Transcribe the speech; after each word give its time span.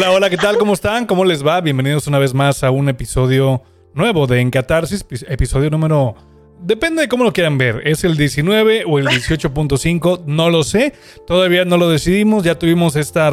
Hola, 0.00 0.12
hola, 0.12 0.30
¿qué 0.30 0.38
tal? 0.38 0.56
¿Cómo 0.56 0.72
están? 0.72 1.04
¿Cómo 1.04 1.26
les 1.26 1.46
va? 1.46 1.60
Bienvenidos 1.60 2.06
una 2.06 2.18
vez 2.18 2.32
más 2.32 2.64
a 2.64 2.70
un 2.70 2.88
episodio 2.88 3.60
nuevo 3.92 4.26
de 4.26 4.40
Encatarsis, 4.40 5.04
episodio 5.28 5.68
número... 5.68 6.14
Depende 6.62 7.02
de 7.02 7.08
cómo 7.08 7.22
lo 7.22 7.34
quieran 7.34 7.58
ver. 7.58 7.82
¿Es 7.84 8.02
el 8.04 8.16
19 8.16 8.84
o 8.86 8.98
el 8.98 9.08
18.5? 9.08 10.24
No 10.24 10.48
lo 10.48 10.64
sé. 10.64 10.94
Todavía 11.26 11.66
no 11.66 11.76
lo 11.76 11.90
decidimos. 11.90 12.44
Ya 12.44 12.58
tuvimos 12.58 12.96
esta, 12.96 13.28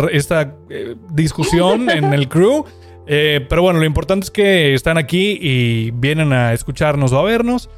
eh, 0.70 0.96
discusión 1.14 1.90
en 1.90 2.14
el 2.14 2.28
crew. 2.28 2.66
Eh, 3.08 3.46
pero 3.48 3.62
bueno, 3.62 3.80
lo 3.80 3.86
importante 3.86 4.26
es 4.26 4.32
que 4.32 4.74
están 4.74 4.98
aquí 4.98 5.40
y 5.42 5.92
vienen 5.92 6.34
a 6.34 6.52
escucharnos 6.52 7.14
o 7.14 7.20
a 7.20 7.24
vernos. 7.24 7.70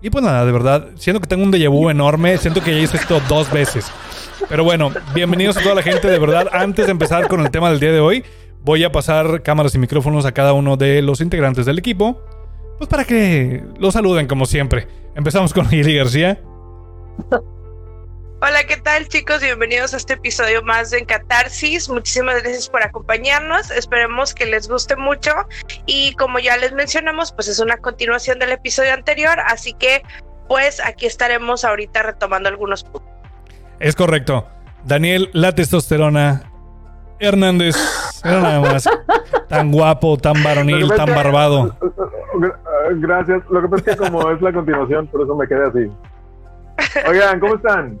Y 0.00 0.08
pues 0.08 0.24
nada, 0.24 0.46
de 0.46 0.52
verdad, 0.52 0.88
siento 0.94 1.20
que 1.20 1.26
tengo 1.26 1.44
un 1.44 1.52
déjà 1.52 1.68
vu 1.68 1.90
enorme. 1.90 2.38
Siento 2.38 2.62
que 2.62 2.74
ya 2.74 2.80
hice 2.80 2.96
esto 2.96 3.20
dos 3.28 3.52
veces. 3.52 3.92
Pero 4.48 4.64
bueno, 4.64 4.92
bienvenidos 5.14 5.56
a 5.56 5.62
toda 5.62 5.74
la 5.74 5.82
gente, 5.82 6.08
de 6.08 6.18
verdad. 6.18 6.48
Antes 6.52 6.86
de 6.86 6.92
empezar 6.92 7.28
con 7.28 7.40
el 7.40 7.50
tema 7.50 7.70
del 7.70 7.80
día 7.80 7.92
de 7.92 8.00
hoy, 8.00 8.24
voy 8.62 8.84
a 8.84 8.92
pasar 8.92 9.42
cámaras 9.42 9.74
y 9.74 9.78
micrófonos 9.78 10.26
a 10.26 10.32
cada 10.32 10.52
uno 10.52 10.76
de 10.76 11.02
los 11.02 11.20
integrantes 11.20 11.66
del 11.66 11.78
equipo, 11.78 12.22
pues 12.78 12.88
para 12.88 13.04
que 13.04 13.64
los 13.78 13.94
saluden 13.94 14.26
como 14.26 14.46
siempre. 14.46 14.86
Empezamos 15.14 15.52
con 15.52 15.68
Lili 15.68 15.96
García. 15.96 16.40
Hola, 18.40 18.64
¿qué 18.68 18.76
tal 18.76 19.08
chicos? 19.08 19.40
Bienvenidos 19.40 19.94
a 19.94 19.96
este 19.96 20.12
episodio 20.12 20.62
más 20.62 20.92
de 20.92 21.04
Catarsis. 21.04 21.88
Muchísimas 21.88 22.40
gracias 22.40 22.68
por 22.68 22.84
acompañarnos. 22.84 23.72
Esperemos 23.72 24.32
que 24.32 24.46
les 24.46 24.68
guste 24.68 24.94
mucho. 24.94 25.32
Y 25.86 26.14
como 26.14 26.38
ya 26.38 26.56
les 26.56 26.72
mencionamos, 26.72 27.32
pues 27.32 27.48
es 27.48 27.58
una 27.58 27.78
continuación 27.78 28.38
del 28.38 28.52
episodio 28.52 28.94
anterior. 28.94 29.40
Así 29.46 29.72
que, 29.72 30.02
pues 30.46 30.80
aquí 30.80 31.06
estaremos 31.06 31.64
ahorita 31.64 32.04
retomando 32.04 32.48
algunos 32.48 32.84
puntos. 32.84 33.07
Es 33.80 33.94
correcto. 33.94 34.46
Daniel, 34.84 35.30
la 35.32 35.54
testosterona. 35.54 36.42
Hernández, 37.20 37.74
era 38.24 38.40
nada 38.40 38.60
más. 38.60 38.88
Tan 39.48 39.72
guapo, 39.72 40.16
tan 40.18 40.42
varonil, 40.44 40.88
tan 40.94 41.06
barbado. 41.08 41.74
Gracias. 42.92 43.42
Lo 43.50 43.62
que 43.62 43.68
pasa 43.68 43.90
es 43.90 43.96
que 43.96 44.04
como 44.04 44.30
es 44.30 44.40
la 44.40 44.52
continuación, 44.52 45.06
por 45.08 45.22
eso 45.22 45.34
me 45.34 45.48
quedé 45.48 45.66
así. 45.66 45.90
Oigan, 47.08 47.40
¿cómo 47.40 47.56
están? 47.56 47.98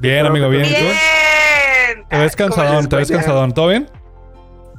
Bien, 0.00 0.26
amigo, 0.26 0.48
bien. 0.50 0.64
Bien. 0.64 2.04
Te 2.10 2.18
ves 2.18 2.36
cansadón, 2.36 2.88
te 2.88 2.96
ves 2.96 3.10
cansadón. 3.10 3.52
¿Todo 3.52 3.68
bien? 3.68 3.88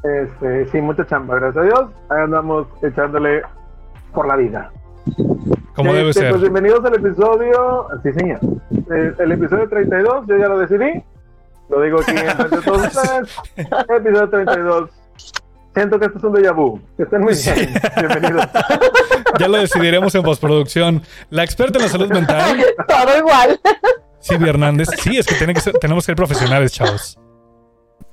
Este, 0.04 0.68
sí, 0.72 0.82
mucha 0.82 1.06
chamba, 1.08 1.36
gracias 1.36 1.64
a 1.64 1.66
Dios. 1.66 1.90
Ahí 2.10 2.24
andamos 2.24 2.68
echándole 2.84 3.42
por 4.14 4.28
la 4.28 4.36
vida. 4.36 4.72
Como 5.76 5.94
debe 5.94 6.10
Este, 6.10 6.22
ser. 6.22 6.30
Pues 6.32 6.42
bienvenidos 6.42 6.86
al 6.86 6.94
episodio. 6.94 7.88
Sí, 8.04 8.14
señor. 8.14 8.40
El, 8.90 9.16
el 9.20 9.32
episodio 9.32 9.68
32, 9.70 10.26
yo 10.28 10.38
ya 10.38 10.48
lo 10.48 10.58
decidí. 10.60 11.04
Lo 11.70 11.82
digo 11.82 12.00
aquí 12.02 12.12
en 12.12 12.18
frente 12.36 12.56
de 12.56 12.62
todos 12.64 12.88
ustedes. 12.96 13.36
Episodio 13.58 14.30
32. 14.30 14.90
Siento 15.74 16.00
que 16.00 16.06
esto 16.08 16.18
es 16.18 16.24
un 16.24 16.34
déjà 16.34 16.52
vu. 16.56 16.82
Que 16.98 17.04
estén 17.04 17.22
muy 17.22 17.34
bien. 17.36 17.74
Bienvenidos. 17.98 18.46
Ya 19.40 19.48
lo 19.48 19.58
decidiremos 19.60 20.14
en 20.16 20.24
postproducción. 20.24 21.04
La 21.30 21.44
experta 21.44 21.78
en 21.78 21.84
la 21.86 21.90
salud 21.90 22.10
mental, 22.12 22.66
Todo 22.88 23.18
igual. 23.18 23.60
Silvia 24.20 24.50
Hernández. 24.50 24.90
Sí, 24.98 25.18
es 25.18 25.26
que, 25.28 25.36
tiene 25.36 25.54
que 25.54 25.62
ser- 25.62 25.76
tenemos 25.80 26.04
que 26.04 26.08
ser 26.08 26.16
profesionales, 26.16 26.74
chavos. 26.74 27.18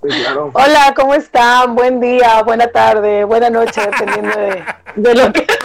Sí, 0.07 0.09
claro. 0.23 0.51
Hola, 0.53 0.93
¿cómo 0.95 1.15
están? 1.15 1.75
Buen 1.75 1.99
día, 2.01 2.43
buena 2.43 2.67
tarde, 2.69 3.25
buena 3.25 3.49
noche, 3.51 3.81
dependiendo 3.81 4.39
de, 4.39 4.63
de 4.97 5.15
lo 5.15 5.33
que. 5.33 5.47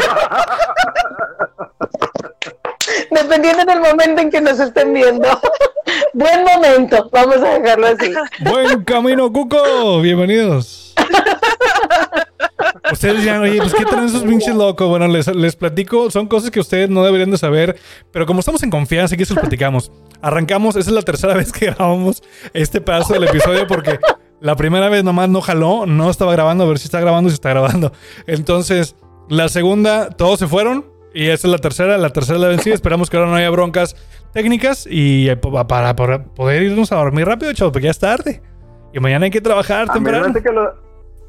dependiendo 3.12 3.66
del 3.66 3.80
momento 3.80 4.22
en 4.22 4.30
que 4.30 4.42
nos 4.42 4.60
estén 4.60 4.94
viendo. 4.94 5.28
Buen 6.14 6.44
momento, 6.44 7.10
vamos 7.12 7.38
a 7.38 7.60
dejarlo 7.60 7.88
así. 7.88 8.14
Buen 8.40 8.84
camino, 8.84 9.32
Cuco. 9.32 10.02
Bienvenidos. 10.02 10.94
Ustedes 12.92 13.22
dirán, 13.22 13.42
oye, 13.42 13.58
pues 13.58 13.74
qué 13.74 13.86
traen 13.86 14.06
esos 14.06 14.24
pinches 14.24 14.56
locos. 14.56 14.88
Bueno, 14.88 15.08
les, 15.08 15.28
les 15.28 15.56
platico, 15.56 16.12
son 16.12 16.28
cosas 16.28 16.52
que 16.52 16.60
ustedes 16.60 16.90
no 16.90 17.04
deberían 17.04 17.32
de 17.32 17.38
saber, 17.38 17.78
pero 18.12 18.26
como 18.26 18.42
estamos 18.42 18.62
en 18.64 18.70
confianza, 18.70 19.16
aquí 19.16 19.26
se 19.26 19.34
los 19.34 19.42
platicamos. 19.42 19.92
Arrancamos, 20.22 20.76
esa 20.76 20.90
es 20.90 20.96
la 20.96 21.02
tercera 21.02 21.34
vez 21.38 21.52
que 21.52 21.68
grabamos 21.68 22.22
este 22.54 22.82
pedazo 22.82 23.14
del 23.14 23.24
episodio 23.24 23.66
porque 23.68 24.00
la 24.40 24.56
primera 24.56 24.90
vez 24.90 25.04
nomás 25.04 25.30
no 25.30 25.42
jaló, 25.42 25.86
no 25.86 26.10
estaba 26.10 26.34
grabando, 26.34 26.64
a 26.64 26.68
ver 26.68 26.80
si 26.80 26.86
está 26.86 27.00
grabando, 27.00 27.30
si 27.30 27.36
está 27.36 27.50
grabando. 27.50 27.94
Entonces, 28.28 28.96
la 29.30 29.48
segunda, 29.50 30.10
todos 30.10 30.40
se 30.40 30.48
fueron 30.48 30.91
y 31.14 31.28
esta 31.28 31.48
es 31.48 31.52
la 31.52 31.58
tercera, 31.58 31.98
la 31.98 32.10
tercera 32.10 32.40
la 32.40 32.48
vencida. 32.48 32.74
Esperamos 32.74 33.10
que 33.10 33.18
ahora 33.18 33.30
no 33.30 33.36
haya 33.36 33.50
broncas 33.50 33.96
técnicas 34.34 34.88
y 34.90 35.30
eh, 35.30 35.36
pa- 35.38 35.68
para, 35.68 35.96
para 35.96 36.24
poder 36.24 36.64
irnos 36.64 36.92
a 36.92 36.96
dormir 36.98 37.26
rápido, 37.28 37.52
chavos, 37.54 37.72
porque 37.74 37.86
ya 37.86 37.92
es 37.92 38.00
tarde. 38.00 38.42
Y 38.94 39.00
mañana 39.00 39.26
hay 39.26 39.32
que 39.32 39.42
trabajar 39.42 39.84
A 39.84 39.86
mí, 39.86 39.92
temprano. 39.94 40.26
hace 40.30 40.42
que 40.44 40.52
lo, 40.52 40.62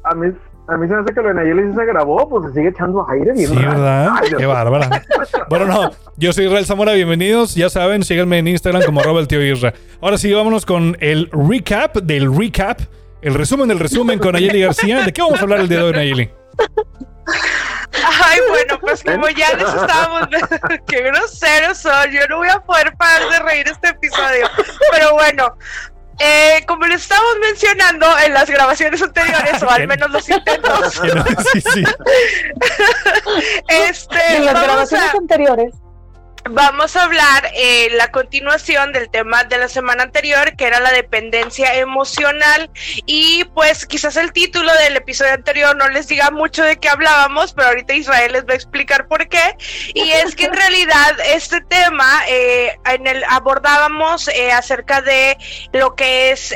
a, 0.03 0.15
mí, 0.15 0.27
a 0.67 0.77
mí 0.77 0.87
se 0.87 0.93
me 0.93 1.01
hace 1.01 1.13
que 1.13 1.21
lo 1.21 1.27
de 1.29 1.33
Nayeli 1.33 1.73
se 1.73 1.85
grabó, 1.85 2.27
pues 2.29 2.47
se 2.47 2.53
sigue 2.53 2.69
echando 2.69 3.05
aire. 3.09 3.33
bien 3.33 3.47
Sí, 3.47 3.55
raro. 3.55 3.69
¿verdad? 3.69 4.09
Ay. 4.21 4.29
Qué 4.37 4.45
bárbara. 4.45 5.01
Bueno, 5.49 5.65
no, 5.65 5.91
yo 6.17 6.33
soy 6.33 6.45
Israel 6.45 6.65
Zamora, 6.65 6.93
bienvenidos. 6.93 7.55
Ya 7.55 7.69
saben, 7.69 8.03
síganme 8.03 8.39
en 8.39 8.47
Instagram 8.49 8.83
como 8.83 9.01
el 9.19 9.27
tío 9.27 9.41
Isra. 9.45 9.73
Ahora 10.01 10.17
sí, 10.17 10.31
vámonos 10.33 10.65
con 10.65 10.97
el 10.99 11.29
recap 11.31 11.97
del 11.97 12.33
recap, 12.37 12.79
el 13.21 13.33
resumen 13.33 13.67
del 13.69 13.79
resumen 13.79 14.19
con 14.19 14.33
Nayeli 14.33 14.61
García. 14.61 15.03
¿De 15.05 15.11
qué 15.13 15.21
vamos 15.21 15.39
a 15.39 15.43
hablar 15.43 15.59
el 15.61 15.69
día 15.69 15.77
de 15.79 15.83
hoy, 15.85 15.93
Nayeli? 15.93 16.29
Ay, 17.93 18.39
bueno, 18.49 18.79
pues 18.79 19.03
como 19.03 19.29
ya 19.29 19.53
les 19.53 19.67
estábamos. 19.67 20.27
Qué 20.87 21.01
groseros 21.01 21.77
son. 21.77 22.11
Yo 22.11 22.27
no 22.27 22.37
voy 22.37 22.49
a 22.49 22.59
poder 22.59 22.95
parar 22.95 23.29
de 23.29 23.39
reír 23.39 23.67
este 23.67 23.89
episodio. 23.89 24.49
Pero 24.91 25.13
bueno. 25.13 25.57
eh, 26.19 26.63
como 26.67 26.85
les 26.85 27.01
estábamos 27.01 27.37
mencionando 27.41 28.07
en 28.19 28.33
las 28.33 28.49
grabaciones 28.49 29.01
anteriores, 29.01 29.61
o 29.63 29.69
al 29.69 29.87
menos 29.87 30.09
los 30.11 30.29
intentos, 30.29 30.93
Sí, 31.53 31.61
sí. 31.61 31.83
este, 33.67 34.35
En 34.37 34.45
las 34.45 34.63
grabaciones 34.63 35.13
a, 35.13 35.17
anteriores. 35.17 35.73
Vamos 36.49 36.97
a 36.97 37.03
hablar 37.03 37.49
eh, 37.55 37.89
la 37.91 38.11
continuación 38.11 38.91
del 38.91 39.09
tema 39.09 39.45
de 39.45 39.57
la 39.57 39.69
semana 39.69 40.03
anterior, 40.03 40.55
que 40.57 40.65
era 40.65 40.81
la 40.81 40.91
dependencia 40.91 41.75
emocional. 41.75 42.69
Y 43.05 43.45
pues 43.53 43.85
quizás 43.85 44.17
el 44.17 44.33
título 44.33 44.71
del 44.73 44.97
episodio 44.97 45.33
anterior 45.33 45.75
no 45.75 45.87
les 45.87 46.07
diga 46.07 46.31
mucho 46.31 46.63
de 46.63 46.77
qué 46.77 46.89
hablábamos, 46.89 47.53
pero 47.53 47.69
ahorita 47.69 47.93
Israel 47.93 48.33
les 48.33 48.45
va 48.45 48.53
a 48.53 48.55
explicar 48.55 49.07
por 49.07 49.29
qué. 49.29 49.55
Y 49.93 50.11
es 50.11 50.35
que 50.35 50.45
en 50.45 50.53
realidad 50.53 51.17
este 51.27 51.61
tema 51.61 52.23
eh, 52.27 52.77
en 52.85 53.07
el 53.07 53.23
abordábamos 53.29 54.27
eh, 54.27 54.51
acerca 54.51 55.01
de 55.01 55.37
lo 55.71 55.95
que 55.95 56.31
es 56.31 56.53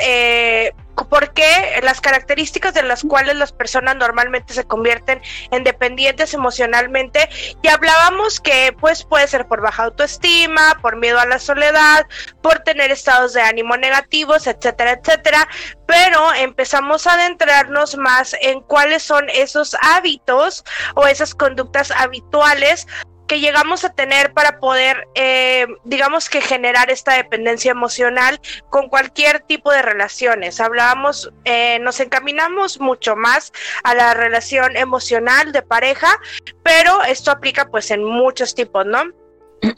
por 1.06 1.32
qué 1.32 1.80
las 1.82 2.00
características 2.00 2.74
de 2.74 2.82
las 2.82 3.02
cuales 3.02 3.36
las 3.36 3.52
personas 3.52 3.96
normalmente 3.96 4.54
se 4.54 4.64
convierten 4.64 5.20
en 5.50 5.64
dependientes 5.64 6.34
emocionalmente 6.34 7.28
y 7.62 7.68
hablábamos 7.68 8.40
que 8.40 8.74
pues 8.80 9.04
puede 9.04 9.28
ser 9.28 9.46
por 9.46 9.60
baja 9.60 9.84
autoestima, 9.84 10.78
por 10.80 10.96
miedo 10.96 11.18
a 11.18 11.26
la 11.26 11.38
soledad, 11.38 12.06
por 12.42 12.60
tener 12.60 12.90
estados 12.90 13.32
de 13.32 13.42
ánimo 13.42 13.76
negativos, 13.76 14.46
etcétera, 14.46 14.92
etcétera, 14.92 15.48
pero 15.86 16.34
empezamos 16.34 17.06
a 17.06 17.14
adentrarnos 17.14 17.96
más 17.96 18.34
en 18.40 18.60
cuáles 18.60 19.02
son 19.02 19.28
esos 19.30 19.76
hábitos 19.80 20.64
o 20.94 21.06
esas 21.06 21.34
conductas 21.34 21.90
habituales 21.90 22.86
que 23.28 23.40
llegamos 23.40 23.84
a 23.84 23.92
tener 23.92 24.32
para 24.32 24.58
poder, 24.58 25.06
eh, 25.14 25.66
digamos 25.84 26.28
que 26.28 26.40
generar 26.40 26.90
esta 26.90 27.14
dependencia 27.14 27.70
emocional 27.70 28.40
con 28.70 28.88
cualquier 28.88 29.40
tipo 29.40 29.70
de 29.70 29.82
relaciones. 29.82 30.60
Hablábamos, 30.60 31.30
eh, 31.44 31.78
nos 31.80 32.00
encaminamos 32.00 32.80
mucho 32.80 33.14
más 33.14 33.52
a 33.84 33.94
la 33.94 34.14
relación 34.14 34.76
emocional 34.76 35.52
de 35.52 35.62
pareja, 35.62 36.08
pero 36.62 37.04
esto 37.04 37.30
aplica 37.30 37.68
pues 37.68 37.90
en 37.90 38.02
muchos 38.02 38.54
tipos, 38.54 38.86
¿no? 38.86 39.04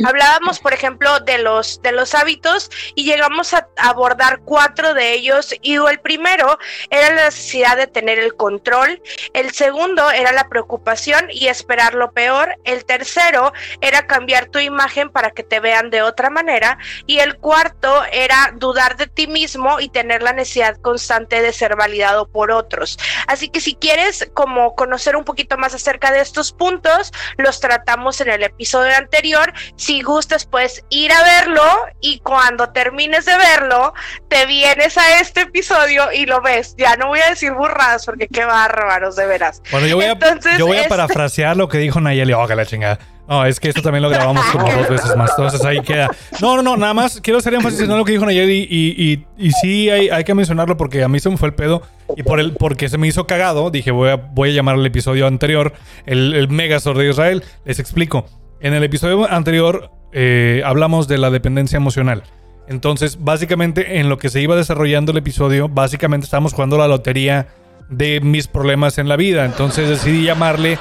Hablábamos, 0.04 0.60
por 0.60 0.72
ejemplo, 0.72 1.20
de 1.20 1.38
los, 1.38 1.80
de 1.82 1.92
los 1.92 2.14
hábitos 2.14 2.70
y 2.94 3.04
llegamos 3.04 3.54
a 3.54 3.68
abordar 3.76 4.40
cuatro 4.44 4.94
de 4.94 5.12
ellos. 5.12 5.54
Y 5.62 5.76
el 5.76 6.00
primero 6.00 6.58
era 6.90 7.14
la 7.14 7.24
necesidad 7.26 7.76
de 7.76 7.86
tener 7.86 8.18
el 8.18 8.34
control, 8.34 9.02
el 9.32 9.52
segundo 9.52 10.10
era 10.10 10.32
la 10.32 10.48
preocupación 10.48 11.26
y 11.30 11.48
esperar 11.48 11.94
lo 11.94 12.12
peor, 12.12 12.56
el 12.64 12.84
tercero 12.84 13.52
era 13.80 14.06
cambiar 14.06 14.46
tu 14.46 14.58
imagen 14.58 15.10
para 15.10 15.30
que 15.30 15.42
te 15.42 15.60
vean 15.60 15.90
de 15.90 16.02
otra 16.02 16.30
manera. 16.30 16.78
Y 17.06 17.18
el 17.18 17.36
cuarto 17.38 18.04
era 18.12 18.52
dudar 18.56 18.96
de 18.96 19.06
ti 19.06 19.26
mismo 19.26 19.80
y 19.80 19.88
tener 19.88 20.22
la 20.22 20.32
necesidad 20.32 20.76
constante 20.80 21.40
de 21.42 21.52
ser 21.52 21.76
validado 21.76 22.28
por 22.28 22.50
otros. 22.50 22.98
Así 23.26 23.48
que 23.48 23.60
si 23.60 23.74
quieres 23.74 24.30
como 24.34 24.74
conocer 24.74 25.16
un 25.16 25.24
poquito 25.24 25.56
más 25.56 25.74
acerca 25.74 26.12
de 26.12 26.20
estos 26.20 26.52
puntos, 26.52 27.12
los 27.36 27.60
tratamos 27.60 28.20
en 28.20 28.30
el 28.30 28.42
episodio 28.42 28.94
anterior 28.96 29.52
si 29.76 30.02
gustas, 30.02 30.46
puedes 30.46 30.84
ir 30.90 31.12
a 31.12 31.22
verlo 31.22 31.62
y 32.00 32.18
cuando 32.20 32.70
termines 32.70 33.24
de 33.24 33.36
verlo, 33.36 33.94
te 34.28 34.46
vienes 34.46 34.98
a 34.98 35.20
este 35.20 35.42
episodio 35.42 36.12
y 36.12 36.26
lo 36.26 36.40
ves. 36.40 36.74
Ya 36.76 36.96
no 36.96 37.08
voy 37.08 37.20
a 37.20 37.30
decir 37.30 37.52
burradas 37.52 38.06
porque 38.06 38.28
qué 38.28 38.44
bárbaros, 38.44 39.16
de 39.16 39.26
veras. 39.26 39.62
Bueno, 39.70 39.86
yo 39.86 39.96
voy 39.96 40.06
a, 40.06 40.18
yo 40.58 40.66
voy 40.66 40.76
a 40.76 40.82
este 40.82 40.88
parafrasear 40.88 41.56
lo 41.56 41.68
que 41.68 41.78
dijo 41.78 42.00
Nayeli. 42.00 42.32
Oh, 42.32 42.46
que 42.46 42.54
la 42.54 42.66
chingada. 42.66 42.98
No, 43.30 43.44
es 43.46 43.60
que 43.60 43.68
esto 43.68 43.80
también 43.80 44.02
lo 44.02 44.10
grabamos 44.10 44.44
como 44.46 44.68
dos 44.72 44.88
veces 44.88 45.16
más. 45.16 45.30
Entonces 45.30 45.64
ahí 45.64 45.80
queda. 45.82 46.10
No, 46.40 46.56
no, 46.56 46.62
no, 46.62 46.76
nada 46.76 46.94
más 46.94 47.20
quiero 47.20 47.38
hacer 47.38 47.54
énfasis 47.54 47.82
en 47.82 47.96
lo 47.96 48.04
que 48.04 48.10
dijo 48.10 48.26
Nayeli 48.26 48.66
y, 48.68 48.94
y, 48.98 49.24
y, 49.38 49.52
sí 49.52 49.88
hay, 49.88 50.08
hay, 50.08 50.24
que 50.24 50.34
mencionarlo 50.34 50.76
porque 50.76 51.04
a 51.04 51.08
mí 51.08 51.20
se 51.20 51.30
me 51.30 51.36
fue 51.36 51.46
el 51.46 51.54
pedo 51.54 51.82
y 52.16 52.24
por 52.24 52.40
el, 52.40 52.54
porque 52.54 52.88
se 52.88 52.98
me 52.98 53.06
hizo 53.06 53.28
cagado, 53.28 53.70
dije 53.70 53.92
voy 53.92 54.10
a, 54.10 54.16
voy 54.16 54.50
a 54.50 54.52
llamar 54.54 54.74
al 54.74 54.84
episodio 54.84 55.28
anterior 55.28 55.74
el, 56.06 56.34
el 56.34 56.48
Megazord 56.48 56.98
de 56.98 57.08
Israel. 57.08 57.44
Les 57.64 57.78
explico. 57.78 58.26
En 58.60 58.74
el 58.74 58.84
episodio 58.84 59.30
anterior 59.30 59.90
eh, 60.12 60.62
hablamos 60.66 61.08
de 61.08 61.16
la 61.16 61.30
dependencia 61.30 61.78
emocional. 61.78 62.24
Entonces, 62.68 63.18
básicamente, 63.24 63.98
en 63.98 64.10
lo 64.10 64.18
que 64.18 64.28
se 64.28 64.40
iba 64.42 64.54
desarrollando 64.54 65.12
el 65.12 65.18
episodio, 65.18 65.68
básicamente 65.68 66.26
estábamos 66.26 66.52
jugando 66.52 66.76
la 66.76 66.86
lotería 66.86 67.48
de 67.88 68.20
mis 68.20 68.48
problemas 68.48 68.98
en 68.98 69.08
la 69.08 69.16
vida. 69.16 69.46
Entonces 69.46 69.88
decidí 69.88 70.24
llamarle 70.24 70.78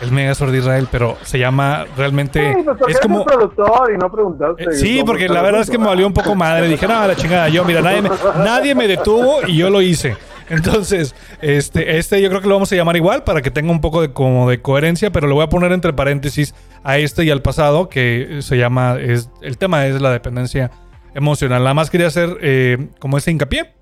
el 0.00 0.12
Megazord 0.12 0.52
de 0.52 0.58
Israel, 0.58 0.86
pero 0.90 1.16
se 1.22 1.38
llama 1.38 1.84
realmente. 1.96 2.54
Sí, 2.54 2.62
pues 2.78 2.94
es 2.94 3.00
como. 3.00 3.24
Productor 3.24 3.92
y 3.92 3.98
no 3.98 4.10
preguntaste, 4.10 4.62
eh, 4.62 4.72
sí, 4.72 5.02
porque 5.04 5.28
la 5.28 5.42
verdad 5.42 5.62
es 5.62 5.68
que 5.68 5.78
me 5.78 5.86
valió 5.86 6.06
un 6.06 6.14
poco 6.14 6.36
madre. 6.36 6.68
Dije, 6.68 6.86
no, 6.86 7.06
la 7.06 7.16
chingada, 7.16 7.48
yo, 7.48 7.64
mira, 7.64 7.82
nadie 7.82 8.02
me, 8.02 8.10
nadie 8.38 8.74
me 8.76 8.86
detuvo 8.86 9.40
y 9.46 9.56
yo 9.56 9.68
lo 9.68 9.82
hice. 9.82 10.16
Entonces, 10.48 11.14
este, 11.40 11.98
este 11.98 12.20
yo 12.20 12.28
creo 12.28 12.40
que 12.40 12.48
lo 12.48 12.54
vamos 12.54 12.72
a 12.72 12.76
llamar 12.76 12.96
igual 12.96 13.22
para 13.22 13.40
que 13.40 13.50
tenga 13.50 13.70
un 13.70 13.80
poco 13.80 14.00
de, 14.02 14.12
como 14.12 14.50
de 14.50 14.60
coherencia, 14.60 15.12
pero 15.12 15.28
lo 15.28 15.36
voy 15.36 15.44
a 15.44 15.48
poner 15.48 15.70
entre 15.70 15.92
paréntesis 15.92 16.54
a 16.82 16.98
este 16.98 17.24
y 17.24 17.30
al 17.30 17.42
pasado, 17.42 17.88
que 17.88 18.38
se 18.42 18.56
llama, 18.56 18.96
es, 19.00 19.30
el 19.42 19.58
tema 19.58 19.86
es 19.86 20.00
la 20.00 20.10
dependencia 20.10 20.70
emocional. 21.14 21.62
Nada 21.62 21.74
más 21.74 21.90
quería 21.90 22.06
hacer 22.06 22.38
eh, 22.40 22.88
como 22.98 23.18
ese 23.18 23.30
hincapié. 23.30 23.74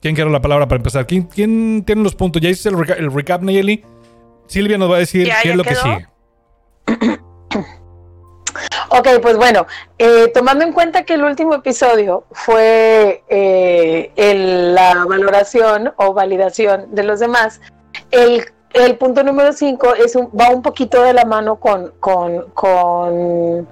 ¿Quién 0.00 0.14
quiere 0.14 0.30
la 0.30 0.40
palabra 0.40 0.66
para 0.66 0.78
empezar? 0.78 1.06
¿Quién, 1.06 1.24
quién 1.24 1.84
tiene 1.86 2.02
los 2.02 2.14
puntos? 2.14 2.42
¿Ya 2.42 2.48
hiciste 2.48 2.70
el, 2.70 2.90
el 2.98 3.12
recap, 3.12 3.42
Nayeli? 3.42 3.84
Silvia 4.46 4.76
nos 4.78 4.90
va 4.90 4.96
a 4.96 4.98
decir 4.98 5.30
qué 5.42 5.50
es 5.50 5.56
lo 5.56 5.64
que 5.64 5.74
sigue. 5.74 6.08
Ok, 8.94 9.08
pues 9.22 9.38
bueno, 9.38 9.66
eh, 9.96 10.30
tomando 10.34 10.64
en 10.64 10.72
cuenta 10.74 11.04
que 11.04 11.14
el 11.14 11.24
último 11.24 11.54
episodio 11.54 12.26
fue 12.30 13.24
eh, 13.30 14.12
la 14.74 15.06
valoración 15.06 15.94
o 15.96 16.12
validación 16.12 16.94
de 16.94 17.02
los 17.02 17.18
demás, 17.18 17.62
el, 18.10 18.44
punto 18.98 19.22
número 19.22 19.52
5 19.52 19.94
es 19.94 20.16
va 20.16 20.50
un 20.50 20.62
poquito 20.62 21.02
de 21.02 21.12
la 21.12 21.24
mano 21.24 21.56
con, 21.56 21.92
con, 22.00 22.50
con, 22.52 23.68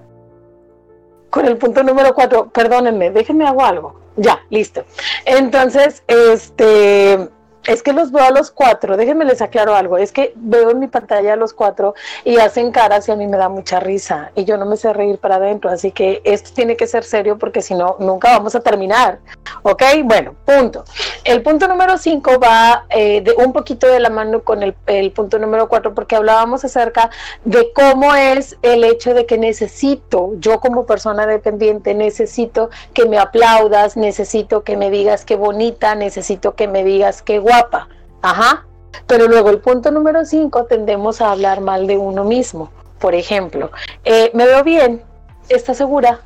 con 1.31 1.47
el 1.47 1.57
punto 1.57 1.83
número 1.83 2.15
4. 2.15 2.51
Perdónenme, 2.51 3.11
déjenme 3.11 3.47
hago 3.47 3.65
algo. 3.65 4.01
Ya, 4.17 4.41
listo. 4.51 4.85
Entonces, 5.25 6.03
este 6.07 7.31
es 7.71 7.85
que 7.85 7.93
los 7.93 8.11
veo 8.11 8.25
a 8.25 8.31
los 8.31 8.51
cuatro, 8.51 8.97
déjenme 8.97 9.25
les 9.25 9.41
aclaro 9.41 9.77
algo, 9.77 9.97
es 9.97 10.11
que 10.11 10.33
veo 10.35 10.71
en 10.71 10.81
mi 10.81 10.89
pantalla 10.89 11.35
a 11.35 11.37
los 11.37 11.55
cuatro 11.55 11.95
y 12.25 12.39
hacen 12.39 12.73
caras 12.73 13.09
y 13.09 13.13
a 13.13 13.17
mí 13.17 13.29
me 13.29 13.37
da 13.37 13.49
mucha 13.49 13.79
risa 13.79 14.33
y 14.35 14.45
yo 14.45 14.57
no 14.57 14.67
me 14.67 14.77
sé 14.77 14.93
reír 14.93 15.19
para 15.19 15.37
adentro, 15.37 15.71
así 15.71 15.93
que 15.93 16.21
esto 16.25 16.51
tiene 16.53 16.77
que 16.77 16.89
ser 16.89 17.05
serio 17.05 17.39
porque 17.39 17.63
si 17.63 17.75
no, 17.75 17.95
nunca 18.01 18.31
vamos 18.31 18.57
a 18.57 18.61
terminar. 18.61 19.21
¿Ok? 19.63 19.83
Bueno, 20.05 20.35
punto. 20.45 20.85
El 21.23 21.43
punto 21.43 21.69
número 21.69 21.97
cinco 21.97 22.41
va 22.41 22.87
eh, 22.91 23.21
de 23.21 23.33
un 23.33 23.53
poquito 23.53 23.87
de 23.87 24.01
la 24.01 24.11
mano 24.11 24.43
con 24.43 24.63
el, 24.63 24.75
punto 25.13 25.39
número 25.39 25.69
cuatro 25.69 25.95
porque 25.95 26.17
hablábamos 26.17 26.65
acerca 26.65 27.11
de 27.45 27.73
cómo 27.73 28.15
es 28.17 28.57
el 28.63 28.83
hecho 28.83 29.15
de 29.15 29.27
que 29.27 29.39
necesito, 29.39 30.31
yo 30.39 30.59
como 30.59 30.87
persona 30.87 31.27
dependiente, 31.27 31.95
necesito 31.95 32.71
que 32.95 33.07
me 33.07 33.19
aplaudas, 33.19 33.97
necesito 33.97 34.65
que 34.65 34.77
me 34.77 34.91
digas 34.91 35.25
qué 35.25 35.37
bonita, 35.37 35.95
necesito 35.95 36.55
que 36.55 36.67
me 36.67 36.83
digas 36.83 37.23
qué 37.23 37.39
guapa. 37.61 37.89
Ajá. 38.23 38.67
Pero 39.07 39.29
luego 39.29 39.51
el 39.51 39.59
punto 39.59 39.91
número 39.91 40.25
5 40.25 40.65
tendemos 40.65 41.21
a 41.21 41.33
hablar 41.33 41.61
mal 41.61 41.87
de 41.87 41.99
uno 41.99 42.25
mismo. 42.25 42.71
Por 42.99 43.15
ejemplo, 43.15 43.71
eh, 44.05 44.31
¿me 44.35 44.47
veo 44.47 44.63
bien? 44.63 45.03
¿Estás 45.49 45.79
segura? 45.79 46.21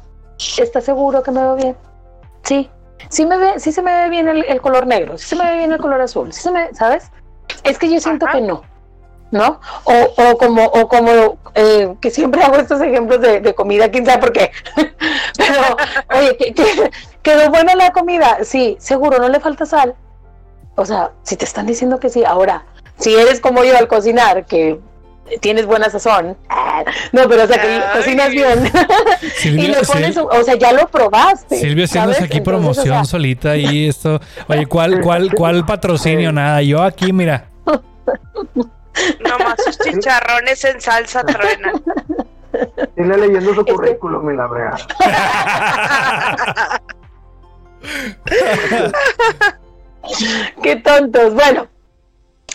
¿Estás 0.58 0.84
seguro 0.84 1.22
que 1.22 1.30
me 1.30 1.40
veo 1.40 1.56
bien? 1.56 1.76
Sí. 2.42 2.70
Sí, 3.08 3.26
me 3.26 3.36
ve, 3.36 3.60
sí 3.60 3.70
se 3.70 3.82
me 3.82 3.94
ve 3.94 4.08
bien 4.08 4.28
el, 4.28 4.60
color 4.60 4.86
negro, 4.86 5.18
sí 5.18 5.26
se 5.26 5.36
me 5.36 5.44
ve 5.44 5.58
bien 5.58 5.72
el 5.72 5.78
color 5.78 6.00
azul, 6.00 6.32
sí 6.32 6.40
se 6.40 6.50
me, 6.50 6.72
¿sabes? 6.74 7.10
Es 7.62 7.78
que 7.78 7.90
yo 7.90 8.00
siento 8.00 8.26
que 8.32 8.40
no. 8.40 8.62
¿no? 9.30 9.60
O, 9.84 10.38
como, 10.38 10.64
o 10.64 10.88
como 10.88 11.38
eh, 11.54 11.94
que 12.00 12.10
siempre 12.10 12.42
hago 12.42 12.56
estos 12.56 12.80
ejemplos 12.80 13.20
de, 13.20 13.54
comida, 13.54 13.90
quién 13.90 14.06
sabe 14.06 14.20
por 14.20 14.32
qué. 14.32 14.50
Pero, 15.36 15.76
oye, 16.16 16.54
¿quedó 17.22 17.50
buena 17.50 17.74
la 17.74 17.92
comida? 17.92 18.38
Sí, 18.44 18.76
seguro, 18.78 19.18
no 19.18 19.28
le 19.28 19.40
falta 19.40 19.66
sal. 19.66 19.94
O 20.76 20.84
sea, 20.84 21.12
si 21.22 21.36
te 21.36 21.44
están 21.44 21.66
diciendo 21.66 22.00
que 22.00 22.08
sí, 22.08 22.24
ahora, 22.24 22.64
si 22.98 23.14
eres 23.14 23.40
como 23.40 23.64
yo 23.64 23.76
al 23.76 23.88
cocinar, 23.88 24.46
que 24.46 24.80
tienes 25.40 25.66
buena 25.66 25.88
sazón, 25.88 26.36
no, 27.12 27.28
pero 27.28 27.44
o 27.44 27.46
sea, 27.46 27.60
que 27.60 27.80
cocinas 27.96 28.30
bien 28.30 28.70
y 29.44 29.68
le 29.68 29.82
pones, 29.82 30.16
o 30.16 30.42
sea, 30.42 30.54
ya 30.56 30.72
lo 30.72 30.88
probaste. 30.88 31.56
Silvia 31.56 31.84
haciéndose 31.84 32.24
aquí 32.24 32.40
promoción 32.40 33.06
solita 33.06 33.56
y 33.56 33.88
esto, 33.88 34.20
oye, 34.48 34.66
¿cuál, 34.66 35.00
cuál, 35.00 35.32
cuál 35.34 35.64
patrocinio? 35.64 36.32
Nada, 36.32 36.62
yo 36.62 36.82
aquí, 36.82 37.12
mira. 37.12 37.48
Nomás 39.20 39.56
sus 39.64 39.78
chicharrones 39.84 40.64
en 40.64 40.80
salsa 40.80 41.24
truenan. 41.24 41.82
Sigue 42.96 43.16
leyendo 43.16 43.54
su 43.54 43.64
currículum, 43.64 44.26
mi 44.26 44.36
la 44.36 44.46
brega. 44.46 44.76
Qué 50.62 50.76
tontos. 50.76 51.34
Bueno, 51.34 51.68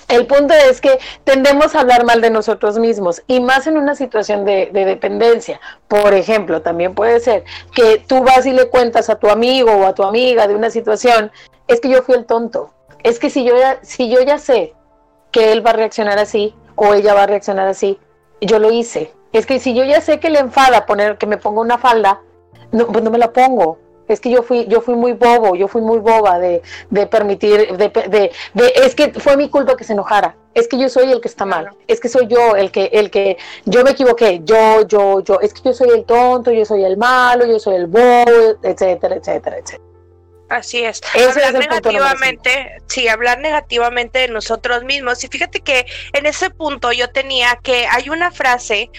el 0.07 0.25
punto 0.25 0.53
es 0.53 0.81
que 0.81 0.99
tendemos 1.23 1.75
a 1.75 1.81
hablar 1.81 2.03
mal 2.03 2.21
de 2.21 2.31
nosotros 2.31 2.79
mismos 2.79 3.21
y 3.27 3.39
más 3.39 3.67
en 3.67 3.77
una 3.77 3.95
situación 3.95 4.43
de, 4.45 4.69
dependencia. 4.71 5.59
Por 5.87 6.13
ejemplo, 6.13 6.61
también 6.61 6.95
puede 6.95 7.19
ser 7.19 7.43
que 7.73 8.03
tú 8.07 8.23
vas 8.23 8.45
y 8.45 8.51
le 8.51 8.69
cuentas 8.69 9.09
a 9.09 9.19
tu 9.19 9.29
amigo 9.29 9.71
o 9.71 9.85
a 9.85 9.93
tu 9.93 10.03
amiga 10.03 10.47
de 10.47 10.55
una 10.55 10.69
situación, 10.69 11.31
es 11.67 11.79
que 11.79 11.89
yo 11.89 12.01
fui 12.01 12.15
el 12.15 12.25
tonto. 12.25 12.73
Es 13.03 13.19
que 13.19 13.29
si 13.29 13.43
yo 13.45 13.57
ya, 13.57 13.79
si 13.83 14.09
yo 14.09 14.21
ya 14.21 14.39
sé 14.39 14.73
que 15.31 15.51
él 15.51 15.65
va 15.65 15.71
a 15.71 15.73
reaccionar 15.73 16.17
así 16.17 16.55
o 16.75 16.93
ella 16.93 17.13
va 17.13 17.23
a 17.23 17.27
reaccionar 17.27 17.67
así, 17.67 17.99
yo 18.41 18.57
lo 18.57 18.71
hice. 18.71 19.13
Es 19.31 19.45
que 19.45 19.59
si 19.59 19.75
yo 19.75 19.83
ya 19.83 20.01
sé 20.01 20.19
que 20.19 20.31
le 20.31 20.39
enfada 20.39 20.87
poner 20.87 21.19
que 21.19 21.27
me 21.27 21.37
ponga 21.37 21.61
una 21.61 21.77
falda, 21.77 22.21
pues 22.71 23.03
no 23.03 23.11
me 23.11 23.19
la 23.19 23.31
pongo 23.31 23.77
es 24.13 24.19
que 24.19 24.29
yo 24.29 24.43
fui, 24.43 24.65
yo 24.67 24.81
fui 24.81 24.95
muy 24.95 25.13
bobo, 25.13 25.55
yo 25.55 25.67
fui 25.67 25.81
muy 25.81 25.99
boba 25.99 26.39
de, 26.39 26.61
de 26.89 27.07
permitir, 27.07 27.77
de, 27.77 27.89
de, 27.89 28.31
de, 28.53 28.73
es 28.75 28.95
que 28.95 29.11
fue 29.13 29.37
mi 29.37 29.49
culpa 29.49 29.77
que 29.77 29.83
se 29.83 29.93
enojara, 29.93 30.35
es 30.53 30.67
que 30.67 30.77
yo 30.77 30.89
soy 30.89 31.11
el 31.11 31.21
que 31.21 31.27
está 31.27 31.45
mal, 31.45 31.69
es 31.87 31.99
que 31.99 32.09
soy 32.09 32.27
yo 32.27 32.55
el 32.55 32.71
que, 32.71 32.89
el 32.93 33.11
que, 33.11 33.37
yo 33.65 33.83
me 33.83 33.91
equivoqué, 33.91 34.41
yo, 34.43 34.85
yo, 34.87 35.21
yo, 35.21 35.39
es 35.39 35.53
que 35.53 35.61
yo 35.63 35.73
soy 35.73 35.89
el 35.89 36.05
tonto, 36.05 36.51
yo 36.51 36.65
soy 36.65 36.83
el 36.83 36.97
malo, 36.97 37.45
yo 37.45 37.59
soy 37.59 37.75
el 37.75 37.87
bobo, 37.87 38.57
etcétera, 38.63 39.15
etcétera, 39.15 39.57
etcétera. 39.57 39.89
Así 40.49 40.83
es. 40.83 41.01
hablar 41.15 41.53
negativamente, 41.53 42.81
sí, 42.87 43.07
hablar 43.07 43.39
negativamente 43.39 44.19
de 44.19 44.27
nosotros 44.29 44.83
mismos. 44.83 45.23
Y 45.23 45.27
fíjate 45.27 45.61
que 45.61 45.85
en 46.13 46.25
ese 46.25 46.49
punto 46.49 46.91
yo 46.91 47.11
tenía 47.11 47.59
que 47.61 47.85
hay 47.85 48.09
una 48.09 48.31
frase 48.31 48.89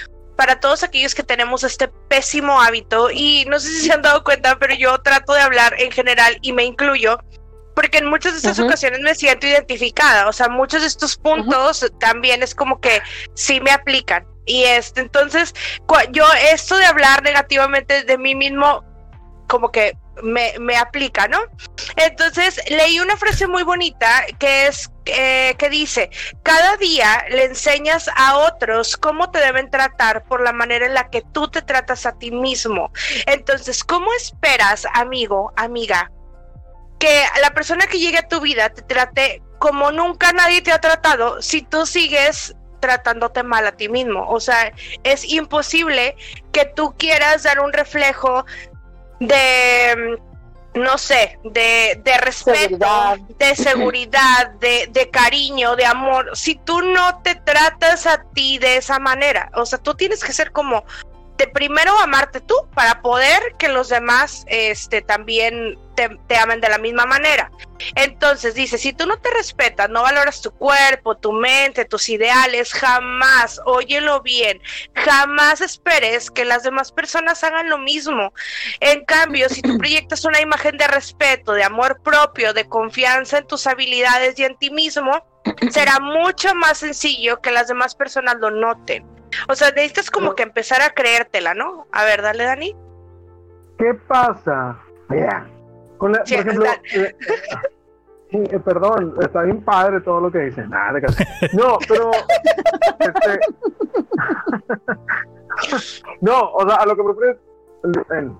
para 0.40 0.58
todos 0.58 0.82
aquellos 0.82 1.14
que 1.14 1.22
tenemos 1.22 1.64
este 1.64 1.88
pésimo 2.08 2.62
hábito 2.62 3.10
y 3.10 3.44
no 3.46 3.60
sé 3.60 3.68
si 3.68 3.86
se 3.88 3.92
han 3.92 4.00
dado 4.00 4.24
cuenta, 4.24 4.58
pero 4.58 4.72
yo 4.74 4.96
trato 5.02 5.34
de 5.34 5.42
hablar 5.42 5.74
en 5.78 5.90
general 5.90 6.38
y 6.40 6.54
me 6.54 6.64
incluyo 6.64 7.18
porque 7.74 7.98
en 7.98 8.06
muchas 8.06 8.32
de 8.32 8.38
estas 8.38 8.58
ocasiones 8.58 9.00
me 9.00 9.14
siento 9.14 9.46
identificada, 9.46 10.26
o 10.28 10.32
sea, 10.32 10.48
muchos 10.48 10.80
de 10.80 10.88
estos 10.88 11.18
puntos 11.18 11.84
también 12.00 12.42
es 12.42 12.54
como 12.54 12.80
que 12.80 13.02
sí 13.34 13.60
me 13.60 13.70
aplican. 13.70 14.26
Y 14.46 14.64
este, 14.64 15.02
entonces, 15.02 15.54
yo 16.12 16.24
esto 16.50 16.78
de 16.78 16.86
hablar 16.86 17.22
negativamente 17.22 18.04
de 18.04 18.16
mí 18.16 18.34
mismo, 18.34 18.82
como 19.46 19.70
que 19.70 19.92
me, 20.22 20.54
me 20.58 20.76
aplica, 20.76 21.28
¿no? 21.28 21.38
Entonces 21.96 22.60
leí 22.68 23.00
una 23.00 23.16
frase 23.16 23.46
muy 23.46 23.62
bonita 23.62 24.24
que 24.38 24.66
es 24.66 24.90
eh, 25.06 25.56
que 25.58 25.70
dice, 25.70 26.10
cada 26.42 26.76
día 26.76 27.24
le 27.30 27.46
enseñas 27.46 28.08
a 28.14 28.36
otros 28.38 28.96
cómo 28.96 29.30
te 29.30 29.40
deben 29.40 29.70
tratar 29.70 30.24
por 30.24 30.42
la 30.42 30.52
manera 30.52 30.86
en 30.86 30.94
la 30.94 31.10
que 31.10 31.22
tú 31.32 31.48
te 31.48 31.62
tratas 31.62 32.06
a 32.06 32.12
ti 32.18 32.30
mismo. 32.30 32.92
Entonces, 33.26 33.82
¿cómo 33.82 34.12
esperas, 34.14 34.86
amigo, 34.94 35.52
amiga, 35.56 36.10
que 36.98 37.24
la 37.40 37.50
persona 37.50 37.86
que 37.86 37.98
llegue 37.98 38.18
a 38.18 38.28
tu 38.28 38.40
vida 38.40 38.68
te 38.68 38.82
trate 38.82 39.42
como 39.58 39.90
nunca 39.90 40.32
nadie 40.32 40.62
te 40.62 40.72
ha 40.72 40.80
tratado 40.80 41.42
si 41.42 41.62
tú 41.62 41.86
sigues 41.86 42.54
tratándote 42.80 43.42
mal 43.42 43.66
a 43.66 43.72
ti 43.72 43.88
mismo? 43.88 44.28
O 44.28 44.38
sea, 44.38 44.72
es 45.02 45.24
imposible 45.24 46.14
que 46.52 46.66
tú 46.66 46.94
quieras 46.98 47.42
dar 47.42 47.60
un 47.60 47.72
reflejo 47.72 48.44
de 49.20 50.18
no 50.74 50.98
sé, 50.98 51.38
de, 51.44 52.00
de 52.04 52.18
respeto, 52.18 52.68
Seguridad. 52.68 53.18
de 53.38 53.56
seguridad, 53.56 54.50
de, 54.60 54.88
de 54.92 55.10
cariño, 55.10 55.74
de 55.74 55.84
amor, 55.84 56.30
si 56.34 56.54
tú 56.54 56.80
no 56.80 57.20
te 57.22 57.34
tratas 57.34 58.06
a 58.06 58.22
ti 58.34 58.58
de 58.58 58.76
esa 58.76 58.98
manera, 58.98 59.50
o 59.54 59.66
sea, 59.66 59.78
tú 59.78 59.94
tienes 59.94 60.22
que 60.22 60.32
ser 60.32 60.52
como 60.52 60.84
de 61.36 61.48
primero 61.48 61.98
amarte 61.98 62.40
tú 62.40 62.54
para 62.74 63.00
poder 63.00 63.40
que 63.58 63.68
los 63.68 63.88
demás 63.88 64.44
este 64.46 65.00
también 65.00 65.78
te, 66.00 66.16
te 66.26 66.36
amen 66.38 66.60
de 66.60 66.68
la 66.68 66.78
misma 66.78 67.04
manera. 67.04 67.50
Entonces 67.94 68.54
dice, 68.54 68.78
si 68.78 68.92
tú 68.92 69.06
no 69.06 69.18
te 69.18 69.30
respetas, 69.30 69.90
no 69.90 70.02
valoras 70.02 70.40
tu 70.40 70.50
cuerpo, 70.50 71.16
tu 71.16 71.32
mente, 71.32 71.84
tus 71.84 72.08
ideales, 72.08 72.72
jamás, 72.72 73.60
óyelo 73.66 74.22
bien, 74.22 74.60
jamás 74.94 75.60
esperes 75.60 76.30
que 76.30 76.44
las 76.44 76.62
demás 76.62 76.92
personas 76.92 77.44
hagan 77.44 77.68
lo 77.68 77.78
mismo. 77.78 78.32
En 78.80 79.04
cambio, 79.04 79.48
si 79.48 79.60
tú 79.60 79.76
proyectas 79.78 80.24
una 80.24 80.40
imagen 80.40 80.78
de 80.78 80.86
respeto, 80.86 81.52
de 81.52 81.64
amor 81.64 82.00
propio, 82.02 82.52
de 82.54 82.66
confianza 82.68 83.38
en 83.38 83.46
tus 83.46 83.66
habilidades 83.66 84.38
y 84.38 84.44
en 84.44 84.56
ti 84.56 84.70
mismo, 84.70 85.22
será 85.70 86.00
mucho 86.00 86.54
más 86.54 86.78
sencillo 86.78 87.40
que 87.40 87.50
las 87.50 87.68
demás 87.68 87.94
personas 87.94 88.36
lo 88.38 88.50
noten. 88.50 89.06
O 89.48 89.54
sea, 89.54 89.70
necesitas 89.70 90.10
como 90.10 90.34
que 90.34 90.42
empezar 90.42 90.82
a 90.82 90.90
creértela, 90.90 91.54
¿no? 91.54 91.86
A 91.92 92.04
ver, 92.04 92.22
dale, 92.22 92.44
Dani. 92.44 92.74
¿Qué 93.78 93.94
pasa? 94.08 94.76
Mira, 95.08 95.48
con 96.00 96.12
la- 96.12 96.24
Sí, 96.24 96.34
por 96.36 96.46
ejemplo, 96.46 96.66
eh, 96.96 97.14
eh, 98.32 98.58
perdón, 98.64 99.14
está 99.20 99.42
bien 99.42 99.62
padre 99.62 100.00
todo 100.00 100.20
lo 100.20 100.30
que 100.32 100.38
dicen. 100.40 100.68
Nada. 100.70 100.98
No, 101.52 101.78
pero 101.88 102.10
este, 102.98 103.38
no, 106.20 106.50
o 106.52 106.66
sea, 106.68 106.76
a 106.76 106.86
lo 106.86 106.96
que 106.96 107.02
me 107.02 107.08
refiero 107.12 107.32
es, 107.32 107.38
en- 108.18 108.36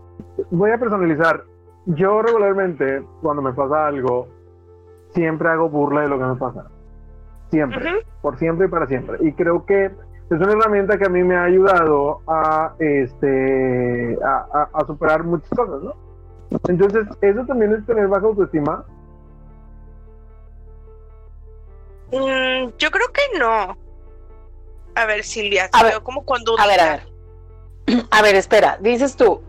voy 0.51 0.71
a 0.71 0.79
personalizar. 0.79 1.45
Yo 1.87 2.23
regularmente, 2.23 3.03
cuando 3.23 3.43
me 3.43 3.53
pasa 3.53 3.87
algo, 3.87 4.29
siempre 5.15 5.49
hago 5.49 5.69
burla 5.69 6.03
de 6.03 6.09
lo 6.09 6.19
que 6.19 6.25
me 6.25 6.37
pasa. 6.37 6.67
Siempre, 7.51 8.05
por 8.23 8.39
siempre 8.39 8.67
y 8.67 8.71
para 8.71 8.87
siempre. 8.87 9.17
Y 9.21 9.33
creo 9.33 9.65
que 9.67 9.87
es 9.87 10.41
una 10.41 10.53
herramienta 10.53 10.99
que 10.99 11.07
a 11.07 11.09
mí 11.09 11.25
me 11.25 11.37
ha 11.37 11.45
ayudado 11.45 12.21
a 12.29 12.75
este 12.79 14.17
a, 14.25 14.47
a- 14.53 14.69
a 14.73 14.87
superar 14.87 15.25
muchas 15.25 15.51
cosas, 15.51 15.83
¿no? 15.83 15.95
Entonces, 16.69 17.07
eso 17.21 17.45
también 17.47 17.75
es 17.75 17.87
tener 17.87 18.09
baja 18.09 18.27
autoestima. 18.27 18.85
Mm, 22.13 22.71
yo 22.79 22.91
creo 22.91 23.09
que 23.13 23.39
no. 23.39 23.77
A 24.97 25.05
ver, 25.07 25.23
Silvia, 25.23 25.69
te 25.69 25.79
A 25.79 25.83
ver, 25.83 25.93
veo 25.93 26.05
como 26.05 26.25
cuando 26.25 26.59
A 26.59 26.67
ver, 26.67 26.81
a 26.81 26.85
ver. 26.91 27.11
A 28.11 28.23
ver, 28.23 28.35
espera, 28.35 28.79
dices 28.81 29.17
tú, 29.17 29.41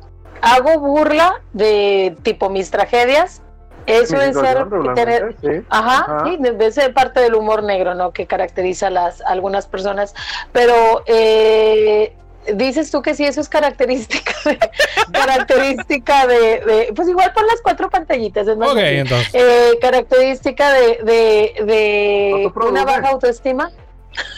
hago 0.41 0.79
burla 0.79 1.41
de 1.53 2.15
tipo 2.24 2.50
mis 2.50 2.70
tragedias. 2.72 3.41
Eso 3.88 4.15
Mi 4.15 4.24
es 4.24 4.38
ser 4.38 4.67
tener, 4.93 5.36
sí. 5.41 5.65
Ajá, 5.70 6.05
Ajá. 6.05 6.25
sí, 6.25 6.38
debe 6.39 6.72
ser 6.72 6.93
parte 6.93 7.20
del 7.20 7.34
humor 7.34 7.63
negro, 7.63 7.96
¿no? 7.96 8.12
Que 8.12 8.27
caracteriza 8.27 8.88
a 8.88 8.89
las 8.91 9.22
a 9.22 9.29
algunas 9.29 9.65
personas. 9.65 10.13
Pero 10.51 11.01
eh, 11.08 12.15
dices 12.55 12.91
tú 12.91 13.01
que 13.01 13.13
sí, 13.15 13.25
eso 13.25 13.41
es 13.41 13.50
característica 13.50 14.33
de, 14.45 14.57
característica 15.12 16.27
de, 16.27 16.36
de- 16.38 16.93
pues 16.95 17.07
igual 17.10 17.31
pon 17.33 17.45
las 17.48 17.62
cuatro 17.62 17.89
pantallitas, 17.89 18.48
es 18.48 18.57
más 18.57 18.69
Ok, 18.69 18.75
fácil. 18.75 18.95
entonces. 18.98 19.29
Eh, 19.33 19.77
característica 19.81 20.71
de, 20.71 21.53
de, 21.63 22.51
una 22.55 22.86
baja 22.86 23.10
autoestima. 23.10 23.71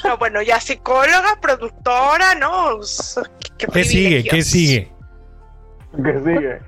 No, 0.03 0.17
bueno, 0.17 0.41
ya 0.41 0.59
psicóloga, 0.59 1.39
productora, 1.41 2.35
¿no? 2.35 2.79
Qué, 3.57 3.67
¿Qué 3.67 3.83
sigue? 3.83 4.23
¿Qué 4.23 4.41
sigue? 4.43 4.91
Que 5.95 6.13
sigue. 6.19 6.59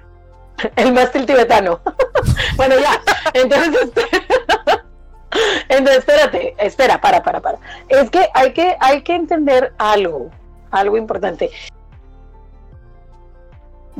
El 0.75 0.93
mástil 0.93 1.25
tibetano. 1.25 1.81
bueno, 2.55 2.75
ya. 2.79 3.01
Entonces, 3.33 3.91
entonces, 5.69 5.97
espérate, 5.99 6.55
espera, 6.59 6.99
para, 7.01 7.21
para, 7.21 7.41
para. 7.41 7.57
Es 7.89 8.09
que 8.09 8.27
hay 8.33 8.53
que, 8.53 8.75
hay 8.79 9.01
que 9.01 9.15
entender 9.15 9.73
algo, 9.77 10.31
algo 10.79 10.97
importante. 10.97 11.49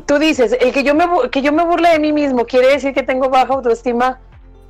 Tú 0.06 0.20
dices, 0.20 0.56
el 0.60 0.72
que 0.74 0.84
yo 0.84 0.94
me 0.94 1.08
que 1.32 1.42
yo 1.42 1.52
me 1.52 1.66
burle 1.66 1.90
de 1.90 2.00
mí 2.00 2.12
mismo 2.12 2.46
quiere 2.46 2.68
decir 2.68 2.94
que 2.94 3.04
tengo 3.04 3.30
baja 3.30 3.54
autoestima. 3.54 4.20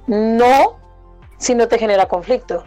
No, 0.07 0.77
si 1.37 1.55
no 1.55 1.67
te 1.67 1.77
genera 1.77 2.07
conflicto. 2.07 2.63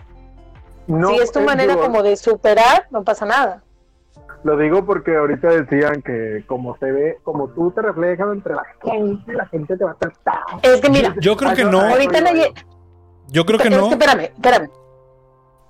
No, 0.87 1.09
si 1.11 1.17
es 1.19 1.31
tu 1.31 1.39
eh, 1.39 1.45
manera 1.45 1.77
como 1.77 2.03
de 2.03 2.17
superar, 2.17 2.87
no 2.91 3.05
pasa 3.05 3.27
nada. 3.27 3.63
Lo 4.45 4.57
digo 4.57 4.85
porque 4.85 5.17
ahorita 5.17 5.49
decían 5.49 6.03
que 6.03 6.45
como 6.47 6.77
se 6.79 6.91
ve, 6.91 7.19
como 7.25 7.49
tú 7.49 7.71
te 7.73 7.83
reflejas 7.83 8.29
entre 8.33 8.55
la 8.55 8.65
gente, 8.83 9.33
la 9.33 9.47
gente 9.47 9.77
te 9.77 9.85
va 9.85 9.93
a 9.93 9.95
tratar. 9.95 10.43
Es 10.63 10.81
que 10.81 10.91
mira, 10.91 11.15
Yo 11.21 11.37
creo 11.37 11.55
que 11.55 11.65
no. 11.65 11.81
ahorita 11.81 12.21
Yo 13.29 13.45
creo 13.45 13.59
que 13.59 13.71
no. 13.71 13.91
espérame, 13.91 14.33
espérame. 14.35 14.71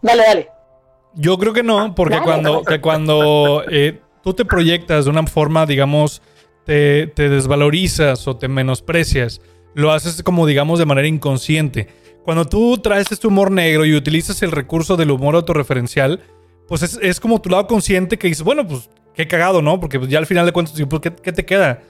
Dale, 0.03 0.23
dale. 0.23 0.58
Yo 1.19 1.37
creo 1.37 1.53
que 1.53 1.65
no, 1.65 1.95
porque 1.97 2.15
Dale. 2.15 2.27
cuando, 2.27 2.63
que 2.63 2.81
cuando 2.81 3.65
eh, 3.69 4.01
tú 4.23 4.35
te 4.35 4.45
proyectas 4.45 5.05
de 5.05 5.11
una 5.11 5.27
forma, 5.27 5.67
digamos, 5.67 6.23
te, 6.65 7.09
te 7.09 7.29
desvalorizas 7.29 8.29
o 8.29 8.37
te 8.37 8.47
menosprecias, 8.47 9.41
lo 9.75 9.91
haces 9.91 10.23
como, 10.23 10.47
digamos, 10.47 10.79
de 10.79 10.87
manera 10.87 11.09
inconsciente. 11.09 11.89
Cuando 12.25 12.45
tú 12.45 12.79
traes 12.79 13.11
este 13.11 13.27
humor 13.27 13.51
negro 13.51 13.85
y 13.85 13.97
utilizas 13.97 14.43
el 14.43 14.53
recurso 14.53 14.97
del 14.97 15.11
humor 15.11 15.35
autorreferencial, 15.35 16.21
pues 16.69 16.83
es, 16.83 16.99
es 17.03 17.19
como 17.19 17.41
tu 17.41 17.51
lado 17.51 17.67
consciente 17.67 18.17
que 18.17 18.29
dices, 18.29 18.45
bueno, 18.45 18.67
pues 18.67 18.89
qué 19.15 19.27
cagado, 19.27 19.61
¿no? 19.61 19.81
Porque 19.81 19.99
pues, 19.99 20.11
ya 20.11 20.19
al 20.19 20.27
final 20.27 20.47
de 20.47 20.53
cuentas, 20.53 20.81
pues, 20.89 21.03
¿qué, 21.03 21.13
qué 21.13 21.33
te 21.33 21.45
queda? 21.45 21.83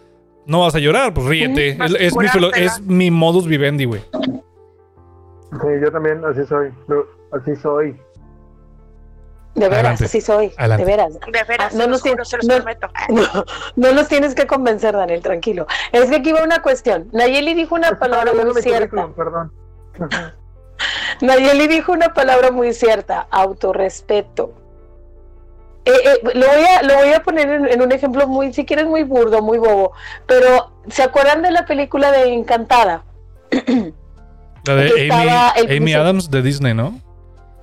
No 0.46 0.60
vas 0.60 0.74
a 0.74 0.78
llorar, 0.78 1.12
pues 1.12 1.26
ríete. 1.26 1.76
Es, 1.98 2.16
mi, 2.16 2.26
es 2.56 2.80
mi 2.80 3.10
modus 3.10 3.46
vivendi, 3.46 3.84
güey. 3.84 4.00
Sí, 5.50 5.68
yo 5.82 5.92
también 5.92 6.24
así 6.24 6.46
soy. 6.46 6.70
Así 7.32 7.54
soy. 7.56 7.94
De 9.58 9.68
veras, 9.68 9.78
Adelante. 9.80 10.04
así 10.06 10.20
soy. 10.20 10.52
Adelante. 10.56 10.84
De 10.84 10.90
veras. 10.90 11.12
De 11.14 11.44
veras, 11.44 11.72
Ah, 11.74 11.76
no 11.76 11.80
se 11.82 11.88
nos 11.88 11.88
los 11.90 12.02
juro, 12.02 12.12
tiene- 12.24 12.24
se 12.24 12.36
los 12.36 12.46
no-. 12.46 12.64
No, 13.08 13.44
no 13.76 13.92
los 13.92 14.08
tienes 14.08 14.34
que 14.34 14.46
convencer, 14.46 14.94
Daniel, 14.96 15.20
tranquilo. 15.22 15.66
Es 15.92 16.08
que 16.10 16.16
aquí 16.16 16.32
va 16.32 16.42
una 16.42 16.62
cuestión. 16.62 17.08
Nayeli 17.12 17.54
dijo 17.54 17.74
una 17.74 17.98
palabra 17.98 18.32
muy 18.32 18.60
cierta. 18.62 19.08
Perdón. 19.16 19.52
Nayeli 21.20 21.66
dijo 21.66 21.92
una 21.92 22.14
palabra 22.14 22.50
muy 22.50 22.72
cierta, 22.72 23.26
autorrespeto. 23.30 24.52
Eh, 25.84 25.90
eh, 26.04 26.18
lo, 26.34 26.46
voy 26.46 26.64
a, 26.64 26.82
lo 26.82 26.94
voy 26.96 27.12
a 27.12 27.22
poner 27.22 27.48
en, 27.48 27.66
en 27.66 27.82
un 27.82 27.90
ejemplo 27.92 28.26
muy, 28.28 28.52
si 28.52 28.64
quieres, 28.66 28.86
muy 28.86 29.02
burdo, 29.04 29.40
muy 29.42 29.58
bobo. 29.58 29.92
Pero, 30.26 30.70
¿se 30.88 31.02
acuerdan 31.02 31.42
de 31.42 31.50
la 31.50 31.64
película 31.64 32.12
de 32.12 32.32
Encantada? 32.34 33.04
La 34.66 34.74
de 34.74 35.10
Amy, 35.10 35.76
Amy. 35.76 35.94
Adams 35.94 36.30
de 36.30 36.42
Disney, 36.42 36.74
¿no? 36.74 37.00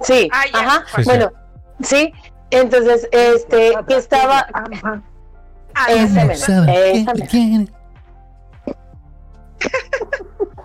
Sí, 0.01 0.27
Ah, 0.33 0.43
ajá. 0.53 0.83
Sí, 0.95 1.03
sí. 1.03 1.09
bueno, 1.09 1.31
sí. 1.81 2.13
Entonces, 2.51 3.07
este, 3.11 3.73
que 3.87 3.97
estaba. 3.97 4.47
Ah. 4.53 5.01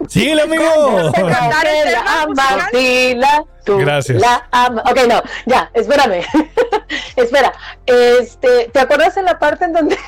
Sí, 0.08 0.30
el 0.30 0.40
amigo. 0.40 0.64
La 0.64 2.22
amas, 2.22 2.28
musical. 2.28 2.70
dila, 2.72 3.44
tú 3.64 3.78
Gracias. 3.78 4.20
La 4.20 4.46
amas. 4.50 4.84
Ok, 4.90 4.98
no, 5.08 5.22
ya, 5.46 5.70
espérame. 5.74 6.24
Espera, 7.16 7.52
este, 7.86 8.70
¿te 8.72 8.80
acuerdas 8.80 9.16
en 9.16 9.24
la 9.26 9.38
parte 9.38 9.66
en 9.66 9.72
donde 9.72 9.98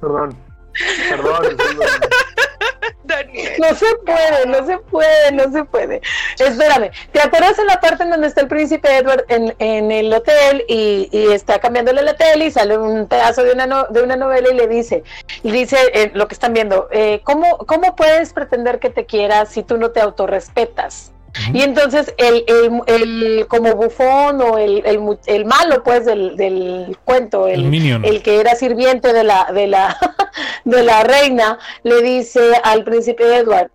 Perdón. 0.00 0.36
Perdón. 1.08 1.56
Daniel. 3.04 3.54
no 3.58 3.74
se 3.74 3.86
puede, 4.06 4.46
no 4.46 4.66
se 4.66 4.78
puede, 4.78 5.32
no 5.32 5.50
se 5.50 5.64
puede? 5.64 6.00
Espérame, 6.38 6.90
¿te 7.12 7.20
acuerdas 7.20 7.58
en 7.58 7.66
la 7.66 7.80
parte 7.80 8.04
en 8.04 8.10
donde 8.10 8.28
está 8.28 8.40
el 8.42 8.46
príncipe 8.48 8.88
Edward 8.96 9.24
en, 9.28 9.52
en 9.58 9.90
el 9.90 10.12
hotel 10.12 10.64
y, 10.68 11.08
y 11.10 11.32
está 11.32 11.58
cambiándole 11.58 12.02
la 12.02 12.14
tele 12.14 12.46
y 12.46 12.50
sale 12.52 12.78
un 12.78 13.08
pedazo 13.08 13.42
de 13.42 13.52
una, 13.52 13.66
no- 13.66 13.86
de 13.90 14.02
una 14.02 14.14
novela 14.14 14.48
y 14.50 14.54
le 14.54 14.68
dice, 14.68 15.02
y 15.42 15.50
dice 15.50 15.76
eh, 15.92 16.10
lo 16.14 16.28
que 16.28 16.34
están 16.34 16.52
viendo, 16.52 16.88
eh, 16.92 17.20
¿cómo, 17.24 17.58
¿cómo 17.58 17.96
puedes 17.96 18.32
pretender 18.32 18.78
que 18.78 18.90
te 18.90 19.06
quieras 19.06 19.48
si 19.48 19.64
tú 19.64 19.76
no 19.76 19.90
te 19.90 20.00
autorrespetas? 20.00 21.10
Y 21.52 21.62
entonces 21.62 22.12
el, 22.18 22.44
el, 22.46 22.82
el, 22.86 23.46
como 23.46 23.74
bufón 23.74 24.40
o 24.40 24.58
el, 24.58 24.82
el, 24.84 25.44
malo 25.44 25.82
pues 25.84 26.04
del, 26.04 26.36
del 26.36 26.96
cuento, 27.04 27.46
el, 27.46 27.72
el, 28.04 28.22
que 28.22 28.40
era 28.40 28.54
sirviente 28.56 29.12
de 29.12 29.24
la, 29.24 29.50
de 29.52 29.66
la, 29.68 29.96
de 30.64 30.82
la 30.82 31.04
reina, 31.04 31.58
le 31.82 32.02
dice 32.02 32.40
al 32.64 32.84
príncipe 32.84 33.36
Edward, 33.36 33.70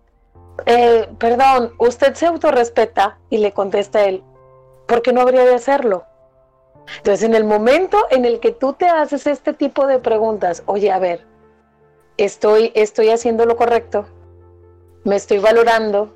eh, 0.66 1.08
perdón, 1.18 1.72
usted 1.78 2.14
se 2.14 2.26
autorrespeta 2.26 3.18
y 3.30 3.38
le 3.38 3.52
contesta 3.52 4.04
él, 4.04 4.22
¿por 4.86 5.02
qué 5.02 5.12
no 5.12 5.22
habría 5.22 5.44
de 5.44 5.54
hacerlo? 5.54 6.04
Entonces, 6.98 7.24
en 7.24 7.34
el 7.34 7.44
momento 7.44 7.98
en 8.10 8.24
el 8.24 8.40
que 8.40 8.52
tú 8.52 8.72
te 8.74 8.86
haces 8.86 9.26
este 9.26 9.52
tipo 9.52 9.86
de 9.86 9.98
preguntas, 9.98 10.62
oye, 10.66 10.90
a 10.92 10.98
ver, 10.98 11.26
estoy, 12.16 12.72
estoy 12.74 13.10
haciendo 13.10 13.44
lo 13.44 13.56
correcto, 13.56 14.06
me 15.04 15.16
estoy 15.16 15.38
valorando, 15.38 16.15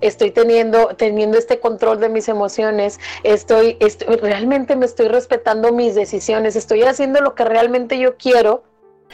estoy 0.00 0.30
teniendo, 0.30 0.88
teniendo 0.96 1.38
este 1.38 1.60
control 1.60 2.00
de 2.00 2.08
mis 2.08 2.28
emociones, 2.28 2.98
estoy, 3.22 3.76
estoy, 3.80 4.16
realmente 4.16 4.76
me 4.76 4.86
estoy 4.86 5.08
respetando 5.08 5.72
mis 5.72 5.94
decisiones, 5.94 6.56
estoy 6.56 6.82
haciendo 6.82 7.20
lo 7.20 7.34
que 7.34 7.44
realmente 7.44 7.98
yo 7.98 8.16
quiero, 8.16 8.62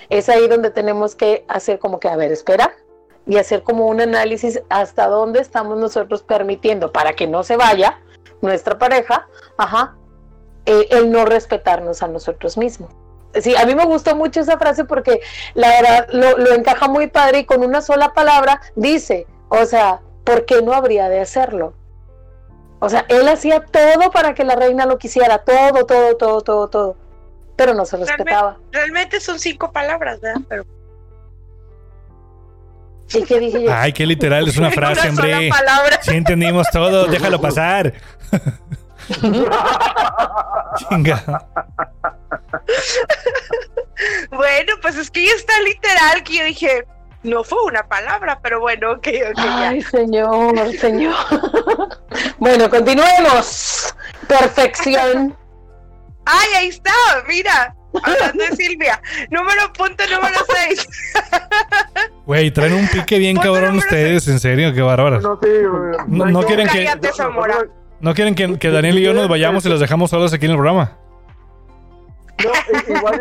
es 0.08 0.28
ahí 0.28 0.48
donde 0.48 0.70
tenemos 0.70 1.14
que 1.14 1.44
hacer 1.48 1.78
como 1.78 2.00
que, 2.00 2.08
a 2.08 2.16
ver, 2.16 2.32
espera, 2.32 2.74
y 3.26 3.38
hacer 3.38 3.62
como 3.62 3.86
un 3.86 4.00
análisis 4.00 4.60
hasta 4.68 5.06
dónde 5.06 5.40
estamos 5.40 5.78
nosotros 5.78 6.22
permitiendo 6.22 6.92
para 6.92 7.14
que 7.14 7.26
no 7.26 7.42
se 7.42 7.56
vaya 7.56 8.00
nuestra 8.42 8.78
pareja, 8.78 9.28
ajá, 9.56 9.96
eh, 10.66 10.88
el 10.90 11.10
no 11.10 11.24
respetarnos 11.24 12.02
a 12.02 12.08
nosotros 12.08 12.58
mismos. 12.58 12.92
Sí, 13.40 13.56
a 13.56 13.66
mí 13.66 13.74
me 13.74 13.84
gustó 13.84 14.14
mucho 14.14 14.40
esa 14.40 14.58
frase 14.58 14.84
porque 14.84 15.20
la 15.54 15.68
verdad 15.68 16.06
lo, 16.12 16.38
lo 16.38 16.54
encaja 16.54 16.86
muy 16.86 17.08
padre 17.08 17.40
y 17.40 17.44
con 17.44 17.64
una 17.64 17.80
sola 17.80 18.12
palabra 18.12 18.60
dice, 18.76 19.26
o 19.48 19.64
sea, 19.64 20.00
¿por 20.24 20.46
qué 20.46 20.62
no 20.62 20.72
habría 20.72 21.08
de 21.08 21.20
hacerlo? 21.20 21.74
O 22.80 22.88
sea, 22.88 23.06
él 23.08 23.28
hacía 23.28 23.60
todo 23.60 24.10
para 24.10 24.34
que 24.34 24.44
la 24.44 24.56
reina 24.56 24.84
lo 24.86 24.98
quisiera, 24.98 25.38
todo, 25.38 25.86
todo, 25.86 26.16
todo, 26.16 26.40
todo, 26.42 26.68
todo, 26.68 26.96
pero 27.56 27.72
no 27.74 27.84
se 27.84 27.96
respetaba. 27.96 28.58
Realmente, 28.72 29.20
son 29.20 29.38
cinco 29.38 29.72
palabras, 29.72 30.20
¿verdad? 30.20 30.42
Pero... 30.48 30.66
¿Y 33.12 33.22
qué 33.24 33.38
dije 33.38 33.62
yo? 33.62 33.72
Ay, 33.72 33.92
qué 33.92 34.06
literal, 34.06 34.48
es 34.48 34.56
una 34.56 34.70
frase, 34.72 35.08
hombre. 35.08 35.50
Sí 36.02 36.14
entendimos 36.14 36.66
todo, 36.70 37.06
déjalo 37.10 37.40
pasar. 37.40 37.92
Chinga. 40.88 41.46
bueno, 44.30 44.72
pues 44.80 44.96
es 44.96 45.10
que 45.10 45.26
ya 45.26 45.32
está 45.34 45.52
literal 45.60 46.22
que 46.24 46.38
yo 46.38 46.44
dije, 46.44 46.86
no 47.24 47.42
fue 47.42 47.58
una 47.64 47.82
palabra, 47.86 48.38
pero 48.42 48.60
bueno, 48.60 48.92
ok, 48.92 49.08
ok. 49.30 49.38
Ay, 49.38 49.82
señor, 49.82 50.56
señor. 50.78 51.14
bueno, 52.38 52.70
continuemos. 52.70 53.94
Perfección. 54.28 55.36
Ay, 56.26 56.48
ahí 56.56 56.68
está, 56.68 56.92
mira. 57.28 57.74
Hablando 58.02 58.44
de 58.44 58.56
Silvia. 58.56 59.00
Número 59.30 59.72
punto 59.72 60.04
número 60.10 60.38
6. 60.68 60.88
Güey, 62.26 62.50
traen 62.50 62.72
un 62.72 62.88
pique 62.88 63.18
bien 63.18 63.36
cabrón 63.36 63.76
ustedes, 63.76 64.26
en 64.28 64.40
serio, 64.40 64.72
qué 64.72 64.80
bárbaros. 64.80 65.22
No, 65.22 65.38
sí, 65.42 65.48
no, 66.08 66.24
no 66.24 66.42
quieren 66.42 66.66
que. 66.68 66.88
¿No 68.00 68.14
quieren 68.14 68.34
que, 68.34 68.70
Daniel 68.70 68.98
y 68.98 69.02
yo 69.02 69.14
nos 69.14 69.28
vayamos 69.28 69.64
y 69.66 69.68
los 69.68 69.78
dejamos 69.78 70.10
solos 70.10 70.32
aquí 70.32 70.46
en 70.46 70.52
el 70.52 70.56
programa? 70.56 70.98
No, 72.42 72.50
igual 72.94 73.20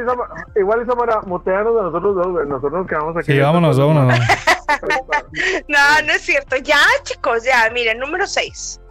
y 0.55 0.59
igual 0.59 0.85
para 0.85 1.21
mutearnos 1.21 1.75
de 1.75 1.81
nosotros 1.83 2.15
dos, 2.15 2.47
Nosotros 2.47 2.73
nos 2.73 2.87
quedamos 2.87 3.17
aquí. 3.17 3.33
Sí, 3.33 3.39
vámonos, 3.39 3.77
vámonos. 3.77 4.19
no, 5.67 6.01
no 6.05 6.13
es 6.13 6.21
cierto. 6.21 6.57
Ya, 6.57 6.79
chicos, 7.03 7.43
ya, 7.43 7.69
miren, 7.71 7.99
número 7.99 8.25
6. 8.25 8.81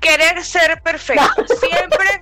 Querer 0.00 0.42
ser 0.42 0.80
perfecto. 0.82 1.46
Siempre. 1.46 2.20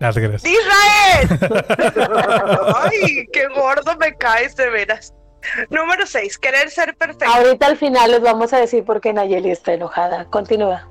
¡Israel! 0.00 1.28
¡Ay, 2.76 3.26
qué 3.32 3.48
gordo 3.48 3.96
me 3.98 4.14
caes 4.16 4.54
de 4.56 4.70
veras! 4.70 5.12
Número 5.70 6.06
6. 6.06 6.38
Querer 6.38 6.70
ser 6.70 6.96
perfecto. 6.96 7.32
Ahorita 7.34 7.66
al 7.66 7.76
final 7.76 8.12
les 8.12 8.20
vamos 8.20 8.52
a 8.52 8.58
decir 8.58 8.84
por 8.84 9.00
qué 9.00 9.12
Nayeli 9.12 9.50
está 9.50 9.72
enojada. 9.72 10.24
Continúa 10.26 10.88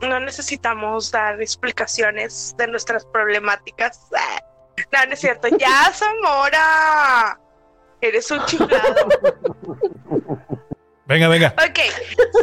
no 0.00 0.20
necesitamos 0.20 1.10
dar 1.10 1.40
explicaciones 1.40 2.54
de 2.56 2.68
nuestras 2.68 3.04
problemáticas. 3.06 4.08
No, 4.92 5.06
no 5.06 5.12
es 5.12 5.20
cierto. 5.20 5.48
Ya, 5.58 5.92
Zamora. 5.92 7.38
Eres 8.00 8.30
un 8.30 8.44
chiflado. 8.46 9.08
Venga, 11.08 11.26
venga. 11.28 11.54
Ok, 11.56 11.78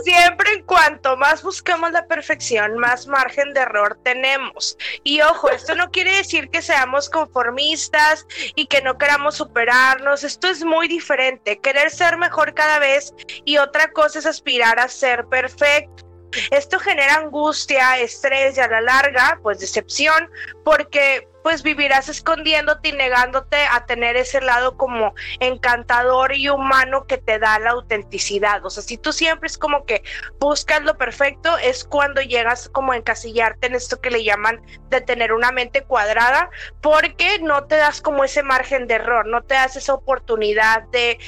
siempre 0.03 0.53
en 0.53 0.63
cuanto 0.65 1.15
más 1.17 1.43
buscamos 1.43 1.91
la 1.91 2.07
perfección, 2.07 2.79
más 2.79 3.05
margen 3.05 3.53
de 3.53 3.59
error 3.59 3.99
tenemos. 4.03 4.75
Y 5.03 5.21
ojo, 5.21 5.51
esto 5.51 5.75
no 5.75 5.91
quiere 5.91 6.17
decir 6.17 6.49
que 6.49 6.63
seamos 6.63 7.07
conformistas 7.07 8.25
y 8.55 8.65
que 8.65 8.81
no 8.81 8.97
queramos 8.97 9.35
superarnos. 9.35 10.23
Esto 10.23 10.47
es 10.47 10.65
muy 10.65 10.87
diferente. 10.87 11.59
Querer 11.59 11.91
ser 11.91 12.17
mejor 12.17 12.55
cada 12.55 12.79
vez 12.79 13.13
y 13.45 13.59
otra 13.59 13.91
cosa 13.91 14.17
es 14.17 14.25
aspirar 14.25 14.79
a 14.79 14.87
ser 14.87 15.27
perfecto. 15.27 16.03
Esto 16.49 16.79
genera 16.79 17.17
angustia, 17.17 17.99
estrés 17.99 18.57
y 18.57 18.61
a 18.61 18.67
la 18.67 18.81
larga, 18.81 19.39
pues 19.43 19.59
decepción, 19.59 20.27
porque 20.63 21.27
pues 21.45 21.61
vivirás 21.61 22.09
escondiéndote 22.09 22.89
y 22.89 22.93
negándote 22.93 23.57
a 23.71 23.85
tener 23.85 24.17
ese 24.17 24.41
lado 24.41 24.77
como 24.77 25.13
encantador 25.39 26.35
y 26.35 26.49
humano 26.49 27.05
que 27.05 27.19
te 27.19 27.37
da 27.37 27.59
la 27.59 27.69
autenticidad. 27.69 28.65
O 28.65 28.71
sea, 28.71 28.81
si 28.81 28.97
tú 28.97 29.13
siempre 29.13 29.45
es 29.45 29.55
como 29.55 29.85
que 29.85 30.01
buscas 30.39 30.81
lo 30.81 30.97
perfecto, 30.97 31.55
es 31.59 31.83
cuando 31.83 32.23
llegas 32.23 32.67
como 32.69 32.93
a 32.93 32.97
encasillarte 32.97 33.67
en 33.67 33.75
esto 33.75 34.01
que 34.01 34.09
le 34.09 34.23
llaman 34.23 34.59
de 34.89 35.01
tener 35.01 35.33
una 35.33 35.51
mente 35.51 35.83
cuadrada, 35.83 36.49
porque 36.81 37.37
no 37.37 37.65
te 37.65 37.75
das 37.75 38.01
como 38.01 38.23
ese 38.23 38.41
margen 38.41 38.87
de 38.87 38.95
error, 38.95 39.27
no 39.27 39.43
te 39.43 39.53
das 39.53 39.75
esa 39.75 39.93
oportunidad 39.93 40.81
de 40.87 41.19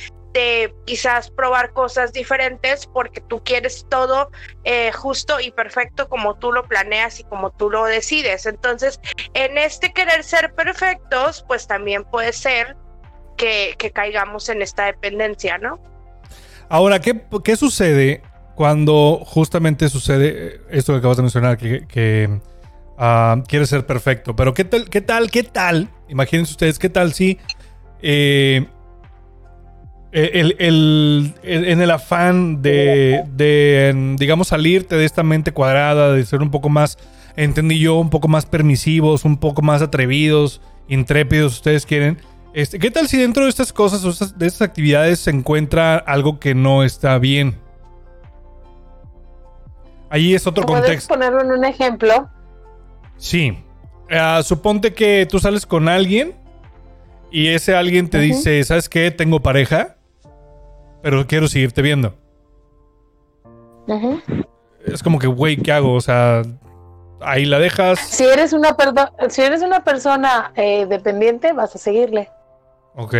quizás 0.85 1.29
probar 1.31 1.73
cosas 1.73 2.13
diferentes 2.13 2.87
porque 2.87 3.21
tú 3.21 3.43
quieres 3.43 3.85
todo 3.89 4.29
eh, 4.63 4.91
justo 4.91 5.39
y 5.39 5.51
perfecto 5.51 6.09
como 6.09 6.35
tú 6.35 6.51
lo 6.51 6.63
planeas 6.63 7.19
y 7.19 7.23
como 7.23 7.51
tú 7.51 7.69
lo 7.69 7.85
decides. 7.85 8.45
Entonces, 8.45 8.99
en 9.33 9.57
este 9.57 9.93
querer 9.93 10.23
ser 10.23 10.53
perfectos, 10.53 11.43
pues 11.47 11.67
también 11.67 12.03
puede 12.03 12.33
ser 12.33 12.75
que, 13.37 13.75
caigamos 13.93 14.49
en 14.49 14.61
esta 14.61 14.85
dependencia, 14.85 15.57
¿no? 15.57 15.79
Ahora, 16.69 16.99
¿qué, 16.99 17.23
¿qué, 17.43 17.55
sucede 17.55 18.21
cuando 18.55 19.21
justamente 19.23 19.87
sucede 19.87 20.61
esto 20.69 20.93
que 20.93 20.99
acabas 20.99 21.17
de 21.17 21.23
mencionar, 21.23 21.57
que, 21.57 21.87
que 21.87 22.41
ah, 22.97 23.41
quieres 23.47 23.69
ser 23.69 23.85
perfecto? 23.85 24.35
Pero 24.35 24.53
¿qué 24.53 24.65
tal, 24.65 24.89
qué 24.89 25.01
tal, 25.01 25.31
qué 25.31 25.43
tal? 25.43 25.89
Imagínense 26.09 26.51
ustedes, 26.51 26.77
¿qué 26.79 26.89
tal 26.89 27.13
si... 27.13 27.39
Eh, 28.01 28.67
el, 30.11 31.33
en 31.43 31.81
el 31.81 31.91
afán 31.91 32.61
de, 32.61 34.15
digamos, 34.17 34.47
salirte 34.49 34.95
de 34.95 35.05
esta 35.05 35.23
mente 35.23 35.51
cuadrada, 35.51 36.13
de 36.13 36.25
ser 36.25 36.41
un 36.41 36.51
poco 36.51 36.69
más, 36.69 36.97
entendí 37.35 37.79
yo, 37.79 37.95
un 37.95 38.09
poco 38.09 38.27
más 38.27 38.45
permisivos, 38.45 39.25
un 39.25 39.37
poco 39.37 39.61
más 39.61 39.81
atrevidos, 39.81 40.61
intrépidos, 40.87 41.53
ustedes 41.53 41.85
quieren. 41.85 42.19
Este, 42.53 42.79
¿Qué 42.79 42.89
tal 42.89 43.07
si 43.07 43.17
dentro 43.17 43.43
de 43.43 43.49
estas 43.49 43.73
cosas 43.73 44.03
o 44.03 44.25
de 44.35 44.47
estas 44.47 44.61
actividades 44.61 45.19
se 45.19 45.29
encuentra 45.29 45.97
algo 45.97 46.39
que 46.39 46.55
no 46.55 46.83
está 46.83 47.19
bien? 47.19 47.57
Ahí 50.09 50.33
es 50.33 50.47
otro 50.47 50.65
¿Puedes 50.65 50.83
contexto. 50.83 51.13
ponerlo 51.13 51.41
en 51.41 51.51
un 51.51 51.65
ejemplo? 51.65 52.29
Sí. 53.17 53.61
Ah, 54.09 54.41
suponte 54.41 54.93
que 54.93 55.27
tú 55.29 55.39
sales 55.39 55.65
con 55.65 55.89
alguien 55.89 56.33
y 57.29 57.47
ese 57.47 57.75
alguien 57.75 58.09
te 58.09 58.19
dice, 58.19 58.63
¿sabes 58.63 58.87
qué? 58.87 59.11
Tengo 59.11 59.41
pareja 59.41 59.96
pero 61.01 61.25
quiero 61.27 61.47
seguirte 61.47 61.81
viendo. 61.81 62.13
Es 64.85 65.03
como 65.03 65.19
que, 65.19 65.27
güey, 65.27 65.57
¿qué 65.57 65.71
hago? 65.71 65.93
O 65.93 66.01
sea, 66.01 66.41
ahí 67.21 67.45
la 67.45 67.59
dejas. 67.59 67.99
Si 67.99 68.25
eres 68.25 68.53
una, 68.53 68.75
si 69.29 69.41
eres 69.41 69.61
una 69.61 69.83
persona 69.83 70.51
eh, 70.55 70.85
dependiente, 70.85 71.53
vas 71.53 71.75
a 71.75 71.77
seguirle. 71.77 72.29
Ok. 72.95 73.15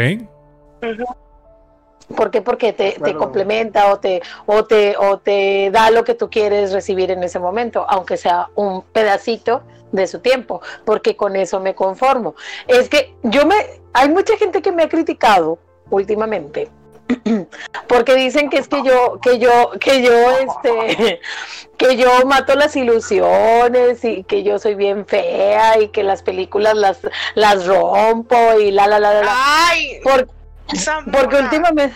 ¿Por 2.15 2.31
qué? 2.31 2.41
Porque 2.41 2.71
te, 2.71 2.93
te, 3.03 3.13
complementa 3.15 3.91
o 3.91 3.99
te, 3.99 4.21
o, 4.45 4.63
te, 4.63 4.95
o 4.97 5.17
te 5.17 5.69
da 5.71 5.91
lo 5.91 6.05
que 6.05 6.13
tú 6.13 6.29
quieres 6.29 6.71
recibir 6.71 7.11
en 7.11 7.21
ese 7.21 7.37
momento, 7.37 7.85
aunque 7.89 8.15
sea 8.15 8.47
un 8.55 8.81
pedacito 8.81 9.63
de 9.91 10.07
su 10.07 10.19
tiempo, 10.19 10.61
porque 10.85 11.17
con 11.17 11.35
eso 11.35 11.59
me 11.59 11.75
conformo. 11.75 12.35
Es 12.67 12.87
que 12.87 13.13
yo 13.23 13.45
me, 13.45 13.55
hay 13.93 14.09
mucha 14.09 14.37
gente 14.37 14.61
que 14.61 14.71
me 14.71 14.83
ha 14.83 14.89
criticado 14.89 15.59
últimamente 15.89 16.69
porque 17.87 18.15
dicen 18.15 18.49
que 18.49 18.57
es 18.57 18.67
que 18.67 18.83
yo 18.83 19.19
que 19.21 19.39
yo 19.39 19.71
que 19.79 20.01
yo 20.01 20.31
este 20.31 21.21
que 21.77 21.95
yo 21.95 22.25
mato 22.25 22.55
las 22.55 22.75
ilusiones 22.75 24.03
y 24.03 24.23
que 24.23 24.43
yo 24.43 24.59
soy 24.59 24.75
bien 24.75 25.05
fea 25.05 25.79
y 25.79 25.89
que 25.89 26.03
las 26.03 26.23
películas 26.23 26.75
las 26.75 26.99
las 27.35 27.65
rompo 27.65 28.37
y 28.59 28.71
la 28.71 28.87
la 28.87 28.99
la 28.99 29.21
la, 29.21 29.35
Ay, 29.69 29.99
porque 30.03 31.37
últimamente 31.37 31.95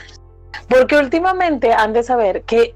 porque 0.70 0.98
últimamente 0.98 1.74
han 1.74 1.94
de 1.94 2.04
saber 2.04 2.44
que 2.44 2.74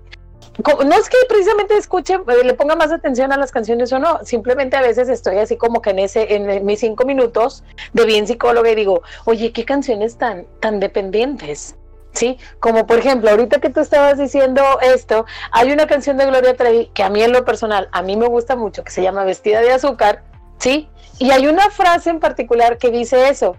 no 0.58 0.96
es 0.96 1.10
que 1.10 1.18
precisamente 1.28 1.78
escuche, 1.78 2.16
eh, 2.16 2.44
le 2.44 2.54
ponga 2.54 2.76
más 2.76 2.92
atención 2.92 3.32
a 3.34 3.38
las 3.38 3.52
canciones 3.52 3.92
o 3.92 4.00
no, 4.00 4.24
simplemente 4.24 4.78
a 4.78 4.82
veces 4.82 5.10
estoy 5.10 5.38
así 5.38 5.58
como 5.58 5.82
que 5.82 5.90
en 5.90 6.00
ese, 6.00 6.34
en 6.34 6.66
mis 6.66 6.80
cinco 6.80 7.06
minutos 7.06 7.64
de 7.94 8.06
bien 8.06 8.26
psicóloga 8.26 8.70
y 8.72 8.76
digo, 8.76 9.02
oye, 9.26 9.52
qué 9.52 9.66
canciones 9.66 10.18
tan, 10.18 10.46
tan 10.62 10.80
dependientes. 10.80 11.76
Sí, 12.16 12.40
como 12.62 12.88
por 12.88 13.00
ejemplo, 13.00 13.30
ahorita 13.30 13.60
que 13.60 13.70
tú 13.70 13.82
estabas 13.82 14.18
diciendo 14.18 14.64
esto, 14.82 15.26
hay 15.52 15.74
una 15.74 15.86
canción 15.86 16.16
de 16.16 16.26
Gloria 16.26 16.56
Trevi 16.56 16.90
que 16.94 17.04
a 17.04 17.10
mí 17.10 17.22
en 17.22 17.34
lo 17.34 17.44
personal, 17.44 17.90
a 17.92 18.02
mí 18.02 18.16
me 18.16 18.28
gusta 18.28 18.56
mucho, 18.56 18.86
que 18.86 18.92
se 18.92 19.02
llama 19.02 19.26
Vestida 19.26 19.60
de 19.60 19.74
Azúcar, 19.74 20.24
¿sí? 20.58 20.90
Y 21.20 21.32
hay 21.32 21.48
una 21.48 21.70
frase 21.70 22.10
en 22.10 22.22
particular 22.22 22.78
que 22.78 22.90
dice 22.90 23.28
eso, 23.28 23.58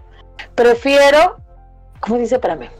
prefiero, 0.55 1.37
¿cómo 1.99 2.17
dice? 2.17 2.35
Espérame. 2.35 2.71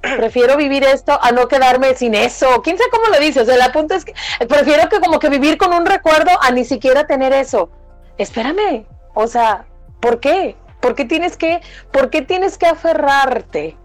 Prefiero 0.00 0.56
vivir 0.56 0.82
esto 0.82 1.16
a 1.22 1.30
no 1.30 1.46
quedarme 1.46 1.94
sin 1.94 2.16
eso. 2.16 2.62
¿Quién 2.62 2.78
sabe 2.78 2.90
cómo 2.90 3.08
lo 3.08 3.20
dice? 3.20 3.42
O 3.42 3.44
sea, 3.44 3.64
el 3.64 3.72
punto 3.72 3.94
es 3.94 4.04
que 4.04 4.14
prefiero 4.48 4.88
que 4.88 4.98
como 4.98 5.20
que 5.20 5.28
vivir 5.28 5.56
con 5.56 5.72
un 5.72 5.86
recuerdo 5.86 6.30
a 6.40 6.50
ni 6.50 6.64
siquiera 6.64 7.06
tener 7.06 7.32
eso. 7.32 7.70
Espérame, 8.18 8.86
o 9.14 9.26
sea, 9.28 9.66
¿por 10.00 10.18
qué? 10.18 10.56
¿Por 10.80 10.94
qué 10.94 11.04
tienes 11.04 11.36
que, 11.36 11.60
por 11.92 12.10
qué 12.10 12.22
tienes 12.22 12.58
que 12.58 12.66
aferrarte 12.66 13.76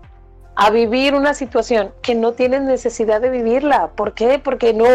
a 0.56 0.70
vivir 0.70 1.14
una 1.14 1.34
situación 1.34 1.94
que 2.02 2.16
no 2.16 2.34
tienes 2.34 2.62
necesidad 2.62 3.22
de 3.22 3.30
vivirla? 3.30 3.92
¿Por 3.96 4.14
qué? 4.14 4.40
Porque 4.40 4.74
no, 4.74 4.88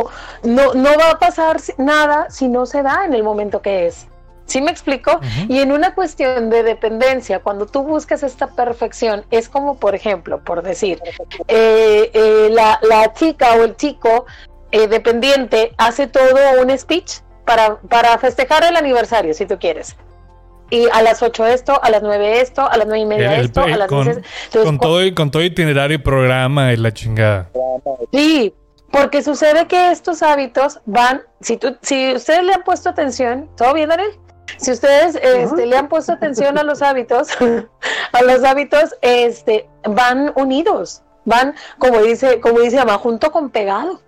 no, 0.42 0.74
no 0.74 0.90
va 0.98 1.10
a 1.10 1.18
pasar 1.18 1.60
nada 1.78 2.30
si 2.30 2.48
no 2.48 2.66
se 2.66 2.82
da 2.82 3.04
en 3.04 3.14
el 3.14 3.22
momento 3.22 3.60
que 3.62 3.86
es. 3.86 4.06
¿Sí 4.46 4.60
me 4.60 4.72
explico? 4.72 5.20
Y 5.48 5.60
en 5.60 5.70
una 5.70 5.94
cuestión 5.94 6.50
de 6.50 6.64
dependencia, 6.64 7.38
cuando 7.38 7.66
tú 7.66 7.84
buscas 7.84 8.24
esta 8.24 8.48
perfección, 8.48 9.24
es 9.30 9.48
como, 9.48 9.76
por 9.76 9.94
ejemplo, 9.94 10.42
por 10.42 10.62
decir, 10.62 11.00
eh, 11.46 12.10
eh, 12.12 12.48
la, 12.50 12.80
la 12.82 13.12
chica 13.12 13.54
o 13.54 13.62
el 13.62 13.76
chico 13.76 14.26
eh, 14.72 14.88
dependiente 14.88 15.72
hace 15.78 16.08
todo 16.08 16.36
un 16.60 16.76
speech 16.76 17.20
para, 17.44 17.76
para 17.76 18.18
festejar 18.18 18.64
el 18.64 18.76
aniversario, 18.76 19.34
si 19.34 19.46
tú 19.46 19.56
quieres. 19.56 19.94
Y 20.70 20.86
a 20.92 21.02
las 21.02 21.22
8 21.22 21.46
esto, 21.46 21.82
a 21.82 21.90
las 21.90 22.02
9 22.02 22.40
esto, 22.40 22.62
a 22.62 22.76
las 22.76 22.86
9 22.86 23.00
y 23.02 23.06
media 23.06 23.34
El- 23.36 23.46
esto, 23.46 23.64
el- 23.64 23.72
a 23.74 23.76
las 23.76 23.88
con- 23.88 24.04
10 24.04 24.16
Entonces, 24.18 24.64
Con 24.64 24.78
todo, 24.78 25.04
y- 25.04 25.14
con 25.14 25.30
todo 25.30 25.42
itinerario 25.42 25.96
y 25.96 25.98
programa 25.98 26.72
y 26.72 26.76
la 26.76 26.92
chingada. 26.92 27.50
Sí, 28.12 28.54
porque 28.92 29.22
sucede 29.22 29.66
que 29.66 29.90
estos 29.90 30.22
hábitos 30.22 30.80
van, 30.86 31.22
si 31.40 31.56
tú, 31.56 31.76
si 31.82 32.14
ustedes 32.14 32.44
le 32.44 32.54
han 32.54 32.62
puesto 32.62 32.88
atención, 32.88 33.48
¿todo 33.56 33.74
bien, 33.74 33.88
Daniel? 33.88 34.10
Si 34.56 34.72
ustedes 34.72 35.14
este, 35.22 35.66
le 35.66 35.76
han 35.76 35.88
puesto 35.88 36.12
atención 36.12 36.58
a 36.58 36.62
los 36.64 36.82
hábitos, 36.82 37.28
a 38.12 38.22
los 38.22 38.42
hábitos, 38.44 38.94
este, 39.00 39.68
van 39.84 40.32
unidos, 40.34 41.02
van, 41.24 41.54
como 41.78 41.98
dice, 42.02 42.40
como 42.40 42.60
dice 42.60 42.76
mamá, 42.78 42.98
junto 42.98 43.30
con 43.32 43.50
pegado. 43.50 44.00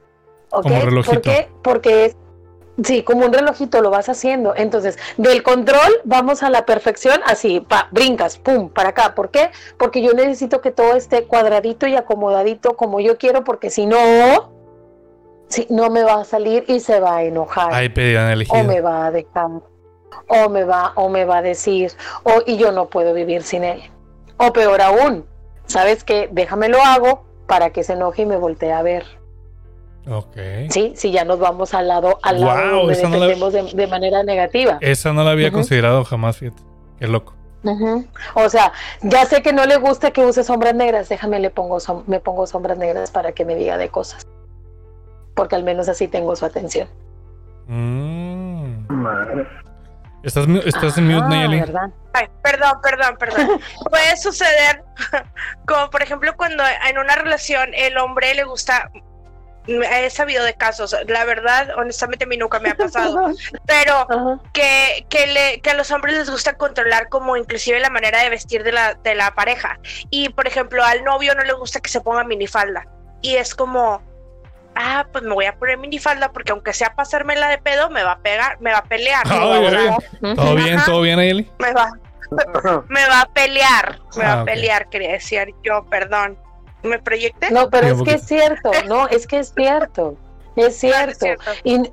¿ok? 0.51 0.63
Como 0.65 0.81
relojito. 0.81 1.13
¿Por 1.15 1.21
qué? 1.23 1.49
Porque 1.63 2.05
es, 2.07 2.17
sí, 2.85 3.03
como 3.03 3.27
un 3.27 3.33
relojito 3.33 3.81
lo 3.81 3.91
vas 3.91 4.09
haciendo. 4.09 4.55
Entonces, 4.57 4.99
del 5.17 5.43
control 5.43 6.01
vamos 6.05 6.43
a 6.43 6.51
la 6.51 6.65
perfección, 6.67 7.21
así, 7.27 7.61
pa, 7.61 7.89
brincas, 7.91 8.39
pum, 8.39 8.69
para 8.69 8.91
acá. 8.91 9.15
¿Por 9.15 9.31
qué? 9.31 9.51
Porque 9.79 10.03
yo 10.03 10.13
necesito 10.13 10.61
que 10.61 10.71
todo 10.71 10.95
esté 10.95 11.25
cuadradito 11.25 11.87
y 11.87 11.97
acomodadito 11.97 12.77
como 12.77 13.01
yo 13.01 13.19
quiero, 13.19 13.45
porque 13.45 13.71
si 13.71 13.87
no, 13.87 14.53
si 15.49 15.67
no 15.71 15.91
me 15.91 16.03
va 16.03 16.21
a 16.21 16.25
salir 16.25 16.65
y 16.69 16.81
se 16.81 16.99
va 17.01 17.17
a 17.17 17.23
enojar 17.25 17.73
Ay, 17.73 17.91
pedían 17.91 18.29
o 18.29 18.33
elegido. 18.33 18.65
me 18.65 18.81
va 18.81 19.07
a 19.07 19.11
dejar 19.11 19.51
o 20.29 20.49
me 20.49 20.65
va 20.65 20.93
o 20.95 21.09
me 21.09 21.25
va 21.25 21.39
a 21.39 21.43
decir 21.43 21.93
o 22.23 22.43
y 22.47 22.57
yo 22.57 22.73
no 22.73 22.89
puedo 22.89 23.13
vivir 23.13 23.43
sin 23.43 23.65
él 23.65 23.83
o 24.39 24.53
peor 24.53 24.81
aún 24.81 25.27
sabes 25.67 26.05
qué 26.05 26.29
déjame 26.33 26.69
lo 26.69 26.83
hago 26.83 27.25
para 27.47 27.71
que 27.71 27.83
se 27.83 27.95
enoje 27.95 28.23
y 28.23 28.27
me 28.27 28.37
voltee 28.37 28.73
a 28.73 28.83
ver 28.83 29.05
Ok. 30.09 30.37
sí 30.71 30.93
si 30.97 31.13
ya 31.13 31.25
nos 31.25 31.39
vamos 31.39 31.75
al 31.75 31.87
lado 31.89 32.19
al 32.23 32.41
lado 32.41 32.79
donde 32.79 32.93
esa 32.95 33.09
no 33.09 33.19
la- 33.19 33.27
de, 33.29 33.71
de 33.75 33.87
manera 33.87 34.23
negativa 34.25 34.79
Esa 34.81 35.13
no 35.13 35.23
la 35.23 35.31
había 35.31 35.53
considerado 35.53 36.05
jamás, 36.05 36.39
fíjate. 36.39 36.61
Qué 36.99 37.07
loco. 37.07 37.35
O 38.35 38.49
sea 38.49 38.73
ya 39.03 39.25
sé 39.27 39.43
que 39.43 39.53
no 39.53 39.65
le 39.67 39.77
gusta 39.77 40.11
que 40.11 40.25
use 40.25 40.43
sombras 40.43 40.75
negras 40.75 41.09
déjame 41.09 41.39
le 41.39 41.51
pongo 41.51 41.79
som- 41.79 42.03
me 42.09 42.19
pongo 42.19 42.47
sombras 42.49 42.77
negras 42.79 43.11
para 43.13 43.31
que 43.33 43.45
me 43.45 43.55
diga 43.55 43.77
de 43.79 43.89
cosas 43.89 44.27
porque 45.35 45.55
al 45.55 45.63
menos 45.63 45.89
así 45.89 46.09
tengo 46.09 46.35
su 46.37 46.45
atención 46.45 46.89
Mm. 47.69 48.87
Madre. 48.89 49.47
¿Estás, 50.25 50.47
estás 50.67 50.99
en 50.99 51.07
mute, 51.09 51.25
Ah, 51.25 51.29
Nayeli? 51.29 51.61
Ay, 52.13 52.27
perdón, 52.43 52.73
perdón, 52.83 53.17
perdón. 53.19 53.61
Puede 53.91 54.17
suceder, 54.17 54.83
como 55.67 55.89
por 55.91 56.03
ejemplo 56.03 56.33
cuando 56.37 56.63
en 56.89 56.99
una 56.99 57.15
relación 57.17 57.71
el 57.75 57.97
hombre 57.99 58.35
le 58.35 58.45
gusta, 58.45 58.91
he 59.67 60.11
sabido 60.11 60.45
de 60.45 60.55
casos, 60.55 60.97
la 61.07 61.25
verdad, 61.25 61.69
honestamente 61.77 62.25
a 62.25 62.27
mí 62.27 62.37
nunca 62.37 62.59
me 62.59 62.71
ha 62.71 62.75
pasado, 62.75 63.31
pero 63.67 63.95
Ajá. 64.11 64.41
que, 64.53 65.07
que, 65.09 65.27
le, 65.29 65.61
que 65.61 65.71
a 65.71 65.75
los 65.75 65.91
hombres 65.91 66.17
les 66.17 66.31
gusta 66.31 66.55
controlar 66.55 67.09
como 67.09 67.37
inclusive 67.37 67.79
la 67.81 67.91
manera 67.91 68.21
de 68.23 68.31
vestir 68.31 68.65
de 68.65 68.73
la, 68.73 68.95
de 68.95 69.15
la 69.15 69.35
pareja. 69.35 69.79
Y 70.11 70.31
por 70.31 70.47
ejemplo 70.47 70.83
al 70.85 71.05
novio 71.05 71.35
no 71.35 71.43
le 71.45 71.53
gusta 71.53 71.81
que 71.81 71.89
se 71.91 72.01
ponga 72.01 72.25
minifalda. 72.25 72.87
Y 73.21 73.37
es 73.37 73.55
como, 73.55 74.03
ah, 74.75 75.07
pues 75.13 75.23
me 75.23 75.33
voy 75.35 75.45
a 75.47 75.55
poner 75.55 75.79
minifalda 75.79 76.33
porque 76.33 76.51
aunque 76.53 76.73
sea 76.73 76.95
pasármela 76.97 77.49
de 77.49 77.59
pedo, 77.59 77.89
me 77.89 78.03
va 78.03 78.13
a 78.13 78.19
pegar, 78.19 78.61
me 78.61 78.73
va 78.73 78.79
a 78.79 78.85
pelear. 78.85 79.23
Ay. 79.29 79.39
¿Todo 80.35 80.55
bien? 80.57 80.77
Ajá. 80.77 80.87
¿Todo 80.87 81.01
bien, 81.03 81.17
Nayeli? 81.17 81.51
me 81.61 81.73
va, 81.73 81.93
me 82.89 83.07
va 83.07 83.21
a 83.21 83.27
pelear, 83.33 84.01
me 84.17 84.25
va 84.25 84.33
Ah, 84.33 84.39
a 84.39 84.43
ok. 84.43 84.47
pelear, 84.49 84.89
quería 84.89 85.13
decir 85.13 85.55
yo, 85.63 85.85
perdón. 85.89 86.37
¿Me 86.83 86.99
proyecté? 86.99 87.51
No, 87.51 87.71
pero 87.71 87.89
es 87.89 88.03
que 88.03 88.15
es 88.15 88.23
cierto, 88.27 88.71
no, 88.89 89.09
es 89.09 89.27
que 89.27 89.39
es 89.39 89.53
cierto, 89.55 90.17
es 90.57 90.79
Claro, 90.81 91.13
cierto. 91.15 91.51
Y, 91.65 91.91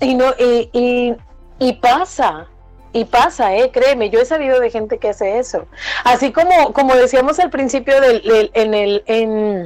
y 0.00 0.14
no, 0.14 0.34
y, 0.38 0.68
y, 0.72 1.14
y 1.58 1.72
pasa, 1.74 2.46
y 2.92 3.04
pasa, 3.04 3.54
eh, 3.56 3.70
créeme, 3.72 4.10
yo 4.10 4.20
he 4.20 4.24
sabido 4.24 4.60
de 4.60 4.70
gente 4.70 4.98
que 4.98 5.08
hace 5.10 5.38
eso. 5.38 5.66
Así 6.04 6.32
como, 6.32 6.72
como 6.72 6.94
decíamos 6.94 7.38
al 7.38 7.50
principio 7.50 8.00
del, 8.00 8.22
del- 8.22 8.50
en 8.54 8.74
el, 8.74 9.02
en 9.06 9.64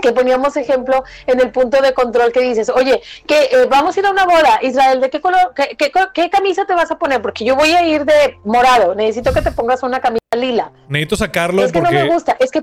que 0.00 0.10
poníamos 0.12 0.56
ejemplo 0.56 1.04
en 1.26 1.38
el 1.40 1.50
punto 1.52 1.82
de 1.82 1.92
control 1.92 2.32
que 2.32 2.40
dices, 2.40 2.70
oye, 2.70 3.02
que 3.26 3.42
eh, 3.52 3.66
vamos 3.68 3.94
a 3.94 4.00
ir 4.00 4.06
a 4.06 4.10
una 4.10 4.24
boda, 4.24 4.58
Israel, 4.62 5.00
¿de 5.02 5.10
qué 5.10 5.20
color, 5.20 5.52
qué, 5.54 5.76
qué, 5.76 5.92
qué 6.14 6.30
camisa 6.30 6.64
te 6.64 6.74
vas 6.74 6.90
a 6.90 6.98
poner? 6.98 7.20
Porque 7.20 7.44
yo 7.44 7.56
voy 7.56 7.72
a 7.72 7.86
ir 7.86 8.06
de 8.06 8.38
morado, 8.44 8.94
necesito 8.94 9.34
que 9.34 9.42
te 9.42 9.52
pongas 9.52 9.82
una 9.82 10.00
camisa 10.00 10.24
lila. 10.34 10.72
Necesito 10.88 11.16
sacarlo 11.16 11.62
es 11.62 11.72
que 11.72 11.78
porque... 11.80 11.94
no 11.94 12.06
me 12.06 12.12
gusta, 12.14 12.36
es 12.40 12.50
que 12.50 12.62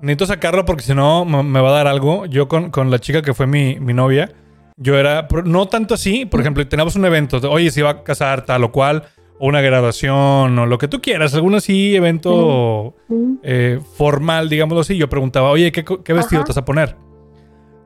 Necesito 0.00 0.26
sacarlo 0.26 0.64
porque 0.64 0.82
si 0.82 0.94
no 0.94 1.24
me 1.24 1.60
va 1.60 1.68
a 1.68 1.72
dar 1.72 1.86
algo. 1.86 2.26
Yo 2.26 2.48
con, 2.48 2.70
con 2.70 2.90
la 2.90 2.98
chica 2.98 3.22
que 3.22 3.34
fue 3.34 3.46
mi, 3.46 3.78
mi 3.80 3.92
novia, 3.92 4.32
yo 4.76 4.96
era, 4.96 5.28
no 5.44 5.66
tanto 5.68 5.94
así, 5.94 6.24
por 6.24 6.40
ejemplo, 6.40 6.66
teníamos 6.66 6.96
un 6.96 7.04
evento, 7.04 7.38
de, 7.38 7.48
oye, 7.48 7.70
se 7.70 7.80
iba 7.80 7.90
a 7.90 8.02
casar 8.02 8.46
tal 8.46 8.64
o 8.64 8.72
cual, 8.72 9.04
o 9.38 9.46
una 9.46 9.60
graduación, 9.60 10.58
o 10.58 10.66
lo 10.66 10.78
que 10.78 10.88
tú 10.88 11.02
quieras, 11.02 11.34
algún 11.34 11.54
así 11.54 11.94
evento 11.96 12.94
eh, 13.42 13.78
formal, 13.94 14.48
digámoslo 14.48 14.80
así. 14.80 14.96
Yo 14.96 15.08
preguntaba, 15.08 15.50
oye, 15.50 15.70
¿qué, 15.70 15.84
qué 15.84 16.12
vestido 16.14 16.40
Ajá. 16.40 16.46
te 16.46 16.50
vas 16.50 16.58
a 16.58 16.64
poner? 16.64 16.96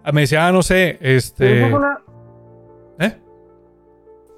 Ah, 0.05 0.13
Me 0.13 0.21
decía, 0.21 0.47
ah, 0.47 0.53
no 0.53 0.63
sé, 0.63 0.99
este... 1.01 1.67
es 1.67 1.73
una, 1.73 1.99
¿Eh? 3.01 3.19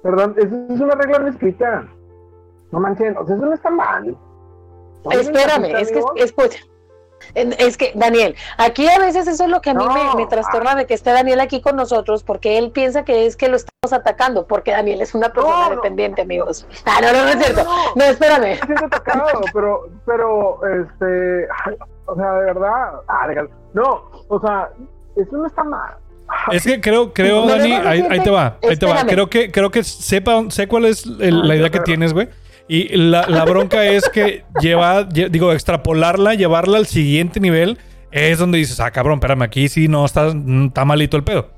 perdón, 0.01 0.33
eso 0.37 0.55
es 0.69 0.79
una 0.79 0.95
regla 0.95 1.19
no 1.19 1.27
escrita. 1.27 1.87
No 2.71 2.79
manchen, 2.79 3.15
o 3.17 3.25
sea, 3.25 3.35
eso 3.35 3.45
no 3.45 3.53
está 3.53 3.69
mal. 3.69 4.17
Espérame, 5.11 5.75
es 5.79 5.91
que, 5.91 6.01
escucha. 6.23 6.59
Es 7.35 7.77
que, 7.77 7.91
Daniel, 7.95 8.35
aquí 8.57 8.87
a 8.87 8.99
veces 8.99 9.27
eso 9.27 9.43
es 9.43 9.49
lo 9.49 9.61
que 9.61 9.71
a 9.71 9.73
mí 9.73 9.83
No. 9.85 10.15
me, 10.15 10.23
me 10.23 10.27
trastorna 10.27 10.75
de 10.75 10.85
que 10.85 10.93
esté 10.93 11.11
Daniel 11.11 11.39
aquí 11.39 11.61
con 11.61 11.75
nosotros, 11.75 12.23
porque 12.23 12.57
él 12.57 12.71
piensa 12.71 13.03
que 13.05 13.25
es 13.25 13.35
que 13.35 13.47
lo 13.49 13.57
estamos 13.57 13.91
atacando, 13.93 14.47
porque 14.47 14.71
Daniel 14.71 15.01
es 15.01 15.13
una 15.13 15.29
persona 15.33 15.55
No, 15.55 15.69
no. 15.69 15.75
dependiente, 15.75 16.21
amigos. 16.21 16.65
Ah, 16.85 16.99
no, 17.01 17.11
no, 17.13 17.23
no 17.23 17.29
es 17.29 17.37
cierto. 17.45 17.63
No, 17.63 17.75
no. 17.75 17.95
No, 17.95 18.03
espérame. 18.03 18.59
atacado, 18.85 19.41
pero, 19.53 19.89
pero, 20.05 20.59
este, 20.83 21.47
o 22.05 22.15
sea, 22.15 22.31
de 22.33 22.45
verdad, 22.45 22.91
ah, 23.07 23.27
de- 23.27 23.49
no, 23.73 24.03
o 24.29 24.39
sea, 24.39 24.69
eso 25.15 25.37
no 25.37 25.45
está 25.47 25.63
mal. 25.63 25.95
Es 26.51 26.63
que 26.63 26.81
creo, 26.81 27.13
creo, 27.13 27.45
No, 27.45 27.47
Dani, 27.47 27.71
ahí, 27.73 28.05
ahí 28.09 28.19
te 28.21 28.29
va, 28.29 28.57
ahí 28.61 28.75
te 28.75 28.85
va. 28.85 29.05
Creo 29.05 29.29
que, 29.29 29.49
creo 29.51 29.71
que 29.71 29.83
sepa, 29.83 30.43
sé 30.49 30.67
cuál 30.67 30.85
es 30.85 31.05
el- 31.19 31.47
la 31.47 31.55
idea 31.55 31.69
que 31.69 31.79
tienes, 31.79 32.13
güey. 32.13 32.27
Y 32.69 32.95
la, 32.97 33.25
la 33.27 33.45
bronca 33.45 33.85
es 33.85 34.09
que 34.09 34.43
lleva, 34.59 35.07
lle- 35.07 35.29
digo, 35.29 35.53
extrapolarla, 35.53 36.33
llevarla 36.33 36.77
al 36.77 36.85
siguiente 36.87 37.39
nivel, 37.39 37.77
es 38.11 38.39
donde 38.39 38.57
dices, 38.57 38.79
ah, 38.79 38.91
cabrón, 38.91 39.15
espérame, 39.19 39.43
aquí 39.43 39.69
sí 39.69 39.87
no 39.87 40.05
está, 40.05 40.33
está 40.65 40.83
malito 40.85 41.15
el 41.17 41.23
pedo. 41.23 41.49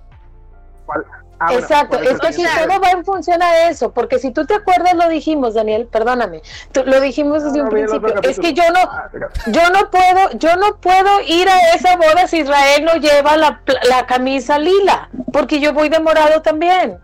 Ah, 1.41 1.45
bueno, 1.53 1.61
Exacto, 1.61 1.97
es 1.99 2.19
que 2.19 2.31
digo, 2.33 2.49
todo 2.67 2.81
va 2.81 2.91
en 2.91 3.05
función 3.05 3.41
a 3.41 3.69
eso, 3.69 3.93
porque 3.93 4.19
si 4.19 4.31
tú 4.31 4.45
te 4.45 4.55
acuerdas, 4.55 4.93
lo 4.95 5.07
dijimos, 5.07 5.53
Daniel, 5.53 5.87
perdóname, 5.89 6.41
tú- 6.73 6.83
lo 6.85 6.99
dijimos 6.99 7.43
desde 7.43 7.61
Ah, 7.61 7.63
un 7.63 7.69
principio. 7.69 8.13
Es 8.23 8.39
que 8.39 8.53
yo 8.53 8.63
no, 8.73 8.79
Ah, 8.81 9.09
yo 9.47 9.61
no 9.71 9.89
puedo, 9.89 10.31
yo 10.37 10.57
no 10.57 10.75
puedo 10.81 11.21
ir 11.27 11.47
a 11.47 11.73
esa 11.75 11.95
boda 11.95 12.27
si 12.27 12.39
Israel 12.39 12.83
no 12.83 12.95
lleva 12.95 13.37
la, 13.37 13.61
la 13.89 14.05
camisa 14.05 14.59
lila, 14.59 15.09
porque 15.31 15.61
yo 15.61 15.71
voy 15.73 15.87
de 15.89 15.99
morado 16.01 16.41
también. 16.41 16.97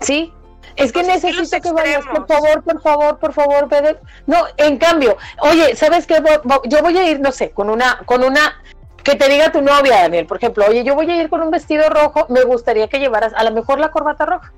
¿Sí? 0.00 0.32
Es 0.76 0.92
que 0.92 1.00
es 1.00 1.06
que 1.06 1.12
necesito 1.12 1.60
que 1.60 1.72
vayas, 1.72 2.04
por 2.06 2.26
favor, 2.26 2.62
por 2.62 2.80
favor, 2.82 3.18
por 3.18 3.32
favor, 3.32 3.68
de- 3.68 3.98
No, 4.26 4.44
en 4.56 4.78
cambio, 4.78 5.16
oye, 5.40 5.74
¿sabes 5.76 6.06
qué? 6.06 6.22
Yo 6.64 6.82
voy 6.82 6.96
a 6.96 7.10
ir, 7.10 7.20
no 7.20 7.32
sé, 7.32 7.50
con 7.50 7.70
una, 7.70 7.98
con 8.06 8.22
una 8.24 8.62
que 9.02 9.14
te 9.16 9.28
diga 9.28 9.50
tu 9.50 9.62
novia, 9.62 10.02
Daniel, 10.02 10.26
por 10.26 10.36
ejemplo, 10.36 10.64
oye, 10.68 10.84
yo 10.84 10.94
voy 10.94 11.10
a 11.10 11.16
ir 11.16 11.28
con 11.30 11.40
un 11.42 11.50
vestido 11.50 11.88
rojo, 11.88 12.26
me 12.28 12.42
gustaría 12.44 12.88
que 12.88 12.98
llevaras 12.98 13.32
a 13.34 13.44
lo 13.44 13.50
mejor 13.52 13.78
la 13.80 13.90
corbata 13.90 14.26
roja. 14.26 14.52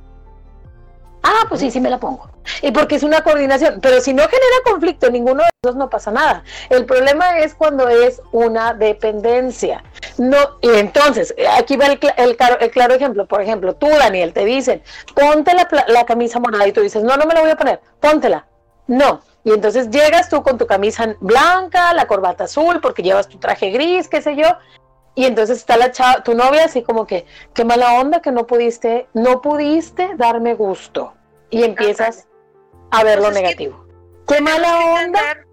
Ah, 1.23 1.47
pues 1.49 1.61
sí, 1.61 1.71
sí 1.71 1.81
me 1.81 1.91
la 1.91 1.99
pongo. 1.99 2.31
Y 2.63 2.73
porque 2.73 2.97
es 2.97 3.03
una 3.03 3.23
coordinación, 3.23 3.79
pero 3.81 4.01
si 4.01 4.13
no 4.13 4.23
genera 4.25 4.57
conflicto 4.65 5.11
ninguno 5.11 5.43
de 5.45 5.51
los 5.63 5.75
dos 5.75 5.77
no 5.77 5.89
pasa 5.89 6.11
nada. 6.11 6.43
El 6.69 6.85
problema 6.85 7.39
es 7.39 7.55
cuando 7.55 7.89
es 7.89 8.21
una 8.33 8.75
dependencia. 8.75 9.85
No, 10.19 10.59
y 10.61 10.71
entonces, 10.71 11.35
aquí 11.57 11.77
va 11.77 11.87
el 11.87 12.71
claro 12.71 12.95
ejemplo. 12.95 13.27
Por 13.27 13.41
ejemplo, 13.41 13.75
tú, 13.75 13.89
Daniel, 13.89 14.33
te 14.33 14.45
dicen, 14.45 14.83
ponte 15.15 15.55
la, 15.55 15.69
la 15.89 16.05
camisa 16.05 16.41
morada 16.41 16.67
y 16.67 16.73
tú 16.73 16.81
dices, 16.81 17.03
no, 17.05 17.17
no 17.17 17.27
me 17.27 17.35
la 17.35 17.41
voy 17.41 17.51
a 17.51 17.57
poner, 17.57 17.81
póntela. 18.01 18.47
No, 18.89 19.23
y 19.45 19.53
entonces 19.53 19.91
llegas 19.91 20.29
tú 20.29 20.43
con 20.43 20.59
tu 20.59 20.67
camisa 20.67 21.17
blanca, 21.21 21.95
la 21.95 22.07
corbata 22.07 22.45
azul, 22.45 22.81
porque 22.81 23.03
llevas 23.03 23.29
tu 23.29 23.39
traje 23.39 23.71
gris, 23.71 24.09
qué 24.09 24.23
sé 24.23 24.37
yo, 24.37 24.57
y 25.15 25.25
entonces 25.27 25.59
está 25.59 25.77
la 25.77 25.91
chava, 25.93 26.23
tu 26.23 26.35
novia 26.35 26.65
así 26.65 26.83
como 26.83 27.07
que, 27.07 27.27
qué 27.55 27.65
mala 27.65 27.95
onda 28.01 28.21
que 28.23 28.33
no 28.33 28.47
pudiste, 28.47 29.09
no 29.15 29.41
pudiste 29.43 30.11
darme 30.17 30.55
gusto. 30.55 31.15
Y 31.51 31.65
empiezas 31.65 32.29
a 32.91 33.05
ver 33.05 33.19
lo 33.21 33.29
que 33.29 33.35
negativo. 33.35 33.87
Qué 34.27 34.41
mala 34.41 34.79
onda. 34.79 35.21
entender- 35.21 35.47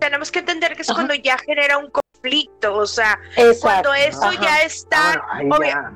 tenemos 0.00 0.30
que 0.30 0.38
entender 0.40 0.76
que 0.76 0.82
es 0.82 0.88
Ajá. 0.90 0.96
cuando 0.96 1.14
ya 1.14 1.36
genera 1.38 1.78
un 1.78 1.90
conflicto, 1.90 2.74
o 2.76 2.86
sea, 2.86 3.18
Exacto. 3.36 3.60
cuando 3.88 3.94
eso 3.94 4.24
Ajá. 4.24 4.40
ya 4.42 4.62
está, 4.62 5.22
Ah. 5.30 5.92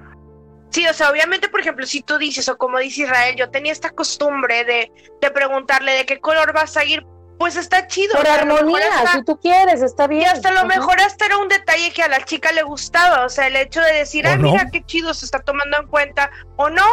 Sí, 0.71 0.87
o 0.87 0.93
sea, 0.93 1.11
obviamente, 1.11 1.49
por 1.49 1.61
ejemplo, 1.61 1.87
si 1.87 2.03
tú 2.03 2.19
dices, 2.19 2.47
o 2.51 2.59
como 2.59 2.79
dice 2.79 3.03
Israel, 3.05 3.37
yo 3.37 3.49
tenía 3.51 3.73
esta 3.73 3.89
costumbre 3.91 4.65
de, 4.65 4.93
de 5.21 5.31
preguntarle 5.31 5.93
de 5.93 6.05
qué 6.05 6.21
color 6.21 6.53
vas 6.53 6.77
a 6.77 6.85
ir, 6.85 7.07
pues 7.39 7.57
está 7.57 7.87
chido. 7.87 8.15
Por 8.17 8.27
o 8.27 8.31
armonía, 8.33 8.79
hasta- 8.97 9.13
si 9.13 9.25
tú 9.25 9.39
quieres, 9.41 9.81
está 9.83 10.05
y 10.07 10.09
bien. 10.09 10.29
hasta 10.29 10.49
a 10.49 10.53
lo 10.53 10.65
mejor 10.67 11.01
hasta 11.01 11.27
era 11.27 11.39
un 11.39 11.49
detalle 11.49 11.93
que 11.93 12.03
a 12.03 12.09
la 12.09 12.25
chica 12.25 12.51
le 12.53 12.63
gustaba, 12.63 13.25
o 13.25 13.29
sea, 13.29 13.47
el 13.47 13.57
hecho 13.57 13.81
de 13.81 13.93
decir, 13.95 14.27
¿O 14.27 14.31
ah, 14.31 14.37
no? 14.37 14.51
mira 14.53 14.69
qué 14.71 14.85
chido 14.85 15.15
se 15.15 15.25
está 15.25 15.39
tomando 15.41 15.79
en 15.81 15.87
cuenta, 15.87 16.31
o 16.57 16.69
no, 16.71 16.85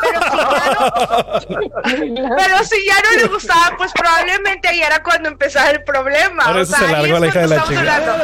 pero 0.00 0.20
si 0.30 0.36
ya 0.36 0.70
no, 0.74 2.36
pero 2.36 2.64
si 2.64 2.84
ya 2.86 2.94
no 2.94 3.22
le 3.22 3.28
gustaba, 3.28 3.74
pues 3.78 3.92
probablemente 3.92 4.68
ahí 4.68 4.80
era 4.82 5.02
cuando 5.02 5.28
empezaba 5.28 5.70
el 5.70 5.82
problema. 5.84 6.50
O 6.52 6.58
eso 6.58 6.72
sea, 6.76 6.78
se 6.80 6.84
ahí 6.86 6.92
largó 7.10 7.14
es 7.16 7.20
la 7.20 7.26
hija 7.28 7.40
de 7.40 7.48
la 7.48 7.64
chica. 7.64 8.16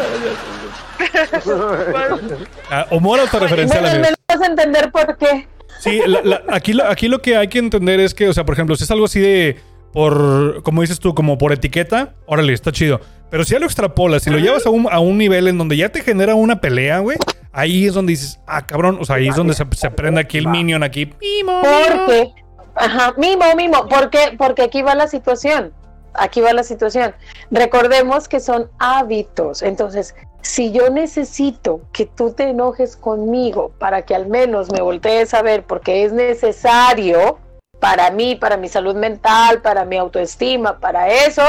Ah, 2.71 2.87
humor 2.91 3.21
autorreferencial, 3.21 3.83
Bueno, 3.83 4.01
me 4.01 4.11
lo 4.11 4.17
vas 4.29 4.41
a 4.41 4.47
entender 4.47 4.91
por 4.91 5.17
qué. 5.17 5.47
Sí, 5.81 6.01
la- 6.07 6.23
la- 6.23 6.43
aquí, 6.51 6.73
lo- 6.75 6.87
aquí 6.89 7.09
lo 7.09 7.21
que 7.21 7.37
hay 7.37 7.49
que 7.49 7.59
entender 7.59 7.99
es 8.01 8.15
que, 8.15 8.29
o 8.29 8.33
sea, 8.33 8.45
por 8.45 8.55
ejemplo, 8.55 8.77
si 8.77 8.85
es 8.85 8.91
algo 8.91 9.07
así 9.07 9.21
de 9.21 9.61
por, 9.93 10.63
como 10.63 10.81
dices 10.81 10.99
tú, 10.99 11.15
como 11.15 11.39
por 11.39 11.53
etiqueta, 11.53 12.15
órale, 12.27 12.53
está 12.53 12.73
chido. 12.73 13.01
Pero 13.31 13.45
si 13.45 13.53
ya 13.53 13.59
lo 13.59 13.67
extrapolas, 13.67 14.23
si 14.23 14.31
lo 14.31 14.39
llevas 14.39 14.67
a 14.67 14.71
un, 14.71 14.89
a 14.91 14.99
un 14.99 15.17
nivel 15.17 15.49
en 15.49 15.57
donde 15.57 15.77
ya 15.77 15.89
te 15.89 16.03
genera 16.03 16.35
una 16.35 16.61
pelea, 16.61 16.99
güey, 16.99 17.17
ahí 17.53 17.87
es 17.87 17.95
donde 17.95 18.11
dices, 18.11 18.41
ah, 18.47 18.67
cabrón, 18.67 18.99
o 19.01 19.05
sea, 19.05 19.17
ahí 19.17 19.29
es 19.29 19.37
donde 19.37 19.55
se, 19.55 19.65
se 19.73 19.91
prende 19.91 20.21
aquí 20.21 20.39
el 20.39 20.49
minion, 20.49 20.83
aquí. 20.83 21.07
Mimo, 21.21 21.63
mimo. 21.63 21.63
Porque, 21.63 22.33
ajá, 22.75 23.15
mimo, 23.17 23.45
mimo, 23.57 23.89
porque, 23.89 24.35
porque 24.37 24.63
aquí 24.63 24.83
va 24.83 24.95
la 24.95 25.09
situación. 25.09 25.73
Aquí 26.15 26.43
va 26.43 26.53
la 26.53 26.63
situación. 26.63 27.15
Recordemos 27.51 28.29
que 28.29 28.39
son 28.39 28.71
hábitos. 28.79 29.63
Entonces, 29.63 30.15
si 30.43 30.71
yo 30.73 30.91
necesito 30.91 31.81
que 31.93 32.05
tú 32.05 32.33
te 32.33 32.51
enojes 32.51 32.97
conmigo 32.97 33.73
para 33.79 34.03
que 34.03 34.15
al 34.15 34.27
menos 34.27 34.71
me 34.71 34.83
voltees 34.83 35.33
a 35.33 35.41
ver 35.41 35.65
porque 35.65 36.05
es 36.05 36.13
necesario 36.13 37.39
para 37.83 38.13
mí, 38.13 38.37
para 38.37 38.57
mi 38.57 38.69
salud 38.69 38.95
mental, 38.95 39.61
para 39.61 39.85
mi 39.85 39.97
autoestima, 39.97 40.79
para 40.79 41.09
eso, 41.09 41.43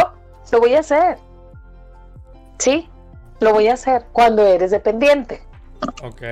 lo 0.52 0.60
voy 0.60 0.74
a 0.74 0.80
hacer. 0.80 1.20
¿Sí? 2.58 2.90
Lo 3.40 3.54
voy 3.54 3.68
a 3.68 3.74
hacer 3.76 4.06
cuando 4.12 4.44
eres 4.44 4.72
dependiente. 4.72 5.44
Ok. 6.02 6.24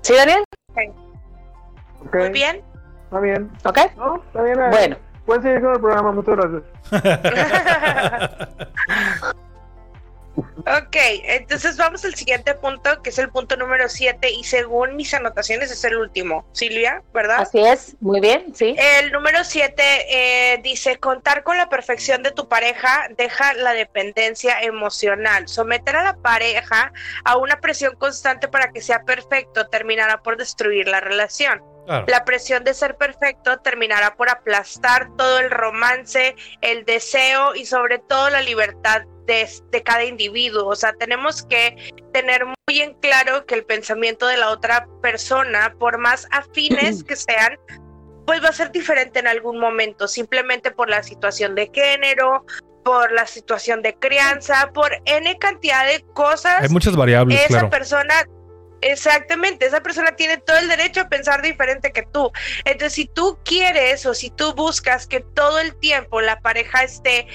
¿Sí, 0.00 0.14
Daniel? 0.16 0.42
Ok, 2.04 2.14
Muy 2.16 2.30
bien. 2.30 2.64
Está 3.04 3.20
bien. 3.20 3.48
¿Ok? 3.64 3.78
No, 3.96 4.16
está 4.16 4.42
bien. 4.42 4.60
eh. 4.60 4.68
Bueno. 4.68 4.96
Pueden 5.26 5.42
seguir 5.44 5.60
con 5.62 5.74
el 5.74 5.80
programa, 5.80 6.10
muchas 6.10 6.36
gracias. 6.36 6.62
ok, 10.36 10.96
entonces 11.24 11.76
vamos 11.76 12.04
al 12.04 12.14
siguiente 12.14 12.54
punto, 12.54 13.02
que 13.02 13.10
es 13.10 13.18
el 13.18 13.30
punto 13.30 13.56
número 13.56 13.88
7, 13.88 14.30
y 14.30 14.44
según 14.44 14.96
mis 14.96 15.14
anotaciones 15.14 15.70
es 15.70 15.84
el 15.84 15.96
último. 15.96 16.46
Silvia, 16.52 17.02
¿verdad? 17.14 17.40
Así 17.40 17.60
es, 17.60 17.96
muy 18.00 18.20
bien, 18.20 18.54
sí. 18.54 18.74
El 18.78 19.12
número 19.12 19.44
7 19.44 20.60
dice, 20.62 20.98
contar 20.98 21.42
con 21.42 21.56
la 21.56 21.68
perfección 21.68 22.22
de 22.22 22.30
tu 22.32 22.48
pareja 22.48 23.08
deja 23.16 23.54
la 23.54 23.72
dependencia 23.72 24.60
emocional. 24.60 25.48
Someter 25.48 25.96
a 25.96 26.04
la 26.04 26.16
pareja 26.16 26.92
a 27.24 27.36
una 27.36 27.60
presión 27.60 27.94
constante 27.96 28.48
para 28.48 28.72
que 28.72 28.80
sea 28.80 29.04
perfecto 29.04 29.66
terminará 29.68 30.22
por 30.22 30.36
destruir 30.36 30.88
la 30.88 31.00
relación. 31.00 31.62
Claro. 31.86 32.04
La 32.08 32.24
presión 32.24 32.64
de 32.64 32.74
ser 32.74 32.96
perfecto 32.96 33.58
terminará 33.58 34.16
por 34.16 34.28
aplastar 34.28 35.08
todo 35.16 35.38
el 35.38 35.50
romance, 35.52 36.34
el 36.60 36.84
deseo 36.84 37.54
y 37.54 37.64
sobre 37.64 38.00
todo 38.00 38.28
la 38.28 38.42
libertad 38.42 39.02
de, 39.26 39.48
de 39.70 39.82
cada 39.82 40.04
individuo. 40.04 40.66
O 40.68 40.76
sea, 40.76 40.92
tenemos 40.94 41.42
que 41.44 41.76
tener 42.12 42.44
muy 42.46 42.80
en 42.80 42.94
claro 42.94 43.46
que 43.46 43.54
el 43.54 43.64
pensamiento 43.64 44.26
de 44.26 44.36
la 44.36 44.50
otra 44.50 44.88
persona, 45.02 45.74
por 45.78 45.98
más 45.98 46.26
afines 46.30 47.04
que 47.04 47.16
sean, 47.16 47.58
pues 48.26 48.42
va 48.42 48.48
a 48.48 48.52
ser 48.52 48.72
diferente 48.72 49.20
en 49.20 49.28
algún 49.28 49.58
momento, 49.58 50.08
simplemente 50.08 50.70
por 50.72 50.90
la 50.90 51.02
situación 51.02 51.54
de 51.54 51.70
género, 51.72 52.44
por 52.84 53.12
la 53.12 53.26
situación 53.26 53.82
de 53.82 53.94
crianza, 53.96 54.70
por 54.74 54.92
N 55.06 55.38
cantidad 55.38 55.86
de 55.86 56.04
cosas 56.14 56.62
Hay 56.62 56.68
muchas 56.68 56.94
variables, 56.96 57.38
esa 57.40 57.48
claro. 57.48 57.70
persona, 57.70 58.14
exactamente, 58.80 59.66
esa 59.66 59.80
persona 59.80 60.14
tiene 60.16 60.38
todo 60.38 60.56
el 60.58 60.68
derecho 60.68 61.00
a 61.00 61.08
pensar 61.08 61.42
diferente 61.42 61.92
que 61.92 62.02
tú. 62.12 62.30
Entonces, 62.64 62.92
si 62.92 63.06
tú 63.06 63.38
quieres 63.44 64.06
o 64.06 64.14
si 64.14 64.30
tú 64.30 64.54
buscas 64.54 65.06
que 65.06 65.20
todo 65.20 65.58
el 65.58 65.76
tiempo 65.76 66.20
la 66.20 66.40
pareja 66.40 66.82
esté 66.82 67.26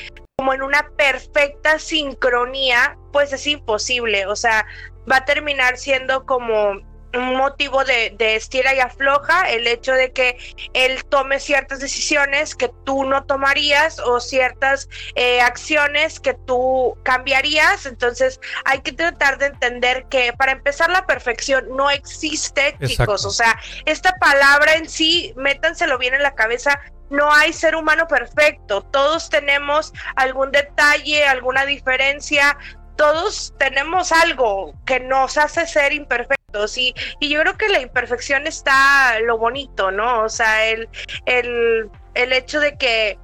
como 0.42 0.56
en 0.56 0.64
una 0.64 0.90
perfecta 0.98 1.78
sincronía, 1.78 2.98
pues 3.14 3.32
es 3.32 3.46
imposible. 3.46 4.26
O 4.26 4.36
sea, 4.36 4.66
va 5.10 5.18
a 5.18 5.26
terminar 5.26 5.78
siendo 5.78 6.26
como 6.26 6.72
un 7.14 7.36
motivo 7.36 7.84
de, 7.84 8.16
de 8.18 8.38
estira 8.38 8.74
y 8.74 8.80
afloja 8.80 9.52
el 9.52 9.68
hecho 9.68 9.94
de 9.94 10.12
que 10.12 10.40
él 10.74 11.06
tome 11.10 11.40
ciertas 11.40 11.80
decisiones 11.80 12.56
que 12.56 12.72
tú 12.86 13.04
no 13.04 13.24
tomarías 13.26 14.00
o 14.00 14.20
ciertas 14.20 14.90
eh, 15.14 15.42
acciones 15.42 16.20
que 16.20 16.34
tú 16.48 16.98
cambiarías. 17.04 17.86
Entonces 17.86 18.40
hay 18.66 18.82
que 18.82 18.94
tratar 18.94 19.38
de 19.38 19.46
entender 19.46 20.08
que 20.10 20.34
para 20.34 20.54
empezar 20.54 20.90
la 20.90 21.06
perfección 21.06 21.68
no 21.78 21.92
existe, 21.92 22.76
chicos. 22.84 23.26
O 23.26 23.32
sea, 23.32 23.60
esta 23.86 24.14
palabra 24.14 24.74
en 24.74 24.90
sí, 24.90 25.36
métanselo 25.36 26.00
bien 26.00 26.16
en 26.16 26.24
la 26.24 26.34
cabeza. 26.34 26.82
No 27.12 27.32
hay 27.32 27.54
ser 27.54 27.76
humano 27.76 28.08
perfecto. 28.08 28.82
Todos 28.82 29.30
tenemos 29.30 29.94
algún 30.16 30.52
detalle, 30.52 31.26
alguna 31.26 31.66
diferencia. 31.66 32.58
Todos 32.96 33.54
tenemos 33.60 34.12
algo 34.12 34.74
que 34.86 35.00
nos 35.00 35.38
hace 35.38 35.68
ser 35.68 35.94
imperfectos 35.94 36.78
y, 36.78 36.94
y 37.20 37.30
yo 37.30 37.42
creo 37.42 37.58
que 37.58 37.70
la 37.70 37.82
imperfección 37.82 38.48
está 38.48 39.20
lo 39.20 39.38
bonito, 39.38 39.92
¿no? 39.92 40.24
O 40.24 40.30
sea, 40.30 40.66
el, 40.66 40.90
el, 41.26 41.90
el 42.14 42.34
hecho 42.34 42.60
de 42.60 42.78
que 42.78 43.18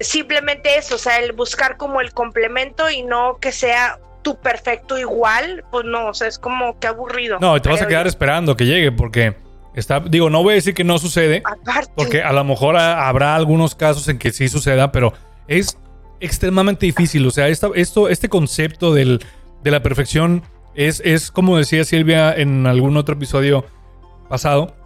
simplemente 0.00 0.76
eso, 0.76 0.94
o 0.94 0.98
sea, 0.98 1.18
el 1.18 1.32
buscar 1.32 1.76
como 1.76 2.00
el 2.00 2.12
complemento 2.12 2.90
y 2.90 3.02
no 3.02 3.38
que 3.38 3.52
sea 3.52 3.98
tu 4.22 4.40
perfecto 4.40 4.98
igual, 4.98 5.64
pues 5.70 5.84
no, 5.84 6.08
o 6.08 6.14
sea, 6.14 6.28
es 6.28 6.38
como 6.38 6.78
que 6.78 6.86
aburrido. 6.86 7.38
No, 7.40 7.56
y 7.56 7.60
te 7.60 7.68
vas 7.68 7.82
a 7.82 7.86
quedar 7.86 8.04
yo. 8.04 8.08
esperando 8.08 8.56
que 8.56 8.66
llegue 8.66 8.92
porque 8.92 9.34
está, 9.74 10.00
digo, 10.00 10.30
no 10.30 10.42
voy 10.42 10.52
a 10.52 10.54
decir 10.56 10.74
que 10.74 10.84
no 10.84 10.98
sucede, 10.98 11.42
Aparte, 11.44 11.92
porque 11.94 12.22
a 12.22 12.32
lo 12.32 12.44
mejor 12.44 12.76
ha- 12.76 13.08
habrá 13.08 13.34
algunos 13.36 13.74
casos 13.74 14.08
en 14.08 14.18
que 14.18 14.32
sí 14.32 14.48
suceda, 14.48 14.92
pero 14.92 15.12
es 15.48 15.78
extremadamente 16.20 16.86
difícil. 16.86 17.26
O 17.26 17.30
sea, 17.30 17.48
esta- 17.48 17.70
esto, 17.74 18.08
este 18.08 18.28
concepto 18.28 18.92
del- 18.94 19.20
de 19.62 19.70
la 19.70 19.82
perfección 19.82 20.42
es, 20.74 21.02
es, 21.04 21.30
como 21.30 21.56
decía 21.56 21.84
Silvia 21.84 22.32
en 22.34 22.66
algún 22.66 22.96
otro 22.96 23.14
episodio 23.14 23.64
pasado, 24.28 24.76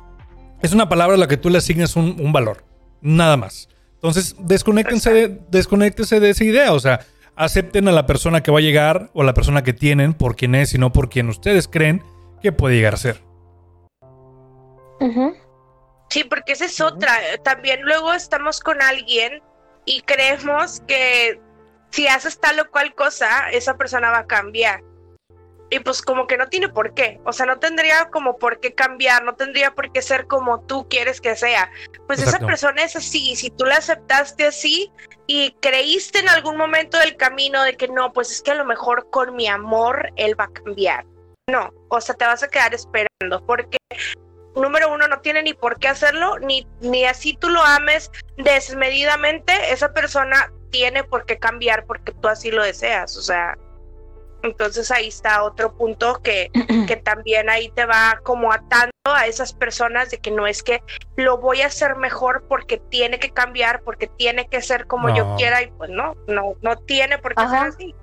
es 0.62 0.72
una 0.72 0.88
palabra 0.88 1.14
a 1.16 1.18
la 1.18 1.28
que 1.28 1.36
tú 1.36 1.50
le 1.50 1.58
asignas 1.58 1.96
un, 1.96 2.16
un 2.20 2.32
valor, 2.32 2.64
nada 3.02 3.36
más. 3.36 3.68
Entonces, 3.94 4.36
desconéctense 4.38 5.12
de, 5.12 5.40
desconéctense 5.50 6.20
de 6.20 6.30
esa 6.30 6.44
idea, 6.44 6.72
o 6.72 6.80
sea, 6.80 7.00
acepten 7.36 7.88
a 7.88 7.92
la 7.92 8.06
persona 8.06 8.42
que 8.42 8.50
va 8.50 8.58
a 8.58 8.62
llegar 8.62 9.10
o 9.12 9.22
a 9.22 9.24
la 9.24 9.34
persona 9.34 9.62
que 9.64 9.72
tienen 9.72 10.14
por 10.14 10.36
quien 10.36 10.54
es 10.54 10.72
y 10.74 10.78
no 10.78 10.92
por 10.92 11.08
quien 11.08 11.28
ustedes 11.28 11.68
creen 11.68 12.02
que 12.42 12.52
puede 12.52 12.76
llegar 12.76 12.94
a 12.94 12.98
ser. 12.98 13.20
Sí, 16.09 16.24
porque 16.24 16.52
esa 16.52 16.66
es 16.66 16.80
otra. 16.80 17.12
También 17.42 17.83
luego 17.83 18.12
estamos 18.12 18.61
con 18.61 18.80
alguien 18.83 19.42
y 19.85 20.02
creemos 20.02 20.80
que 20.87 21.40
si 21.90 22.07
haces 22.09 22.38
tal 22.40 22.61
o 22.61 22.70
cual 22.70 22.94
cosa, 22.94 23.50
esa 23.50 23.76
persona 23.76 24.11
va 24.11 24.18
a 24.18 24.26
cambiar. 24.26 24.83
Y 25.70 25.78
pues 25.80 26.02
como 26.02 26.26
que 26.26 26.37
no 26.37 26.48
tiene 26.48 26.68
por 26.68 26.94
qué. 26.94 27.20
O 27.24 27.33
sea, 27.33 27.46
no 27.46 27.59
tendría 27.59 28.11
como 28.11 28.37
por 28.37 28.61
qué 28.61 28.74
cambiar, 28.74 29.24
no 29.24 29.35
tendría 29.35 29.72
por 29.72 29.90
qué 29.90 30.02
ser 30.02 30.26
como 30.26 30.61
tú 30.61 30.88
quieres 30.88 31.20
que 31.20 31.35
sea. 31.37 31.70
Pues 32.07 32.20
Exacto. 32.20 32.38
esa 32.38 32.46
persona 32.46 32.83
es 32.83 32.96
así. 32.96 33.33
y 33.33 33.37
Si 33.37 33.50
tú 33.50 33.64
la 33.64 33.76
aceptaste 33.76 34.46
así 34.46 34.92
y 35.26 35.52
creíste 35.61 36.20
en 36.20 36.28
algún 36.28 36.57
momento 36.57 36.98
del 36.98 37.16
camino 37.16 37.62
de 37.62 37.76
que 37.76 37.88
no, 37.88 38.12
pues 38.12 38.30
es 38.30 38.42
que 38.42 38.52
a 38.52 38.57
lo 38.57 38.64
mejor 38.64 39.09
con 39.11 39.35
mi 39.35 39.48
amor 39.48 40.12
él 40.16 40.38
va 40.38 40.44
a 40.44 40.52
cambiar. 40.52 41.07
no, 41.50 41.72
o 41.88 42.00
sea, 42.00 42.14
te 42.14 42.24
vas 42.24 42.42
a 42.42 42.48
quedar 42.48 42.74
esperando 42.74 43.44
porque 43.46 43.78
número 44.62 44.92
uno 44.92 45.08
no 45.08 45.20
tiene 45.20 45.42
ni 45.42 45.54
por 45.54 45.78
qué 45.78 45.88
hacerlo, 45.88 46.38
ni, 46.38 46.66
ni 46.80 47.04
así 47.04 47.36
tú 47.36 47.48
lo 47.48 47.62
ames 47.62 48.10
desmedidamente, 48.36 49.52
esa 49.72 49.92
persona 49.92 50.52
tiene 50.70 51.04
por 51.04 51.24
qué 51.24 51.38
cambiar 51.38 51.86
porque 51.86 52.12
tú 52.12 52.28
así 52.28 52.50
lo 52.50 52.62
deseas, 52.62 53.16
o 53.16 53.22
sea, 53.22 53.56
entonces 54.44 54.90
ahí 54.90 55.08
está 55.08 55.42
otro 55.42 55.74
punto 55.76 56.20
que, 56.22 56.50
que 56.86 56.96
también 56.96 57.48
ahí 57.48 57.70
te 57.70 57.86
va 57.86 58.20
como 58.22 58.52
atando 58.52 58.92
a 59.04 59.26
esas 59.26 59.52
personas 59.52 60.10
de 60.10 60.18
que 60.18 60.30
no 60.30 60.46
es 60.46 60.62
que 60.62 60.82
lo 61.16 61.38
voy 61.38 61.62
a 61.62 61.66
hacer 61.66 61.96
mejor 61.96 62.44
porque 62.48 62.78
tiene 62.90 63.18
que 63.18 63.30
cambiar, 63.30 63.82
porque 63.82 64.06
tiene 64.06 64.46
que 64.48 64.62
ser 64.62 64.86
como 64.86 65.14
yo 65.14 65.34
quiera 65.36 65.62
y 65.62 65.70
pues 65.72 65.90
no, 65.90 66.14
no, 66.28 66.54
no 66.62 66.76
tiene 66.76 67.18
por 67.18 67.34
qué 67.34 67.42
Ajá. 67.42 67.58
ser 67.58 67.68
así. 67.68 67.94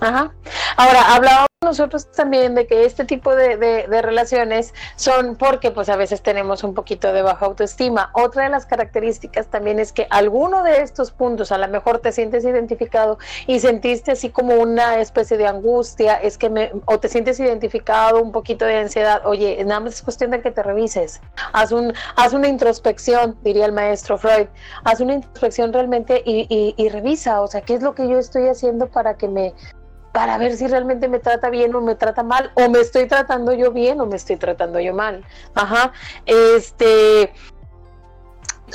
Ajá. 0.00 0.32
Ahora, 0.76 1.14
hablábamos 1.14 1.50
nosotros 1.62 2.10
también 2.10 2.54
de 2.54 2.66
que 2.66 2.86
este 2.86 3.04
tipo 3.04 3.34
de, 3.36 3.86
relaciones 4.00 4.72
son 4.96 5.36
porque 5.36 5.70
pues 5.70 5.90
a 5.90 5.96
veces 5.96 6.22
tenemos 6.22 6.64
un 6.64 6.72
poquito 6.72 7.12
de 7.12 7.20
baja 7.20 7.44
autoestima. 7.44 8.10
Otra 8.14 8.44
de 8.44 8.48
las 8.48 8.64
características 8.64 9.48
también 9.48 9.78
es 9.78 9.92
que 9.92 10.06
alguno 10.08 10.62
de 10.62 10.80
estos 10.80 11.10
puntos 11.10 11.52
a 11.52 11.58
lo 11.58 11.68
mejor 11.68 11.98
te 11.98 12.12
sientes 12.12 12.44
identificado 12.44 13.18
y 13.46 13.60
sentiste 13.60 14.12
así 14.12 14.30
como 14.30 14.54
una 14.54 15.00
especie 15.00 15.36
de 15.36 15.46
angustia, 15.46 16.14
es 16.14 16.38
que 16.38 16.48
me, 16.48 16.72
o 16.86 16.98
te 16.98 17.10
sientes 17.10 17.38
identificado, 17.38 18.22
un 18.22 18.32
poquito 18.32 18.64
de 18.64 18.78
ansiedad. 18.78 19.20
Oye, 19.26 19.62
nada 19.66 19.80
más 19.80 19.94
es 19.96 20.02
cuestión 20.02 20.30
de 20.30 20.40
que 20.40 20.50
te 20.50 20.62
revises. 20.62 21.20
Haz, 21.52 21.72
un, 21.72 21.92
haz 22.16 22.32
una 22.32 22.48
introspección, 22.48 23.36
diría 23.42 23.66
el 23.66 23.72
maestro 23.72 24.16
Freud. 24.16 24.46
Haz 24.84 25.00
una 25.00 25.12
introspección 25.12 25.74
realmente 25.74 26.22
y 26.24 26.88
revisa, 26.88 27.42
o 27.42 27.48
sea, 27.48 27.60
qué 27.60 27.74
es 27.74 27.82
lo 27.82 27.94
que 27.94 28.08
yo 28.08 28.18
estoy 28.18 28.48
haciendo 28.48 28.88
para 28.88 29.18
que 29.18 29.28
me 29.28 29.52
para 30.12 30.38
ver 30.38 30.56
si 30.56 30.66
realmente 30.66 31.08
me 31.08 31.18
trata 31.18 31.50
bien 31.50 31.74
o 31.74 31.80
me 31.80 31.94
trata 31.94 32.22
mal, 32.22 32.50
o 32.54 32.68
me 32.68 32.80
estoy 32.80 33.06
tratando 33.06 33.52
yo 33.52 33.70
bien 33.70 34.00
o 34.00 34.06
me 34.06 34.16
estoy 34.16 34.36
tratando 34.36 34.80
yo 34.80 34.94
mal. 34.94 35.24
Ajá. 35.54 35.92
Este. 36.26 37.32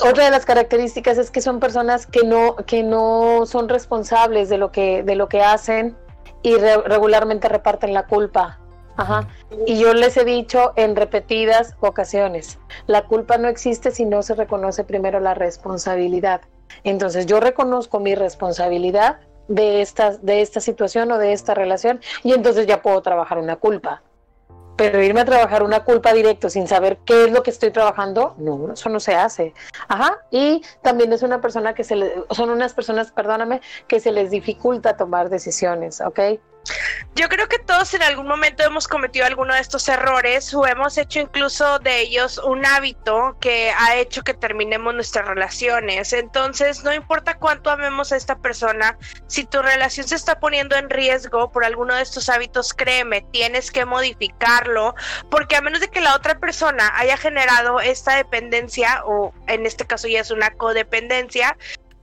Otra 0.02 0.26
de 0.26 0.30
las 0.30 0.44
características 0.44 1.16
es 1.16 1.30
que 1.30 1.40
son 1.40 1.58
personas 1.58 2.06
que 2.06 2.22
no, 2.22 2.56
que 2.56 2.82
no 2.82 3.46
son 3.46 3.68
responsables 3.68 4.50
de 4.50 4.58
lo 4.58 4.70
que, 4.70 5.02
de 5.02 5.14
lo 5.14 5.28
que 5.28 5.42
hacen 5.42 5.96
y 6.42 6.54
re- 6.56 6.82
regularmente 6.82 7.48
reparten 7.48 7.94
la 7.94 8.06
culpa. 8.06 8.58
Ajá. 8.98 9.28
Y 9.66 9.78
yo 9.78 9.94
les 9.94 10.16
he 10.16 10.24
dicho 10.24 10.72
en 10.76 10.96
repetidas 10.96 11.76
ocasiones, 11.80 12.58
la 12.86 13.06
culpa 13.06 13.38
no 13.38 13.48
existe 13.48 13.90
si 13.90 14.04
no 14.04 14.22
se 14.22 14.34
reconoce 14.34 14.84
primero 14.84 15.18
la 15.20 15.34
responsabilidad. 15.34 16.42
Entonces 16.84 17.26
yo 17.26 17.40
reconozco 17.40 18.00
mi 18.00 18.14
responsabilidad 18.14 19.20
de 19.48 19.80
esta, 19.82 20.16
de 20.18 20.42
esta 20.42 20.60
situación 20.60 21.10
o 21.12 21.18
de 21.18 21.32
esta 21.32 21.54
relación 21.54 22.00
y 22.22 22.32
entonces 22.32 22.66
ya 22.66 22.82
puedo 22.82 23.00
trabajar 23.02 23.38
una 23.38 23.56
culpa. 23.56 24.02
Pero 24.76 25.02
irme 25.02 25.22
a 25.22 25.24
trabajar 25.24 25.62
una 25.62 25.84
culpa 25.84 26.12
directo 26.12 26.50
sin 26.50 26.68
saber 26.68 26.98
qué 27.06 27.24
es 27.24 27.32
lo 27.32 27.42
que 27.42 27.50
estoy 27.50 27.70
trabajando, 27.70 28.34
no, 28.36 28.72
eso 28.74 28.90
no 28.90 29.00
se 29.00 29.14
hace. 29.14 29.54
Ajá. 29.88 30.18
Y 30.30 30.62
también 30.82 31.10
es 31.14 31.22
una 31.22 31.40
persona 31.40 31.74
que 31.74 31.82
se 31.82 31.96
le, 31.96 32.12
son 32.30 32.50
unas 32.50 32.74
personas, 32.74 33.10
perdóname, 33.10 33.62
que 33.88 34.00
se 34.00 34.12
les 34.12 34.30
dificulta 34.30 34.98
tomar 34.98 35.30
decisiones, 35.30 36.02
¿ok? 36.02 36.20
Yo 37.14 37.28
creo 37.28 37.48
que 37.48 37.58
todos 37.58 37.94
en 37.94 38.02
algún 38.02 38.26
momento 38.26 38.62
hemos 38.62 38.86
cometido 38.88 39.26
alguno 39.26 39.54
de 39.54 39.60
estos 39.60 39.88
errores 39.88 40.52
o 40.52 40.66
hemos 40.66 40.98
hecho 40.98 41.20
incluso 41.20 41.78
de 41.78 42.00
ellos 42.00 42.38
un 42.38 42.66
hábito 42.66 43.36
que 43.40 43.70
ha 43.70 43.96
hecho 43.96 44.22
que 44.22 44.34
terminemos 44.34 44.94
nuestras 44.94 45.26
relaciones. 45.26 46.12
Entonces, 46.12 46.84
no 46.84 46.92
importa 46.92 47.38
cuánto 47.38 47.70
amemos 47.70 48.12
a 48.12 48.16
esta 48.16 48.36
persona, 48.38 48.98
si 49.26 49.44
tu 49.44 49.62
relación 49.62 50.06
se 50.06 50.14
está 50.14 50.38
poniendo 50.40 50.76
en 50.76 50.90
riesgo 50.90 51.50
por 51.50 51.64
alguno 51.64 51.94
de 51.94 52.02
estos 52.02 52.28
hábitos, 52.28 52.74
créeme, 52.74 53.22
tienes 53.32 53.70
que 53.70 53.84
modificarlo, 53.84 54.94
porque 55.30 55.56
a 55.56 55.62
menos 55.62 55.80
de 55.80 55.88
que 55.88 56.00
la 56.00 56.14
otra 56.14 56.38
persona 56.38 56.92
haya 56.96 57.16
generado 57.16 57.80
esta 57.80 58.16
dependencia, 58.16 59.02
o 59.06 59.32
en 59.46 59.66
este 59.66 59.86
caso 59.86 60.08
ya 60.08 60.20
es 60.20 60.30
una 60.30 60.50
codependencia, 60.50 61.56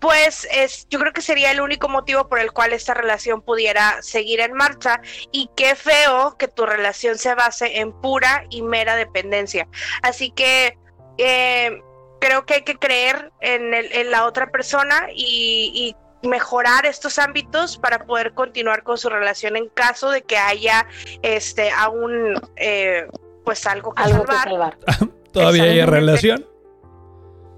pues 0.04 0.46
es, 0.52 0.86
yo 0.90 1.00
creo 1.00 1.14
que 1.14 1.22
sería 1.22 1.50
el 1.52 1.62
único 1.62 1.88
motivo 1.88 2.28
por 2.28 2.40
el 2.40 2.52
cual 2.52 2.74
esta 2.74 2.94
relación 2.94 3.42
pudiera 3.42 4.02
seguir 4.02 4.42
en 4.42 4.52
marcha 4.54 5.00
y 5.32 5.50
qué 5.56 5.76
feo 5.76 6.36
que 6.38 6.50
tu 6.50 6.66
relación 6.66 7.18
se 7.18 7.34
base 7.36 7.80
en 7.80 7.94
pura 7.94 8.44
y 8.50 8.62
mera 8.64 8.98
dependencia. 8.98 9.66
Así 10.02 10.30
que 10.32 10.78
eh, 11.18 11.82
creo 12.20 12.46
que 12.46 12.56
hay 12.56 12.62
que 12.64 12.76
creer 12.76 13.32
en, 13.40 13.74
el- 13.74 13.94
en 13.94 14.12
la 14.12 14.26
otra 14.26 14.52
persona 14.52 15.08
y, 15.16 15.96
y 16.22 16.28
mejorar 16.28 16.86
estos 16.86 17.18
ámbitos 17.18 17.78
para 17.78 18.06
poder 18.06 18.34
continuar 18.34 18.84
con 18.84 18.98
su 18.98 19.08
relación 19.08 19.56
en 19.56 19.70
caso 19.70 20.10
de 20.12 20.22
que 20.24 20.38
haya 20.38 20.86
este 21.22 21.72
aún 21.72 22.34
eh, 22.58 23.08
pues 23.46 23.66
algo 23.66 23.94
que 23.96 24.04
Algo 24.04 24.26
que 24.26 24.34
salvar. 24.36 24.78
Todavía 25.32 25.64
hay 25.64 25.82
relación. 25.86 26.46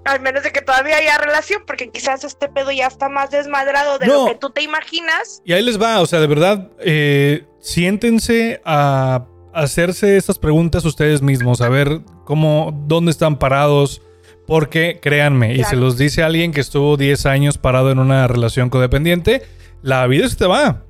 Al 0.06 0.20
menos 0.20 0.42
de 0.42 0.52
que 0.52 0.62
todavía 0.62 0.96
haya 0.96 1.18
relación, 1.18 1.62
porque 1.66 1.90
quizás 1.90 2.22
este 2.24 2.48
pedo 2.48 2.70
ya 2.72 2.86
está 2.86 3.08
más 3.08 3.30
desmadrado 3.30 3.98
de 3.98 4.06
No. 4.06 4.24
lo 4.24 4.26
que 4.26 4.34
tú 4.36 4.50
te 4.50 4.62
imaginas. 4.62 5.42
Y 5.44 5.52
ahí 5.52 5.62
les 5.62 5.80
va, 5.80 6.00
o 6.00 6.06
sea, 6.06 6.20
de 6.20 6.26
verdad, 6.26 6.70
eh, 6.80 7.44
siéntense 7.60 8.60
a 8.64 9.26
hacerse 9.52 10.16
estas 10.16 10.38
preguntas 10.38 10.84
ustedes 10.84 11.22
mismos, 11.22 11.60
a 11.60 11.68
ver 11.68 12.00
cómo, 12.24 12.72
dónde 12.86 13.10
están 13.10 13.38
parados, 13.38 14.02
porque 14.46 15.00
créanme, 15.02 15.54
y 15.54 15.64
se 15.64 15.74
los 15.76 15.96
dice 15.98 16.22
alguien 16.22 16.52
que 16.52 16.60
estuvo 16.60 16.96
10 16.96 17.26
años 17.26 17.58
parado 17.58 17.90
en 17.90 17.98
una 17.98 18.28
relación 18.28 18.70
codependiente, 18.70 19.42
la 19.82 20.06
vida 20.06 20.28
se 20.28 20.36
te 20.36 20.46
va. 20.46 20.84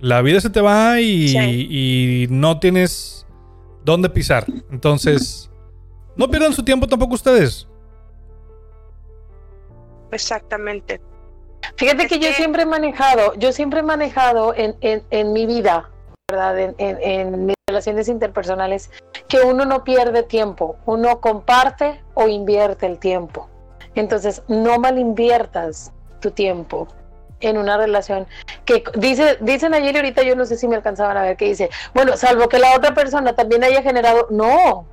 La 0.00 0.22
vida 0.22 0.40
se 0.40 0.50
te 0.50 0.60
va 0.60 0.98
y, 1.00 1.28
Sí. 1.28 1.38
y 1.70 2.26
no 2.30 2.58
tienes 2.58 3.26
dónde 3.84 4.08
pisar. 4.08 4.46
Entonces, 4.72 5.50
no 6.16 6.28
pierdan 6.30 6.52
su 6.54 6.64
tiempo 6.64 6.86
tampoco 6.88 7.14
ustedes. 7.14 7.68
Exactamente. 10.12 11.00
Fíjate 11.76 12.04
Es 12.04 12.08
que 12.08 12.18
yo 12.18 12.32
siempre 12.32 12.62
he 12.62 12.66
manejado, 12.66 13.34
yo 13.34 13.52
siempre 13.52 13.80
he 13.80 13.82
manejado 13.82 14.54
en, 14.54 14.76
en, 14.80 15.02
en 15.10 15.32
mi 15.32 15.46
vida, 15.46 15.90
¿verdad? 16.30 16.58
En, 16.58 16.74
en, 16.78 17.46
mis 17.46 17.56
relaciones 17.68 18.08
interpersonales, 18.08 18.90
que 19.28 19.40
uno 19.40 19.64
no 19.64 19.84
pierde 19.84 20.22
tiempo, 20.22 20.76
uno 20.86 21.20
comparte 21.20 22.02
o 22.14 22.28
invierte 22.28 22.86
el 22.86 22.98
tiempo. 22.98 23.48
Entonces, 23.94 24.42
no 24.48 24.78
mal 24.78 24.98
inviertas 24.98 25.92
tu 26.20 26.30
tiempo 26.30 26.88
en 27.40 27.56
una 27.56 27.76
relación 27.76 28.26
que 28.64 28.84
dice, 28.96 29.38
dicen 29.40 29.72
ayer 29.74 29.94
y 29.94 29.98
ahorita 29.98 30.22
yo 30.22 30.36
no 30.36 30.44
sé 30.44 30.56
si 30.56 30.68
me 30.68 30.76
alcanzaban 30.76 31.16
a 31.16 31.22
ver 31.22 31.36
que 31.36 31.46
dice, 31.46 31.70
bueno, 31.94 32.16
salvo 32.16 32.48
que 32.48 32.58
la 32.58 32.76
otra 32.76 32.94
persona 32.94 33.34
también 33.34 33.64
haya 33.64 33.82
generado, 33.82 34.26
no, 34.30 34.86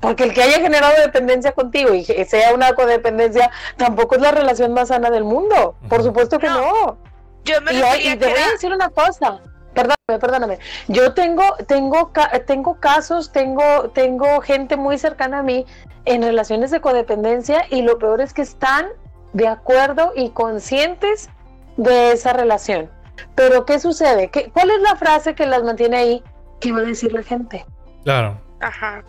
porque 0.00 0.24
el 0.24 0.34
que 0.34 0.42
haya 0.42 0.60
generado 0.60 0.94
dependencia 1.00 1.52
contigo 1.52 1.94
y 1.94 2.04
que 2.04 2.24
sea 2.24 2.54
una 2.54 2.74
codependencia 2.74 3.50
tampoco 3.76 4.16
es 4.16 4.20
la 4.20 4.30
relación 4.30 4.72
más 4.72 4.88
sana 4.88 5.10
del 5.10 5.24
mundo. 5.24 5.76
Por 5.88 6.02
supuesto 6.02 6.38
que 6.38 6.48
No. 6.48 6.60
no. 6.60 6.98
Yo 7.44 7.60
me 7.62 7.72
Y, 7.72 7.78
y 7.78 8.16
te 8.16 8.26
que 8.26 8.32
voy 8.32 8.42
a 8.42 8.50
decir 8.50 8.72
una 8.72 8.88
cosa. 8.90 9.40
Perdóname, 9.72 10.18
perdóname. 10.20 10.58
Yo 10.88 11.12
tengo, 11.12 11.44
tengo, 11.66 12.10
tengo 12.46 12.80
casos, 12.80 13.30
tengo, 13.30 13.90
tengo 13.90 14.40
gente 14.40 14.76
muy 14.76 14.98
cercana 14.98 15.40
a 15.40 15.42
mí 15.42 15.66
en 16.06 16.22
relaciones 16.22 16.70
de 16.70 16.80
codependencia 16.80 17.66
y 17.70 17.82
lo 17.82 17.98
peor 17.98 18.20
es 18.20 18.32
que 18.32 18.42
están 18.42 18.86
de 19.32 19.48
acuerdo 19.48 20.12
y 20.16 20.30
conscientes 20.30 21.28
de 21.76 22.12
esa 22.12 22.32
relación. 22.32 22.90
Pero 23.34 23.66
¿qué 23.66 23.78
sucede? 23.78 24.28
¿Qué, 24.30 24.50
¿Cuál 24.50 24.70
es 24.70 24.80
la 24.80 24.96
frase 24.96 25.34
que 25.34 25.46
las 25.46 25.62
mantiene 25.62 25.96
ahí? 25.96 26.24
¿Qué 26.60 26.72
va 26.72 26.78
a 26.78 26.82
decir 26.82 27.12
la 27.12 27.22
gente? 27.22 27.66
Claro. 28.02 28.40
Ajá. 28.60 29.04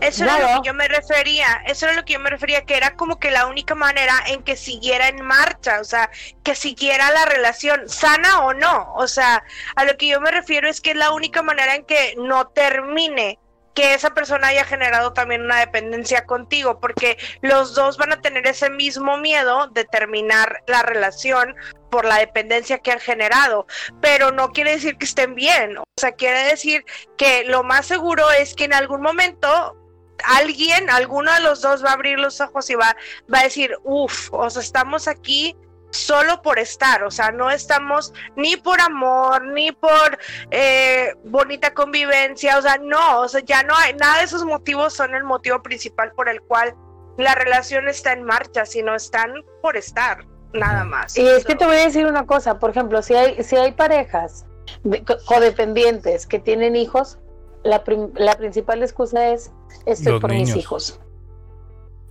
Eso 0.00 0.24
era 0.24 0.38
lo 0.38 0.62
que 0.62 0.68
yo 0.68 0.74
me 0.74 0.86
refería, 0.86 1.62
eso 1.66 1.86
era 1.86 1.94
lo 1.94 2.04
que 2.04 2.12
yo 2.12 2.20
me 2.20 2.30
refería, 2.30 2.64
que 2.64 2.76
era 2.76 2.94
como 2.94 3.18
que 3.18 3.30
la 3.30 3.46
única 3.46 3.74
manera 3.74 4.14
en 4.28 4.42
que 4.44 4.56
siguiera 4.56 5.08
en 5.08 5.22
marcha, 5.22 5.80
o 5.80 5.84
sea, 5.84 6.10
que 6.44 6.54
siguiera 6.54 7.10
la 7.10 7.24
relación, 7.24 7.88
sana 7.88 8.44
o 8.44 8.54
no, 8.54 8.94
o 8.94 9.08
sea, 9.08 9.42
a 9.74 9.84
lo 9.84 9.96
que 9.96 10.08
yo 10.08 10.20
me 10.20 10.30
refiero 10.30 10.68
es 10.68 10.80
que 10.80 10.90
es 10.90 10.96
la 10.96 11.12
única 11.12 11.42
manera 11.42 11.74
en 11.74 11.84
que 11.84 12.14
no 12.16 12.46
termine, 12.48 13.40
que 13.78 13.94
esa 13.94 14.12
persona 14.12 14.48
haya 14.48 14.64
generado 14.64 15.12
también 15.12 15.42
una 15.42 15.60
dependencia 15.60 16.26
contigo, 16.26 16.80
porque 16.80 17.16
los 17.42 17.76
dos 17.76 17.96
van 17.96 18.12
a 18.12 18.20
tener 18.20 18.44
ese 18.48 18.70
mismo 18.70 19.18
miedo 19.18 19.68
de 19.68 19.84
terminar 19.84 20.64
la 20.66 20.82
relación 20.82 21.54
por 21.88 22.04
la 22.04 22.18
dependencia 22.18 22.80
que 22.80 22.90
han 22.90 22.98
generado, 22.98 23.68
pero 24.00 24.32
no 24.32 24.50
quiere 24.50 24.72
decir 24.72 24.98
que 24.98 25.04
estén 25.04 25.36
bien, 25.36 25.78
o 25.78 25.84
sea, 25.96 26.10
quiere 26.10 26.42
decir 26.46 26.84
que 27.16 27.44
lo 27.44 27.62
más 27.62 27.86
seguro 27.86 28.28
es 28.32 28.56
que 28.56 28.64
en 28.64 28.74
algún 28.74 29.00
momento 29.00 29.76
alguien, 30.24 30.90
alguno 30.90 31.32
de 31.32 31.40
los 31.40 31.60
dos 31.60 31.84
va 31.84 31.90
a 31.90 31.94
abrir 31.94 32.18
los 32.18 32.40
ojos 32.40 32.68
y 32.70 32.74
va, 32.74 32.96
va 33.32 33.38
a 33.38 33.44
decir, 33.44 33.76
uff, 33.84 34.28
o 34.32 34.50
sea, 34.50 34.60
estamos 34.60 35.06
aquí 35.06 35.54
solo 35.90 36.42
por 36.42 36.58
estar, 36.58 37.02
o 37.02 37.10
sea, 37.10 37.30
no 37.30 37.50
estamos 37.50 38.12
ni 38.36 38.56
por 38.56 38.80
amor, 38.80 39.46
ni 39.46 39.72
por 39.72 40.18
eh, 40.50 41.14
bonita 41.24 41.72
convivencia, 41.72 42.58
o 42.58 42.62
sea, 42.62 42.78
no, 42.80 43.20
o 43.20 43.28
sea, 43.28 43.40
ya 43.44 43.62
no 43.62 43.74
hay, 43.76 43.94
nada 43.94 44.18
de 44.18 44.24
esos 44.24 44.44
motivos 44.44 44.92
son 44.94 45.14
el 45.14 45.24
motivo 45.24 45.62
principal 45.62 46.12
por 46.12 46.28
el 46.28 46.40
cual 46.42 46.74
la 47.16 47.34
relación 47.34 47.88
está 47.88 48.12
en 48.12 48.22
marcha, 48.24 48.66
sino 48.66 48.94
están 48.94 49.32
por 49.62 49.76
estar, 49.76 50.24
nada 50.52 50.84
más. 50.84 51.16
Y 51.16 51.26
es 51.26 51.44
que 51.44 51.54
te 51.56 51.64
voy 51.66 51.76
a 51.76 51.84
decir 51.86 52.06
una 52.06 52.26
cosa, 52.26 52.58
por 52.58 52.70
ejemplo, 52.70 53.02
si 53.02 53.14
hay, 53.14 53.42
si 53.42 53.56
hay 53.56 53.72
parejas 53.72 54.44
de- 54.84 55.02
co- 55.04 55.16
codependientes 55.26 56.26
que 56.26 56.38
tienen 56.38 56.76
hijos, 56.76 57.18
la, 57.64 57.82
prim- 57.82 58.12
la 58.14 58.36
principal 58.36 58.82
excusa 58.82 59.28
es 59.30 59.50
estoy 59.86 60.12
Los 60.12 60.20
por 60.20 60.30
mis 60.32 60.54
hijos. 60.54 61.00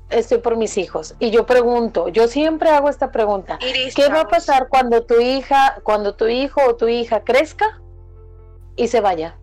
Estoy 0.09 0.37
por 0.37 0.55
mis 0.55 0.77
hijos. 0.77 1.15
Y 1.19 1.31
yo 1.31 1.45
pregunto, 1.45 2.07
yo 2.07 2.27
siempre 2.27 2.69
hago 2.69 2.89
esta 2.89 3.11
pregunta. 3.11 3.59
Iris, 3.61 3.93
¿Qué 3.93 4.07
va 4.07 4.21
a 4.21 4.27
pasar 4.27 4.69
cuando 4.69 5.03
tu 5.03 5.19
hija, 5.19 5.79
cuando 5.83 6.15
tu 6.15 6.27
hijo 6.27 6.61
o 6.65 6.75
tu 6.75 6.87
hija 6.87 7.21
crezca 7.25 7.81
y 8.77 8.87
se 8.87 9.01
vaya? 9.01 9.35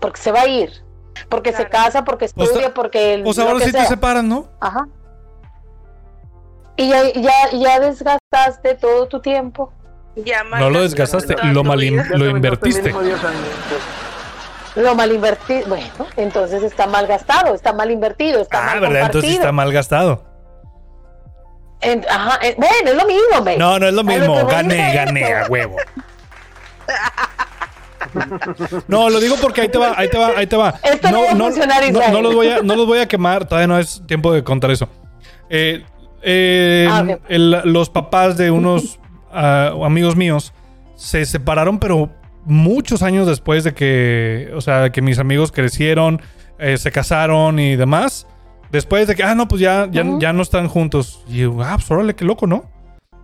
Porque 0.00 0.20
se 0.20 0.30
va 0.30 0.42
a 0.42 0.46
ir, 0.48 0.84
porque 1.28 1.52
se 1.52 1.68
casa, 1.68 2.04
porque 2.04 2.28
Pues, 2.34 2.48
estudia, 2.50 2.72
porque 2.72 3.20
Pues 3.24 3.36
lo 3.36 3.44
ahora 3.44 3.58
que 3.58 3.64
sí 3.66 3.72
te 3.72 3.78
sea. 3.78 3.86
separan, 3.88 4.28
¿no? 4.28 4.46
Ajá. 4.60 4.86
Y 6.76 6.88
ya, 6.88 7.12
ya, 7.12 7.32
ya 7.52 7.80
desgastaste 7.80 8.74
todo 8.76 9.08
tu 9.08 9.20
tiempo. 9.20 9.72
Ya 10.16 10.44
No 10.44 10.70
lo 10.70 10.82
desgastaste, 10.82 11.34
lo 11.52 11.64
mal 11.64 11.80
lo 11.80 12.26
invertiste. 12.28 12.94
Mínimo 14.76 14.84
10 14.84 14.86
años. 14.86 14.90
Lo 14.90 14.94
mal 14.94 15.12
invertido, 15.12 15.68
bueno, 15.68 15.86
entonces 16.16 16.62
está 16.62 16.86
mal 16.86 17.06
gastado, 17.06 17.54
está 17.54 17.72
mal 17.72 17.90
invertido, 17.90 18.40
está 18.40 18.58
Ah, 18.62 18.66
mal 18.72 18.80
¿verdad? 18.80 19.02
Entonces 19.06 19.30
está 19.32 19.52
mal 19.52 19.72
gastado. 19.72 20.24
En- 21.80 22.04
ajá, 22.08 22.38
eh, 22.42 22.54
bueno, 22.56 22.90
es 22.90 22.94
lo 22.96 23.04
mismo, 23.06 23.44
ve. 23.44 23.56
No, 23.58 23.78
no 23.78 23.86
es 23.86 23.92
lo 23.94 24.04
mismo. 24.04 24.46
Gané, 24.46 24.94
gané 24.94 25.34
a 25.34 25.46
huevo. 25.48 25.76
No, 28.86 29.10
lo 29.10 29.18
digo 29.20 29.36
porque 29.40 29.62
ahí 29.62 29.68
te 29.68 29.78
va, 29.78 29.92
ahí 29.96 30.08
te 30.08 30.18
va, 30.18 30.28
ahí 30.36 30.46
te 30.46 30.56
va. 30.56 30.74
Esto 30.82 31.10
no 31.10 31.24
funcionar, 31.46 31.82
no, 31.92 32.08
no 32.10 32.20
los 32.22 32.34
voy 32.34 32.48
a, 32.48 32.62
no 32.62 32.76
los 32.76 32.86
voy 32.86 32.98
a 33.00 33.08
quemar, 33.08 33.46
todavía 33.46 33.66
no 33.66 33.78
es 33.78 34.02
tiempo 34.06 34.32
de 34.32 34.44
contar 34.44 34.70
eso. 34.70 34.88
Eh, 35.50 35.84
eh, 36.22 36.88
Ah, 36.90 37.04
el- 37.28 37.60
los 37.64 37.90
papás 37.90 38.36
de 38.36 38.50
unos 38.50 38.98
ah, 39.32 39.72
amigos 39.84 40.16
míos 40.16 40.52
se 40.94 41.26
separaron, 41.26 41.78
pero 41.80 42.10
muchos 42.44 43.02
años 43.02 43.26
después 43.26 43.64
de 43.64 43.74
que, 43.74 44.50
o 44.54 44.60
sea, 44.60 44.90
que 44.92 45.02
mis 45.02 45.18
amigos 45.18 45.52
crecieron, 45.52 46.20
eh, 46.58 46.76
se 46.78 46.90
casaron 46.92 47.58
y 47.58 47.76
demás. 47.76 48.26
Después 48.70 49.06
de 49.06 49.14
que, 49.14 49.22
ah, 49.22 49.34
no, 49.34 49.46
pues 49.48 49.60
ya, 49.60 49.88
ya, 49.90 50.04
ya 50.18 50.32
no 50.32 50.42
están 50.42 50.68
juntos. 50.68 51.22
Y 51.28 51.38
yo, 51.38 51.62
ah, 51.62 51.74
pues 51.76 51.90
órale, 51.90 52.14
qué 52.14 52.24
loco, 52.24 52.46
¿no? 52.46 52.64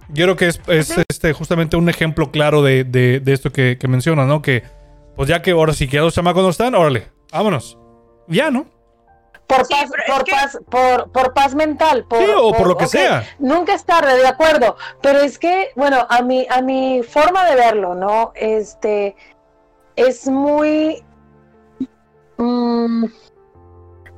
Yo 0.09 0.25
creo 0.25 0.37
que 0.37 0.49
es, 0.49 0.61
es, 0.69 0.97
este, 1.09 1.33
justamente 1.33 1.77
un 1.77 1.89
ejemplo 1.89 2.31
claro 2.31 2.63
de, 2.63 2.85
de- 2.85 3.21
de 3.21 3.33
esto 3.33 3.51
que, 3.53 3.77
que 3.79 3.89
mencionas, 3.89 4.27
¿no? 4.27 4.43
Que, 4.43 4.63
pues 5.17 5.29
ya 5.29 5.43
que 5.43 5.53
ahora 5.53 5.73
sí 5.73 5.87
que 5.87 5.97
ya 5.97 6.03
los 6.03 6.15
chamacos 6.15 6.43
no 6.43 6.51
están, 6.51 6.75
órale, 6.75 7.09
vámonos. 7.33 7.79
Ya, 8.29 8.51
¿no? 8.51 8.67
Por, 9.57 9.67
Sí, 9.67 9.75
paz, 9.75 9.91
por, 10.07 10.25
que- 10.25 10.33
paz, 10.33 10.59
por, 10.71 11.11
por 11.11 11.35
paz 11.35 11.55
mental. 11.55 12.05
Por, 12.05 12.19
Sí, 12.21 12.31
o 12.37 12.53
por 12.53 12.67
lo 12.69 12.77
que 12.77 12.87
sea. 12.87 13.25
Nunca 13.39 13.75
es 13.75 13.85
tarde, 13.85 14.17
de 14.17 14.27
acuerdo. 14.27 14.77
Pero 15.03 15.19
es 15.21 15.39
que, 15.39 15.71
bueno, 15.77 16.07
a 16.09 16.23
mi, 16.23 16.47
a 16.49 16.63
mi 16.63 17.03
forma 17.03 17.45
de 17.49 17.57
verlo, 17.57 17.95
¿no? 17.95 18.33
Este 18.37 19.17
es 19.97 20.29
muy. 20.29 21.03
mm, 22.37 23.05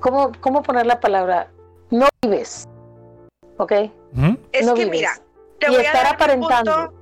¿cómo, 0.00 0.32
¿Cómo 0.40 0.62
poner 0.62 0.86
la 0.86 1.00
palabra? 1.00 1.48
No 1.90 2.06
vives. 2.22 2.68
¿Ok? 3.58 3.72
Es 4.52 4.66
no 4.66 4.74
que 4.74 4.84
vives. 4.84 4.90
mira, 5.00 5.10
te 5.58 5.66
Y 5.68 5.70
voy 5.76 5.84
a 5.84 5.86
estar 5.86 6.04
dar 6.04 6.12
mi 6.12 6.14
aparentando. 6.14 6.92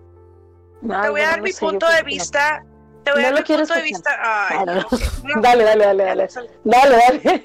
punto, 0.81 1.03
te 1.03 1.11
voy 1.11 1.21
a 1.21 1.27
dar 1.29 1.39
no 1.39 1.45
mi 1.45 1.53
punto 1.53 1.89
de 1.89 2.03
vista. 2.03 2.65
Te 3.05 3.13
voy 3.13 3.25
a 3.25 3.31
No 3.31 3.31
dar 3.31 3.33
lo 3.33 3.39
mi 3.39 3.45
punto 3.45 3.75
de 3.75 3.81
escuchar. 3.81 3.83
vista. 3.83 4.19
Ay, 4.23 4.59
Dale. 4.67 4.81
no. 4.81 5.41
Dale, 5.43 5.65
dale, 5.65 5.85
dale, 5.87 6.05
dale. 6.05 6.29
Dale, 6.65 6.97
dale. 6.97 7.21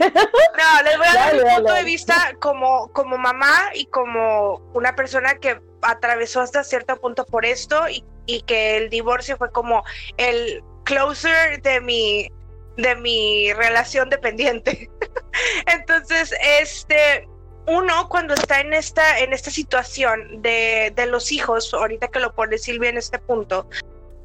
No, 0.57 0.83
les 0.83 0.97
voy 0.97 1.07
a 1.07 1.13
dar 1.13 1.25
Dale, 1.27 1.37
mi 1.37 1.43
dale, 1.43 1.55
punto 1.57 1.73
de 1.73 1.83
vista 1.83 2.15
como, 2.39 2.91
como 2.93 3.17
mamá 3.17 3.69
y 3.73 3.85
como 3.87 4.55
una 4.73 4.95
persona 4.95 5.35
que 5.35 5.59
atravesó 5.81 6.41
hasta 6.41 6.63
cierto 6.63 6.95
punto 6.97 7.25
por 7.25 7.45
esto 7.45 7.87
y, 7.89 8.03
y 8.25 8.41
que 8.41 8.77
el 8.77 8.89
divorcio 8.89 9.37
fue 9.37 9.51
como 9.51 9.83
el 10.17 10.63
closer 10.83 11.61
de 11.61 11.79
mi 11.81 12.29
de 12.77 12.95
mi 12.97 13.53
relación 13.53 14.09
dependiente. 14.09 14.89
Entonces, 15.67 16.33
este 16.59 17.27
uno 17.67 18.07
cuando 18.09 18.33
está 18.35 18.59
en 18.59 18.73
esta 18.73 19.19
en 19.19 19.33
esta 19.33 19.49
situación 19.49 20.41
de, 20.41 20.91
de 20.95 21.05
los 21.07 21.31
hijos, 21.31 21.73
ahorita 21.73 22.09
que 22.09 22.19
lo 22.19 22.33
pone 22.35 22.57
Silvia 22.57 22.89
en 22.89 22.97
este 22.97 23.17
punto, 23.19 23.67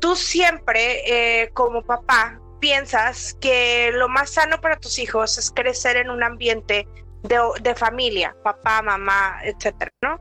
tú 0.00 0.16
siempre 0.16 1.42
eh, 1.42 1.50
como 1.52 1.82
papá 1.82 2.40
piensas 2.60 3.36
que 3.40 3.90
lo 3.94 4.08
más 4.08 4.30
sano 4.30 4.60
para 4.60 4.76
tus 4.76 4.98
hijos 4.98 5.38
es 5.38 5.50
crecer 5.50 5.96
en 5.96 6.10
un 6.10 6.22
ambiente 6.22 6.86
de, 7.22 7.74
familia, 7.74 8.34
papá, 8.42 8.82
mamá, 8.82 9.40
etcétera, 9.44 9.92
¿no? 10.02 10.20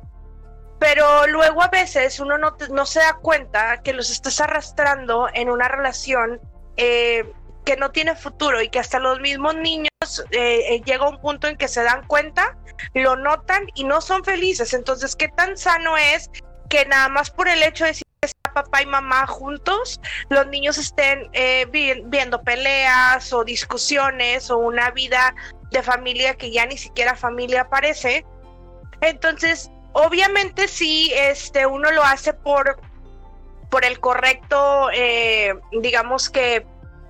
Pero 0.80 1.28
luego 1.28 1.62
a 1.62 1.68
veces 1.68 2.20
uno 2.20 2.38
no, 2.38 2.56
te- 2.56 2.68
se 2.86 3.00
da 3.00 3.14
cuenta 3.22 3.82
que 3.82 3.94
los 3.94 4.10
estás 4.10 4.40
arrastrando 4.40 5.28
en 5.34 5.50
una 5.50 5.68
relación 5.68 6.40
eh, 6.78 7.30
que 7.66 7.76
no 7.76 7.92
tiene 7.92 8.16
futuro 8.16 8.62
y 8.62 8.70
que 8.70 8.80
hasta 8.80 9.00
los 9.00 9.20
mismos 9.20 9.56
niños 9.56 9.90
eh, 10.32 10.76
eh, 10.76 10.82
llega 10.86 11.10
un 11.10 11.20
punto 11.20 11.48
en 11.48 11.58
que 11.58 11.68
se 11.68 11.84
dan 11.84 12.08
cuenta, 12.08 12.58
lo 12.94 13.18
notan 13.18 13.68
y 13.76 13.84
no 13.84 14.00
son 14.00 14.24
felices. 14.24 14.74
Entonces, 14.74 15.16
¿qué 15.16 15.28
tan 15.28 15.58
sano 15.58 15.98
es 15.98 16.30
que 16.70 16.86
nada 16.86 17.10
más 17.10 17.30
por 17.30 17.50
el 17.50 17.62
hecho 17.64 17.84
de 17.84 17.90
decir 17.92 18.08
papá 18.64 18.82
y 18.82 18.86
mamá 18.86 19.26
juntos, 19.28 20.00
los 20.30 20.46
niños 20.48 20.78
estén 20.78 21.30
eh, 21.34 21.66
vi- 21.72 22.02
viendo 22.06 22.42
peleas 22.42 23.32
o 23.34 23.44
discusiones 23.44 24.50
o 24.52 24.58
una 24.58 24.92
vida 24.92 25.34
de 25.72 25.82
familia 25.84 26.36
que 26.36 26.52
ya 26.52 26.66
ni 26.66 26.78
siquiera 26.78 27.16
familia 27.16 27.70
parece. 27.70 28.26
Entonces, 29.02 29.70
obviamente 29.94 30.68
sí, 30.68 31.12
este, 31.16 31.66
uno 31.66 31.92
lo 31.92 32.04
hace 32.04 32.34
por, 32.34 32.80
por 33.70 33.86
el 33.86 34.00
correcto, 34.00 34.90
eh, 34.94 35.54
digamos 35.82 36.30
que 36.30 36.66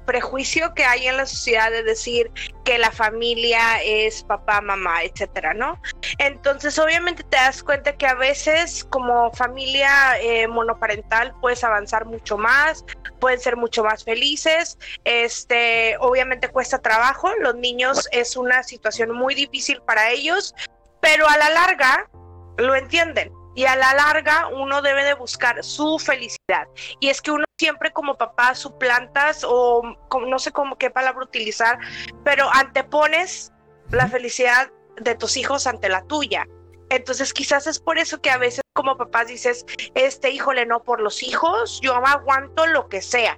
prejuicio 0.10 0.74
que 0.74 0.84
hay 0.84 1.06
en 1.06 1.18
la 1.18 1.28
sociedad 1.28 1.70
de 1.70 1.84
decir 1.84 2.32
que 2.66 2.80
la 2.80 2.90
familia 2.90 3.80
es 3.84 4.24
papá, 4.24 4.60
mamá, 4.60 5.04
etcétera, 5.04 5.54
¿no? 5.54 5.80
Entonces, 6.18 6.80
obviamente 6.80 7.24
te 7.24 7.38
das 7.38 7.62
cuenta 7.62 7.96
que 7.96 8.08
a 8.08 8.16
veces 8.16 8.84
como 8.86 9.32
familia 9.34 10.20
eh, 10.20 10.48
monoparental 10.48 11.36
puedes 11.42 11.64
avanzar 11.64 12.08
mucho 12.08 12.40
más, 12.40 12.84
pueden 13.20 13.40
ser 13.40 13.56
mucho 13.56 13.84
más 13.84 14.04
felices. 14.04 14.80
Este, 15.04 15.96
obviamente 16.00 16.48
cuesta 16.48 16.80
trabajo, 16.80 17.32
los 17.40 17.54
niños 17.54 18.10
es 18.12 18.36
una 18.36 18.64
situación 18.64 19.12
muy 19.12 19.36
difícil 19.36 19.80
para 19.84 20.10
ellos, 20.10 20.56
pero 21.02 21.30
a 21.30 21.38
la 21.38 21.52
larga 21.52 22.10
lo 22.58 22.74
entienden 22.74 23.32
y 23.54 23.66
a 23.66 23.76
la 23.76 23.94
larga 23.94 24.48
uno 24.48 24.82
debe 24.82 25.04
de 25.04 25.14
buscar 25.14 25.64
su 25.64 26.00
felicidad. 26.00 26.68
Y 27.00 27.10
es 27.10 27.22
que 27.22 27.30
uno 27.30 27.44
siempre 27.60 27.92
como 27.92 28.18
papá 28.18 28.56
suplantas 28.56 29.44
o 29.46 29.84
no 30.26 30.40
sé 30.40 30.52
cómo 30.52 30.78
qué 30.78 30.90
palabra 30.90 31.26
utilizar, 31.26 31.78
pero 32.24 32.50
antepones 32.54 33.52
la 33.92 34.08
felicidad 34.08 34.72
de 34.96 35.16
tus 35.16 35.36
hijos 35.36 35.68
ante 35.68 35.90
la 35.90 36.04
tuya. 36.06 36.48
Entonces 36.90 37.34
quizás 37.34 37.68
es 37.68 37.80
por 37.80 38.00
eso 38.00 38.22
que 38.22 38.32
a 38.32 38.38
veces 38.38 38.62
como 38.74 38.98
papás 38.98 39.28
dices, 39.28 39.66
este 39.94 40.32
híjole, 40.32 40.66
no 40.66 40.82
por 40.84 41.02
los 41.02 41.22
hijos, 41.22 41.82
yo 41.82 41.94
aguanto 41.96 42.66
lo 42.66 42.88
que 42.88 43.02
sea. 43.02 43.38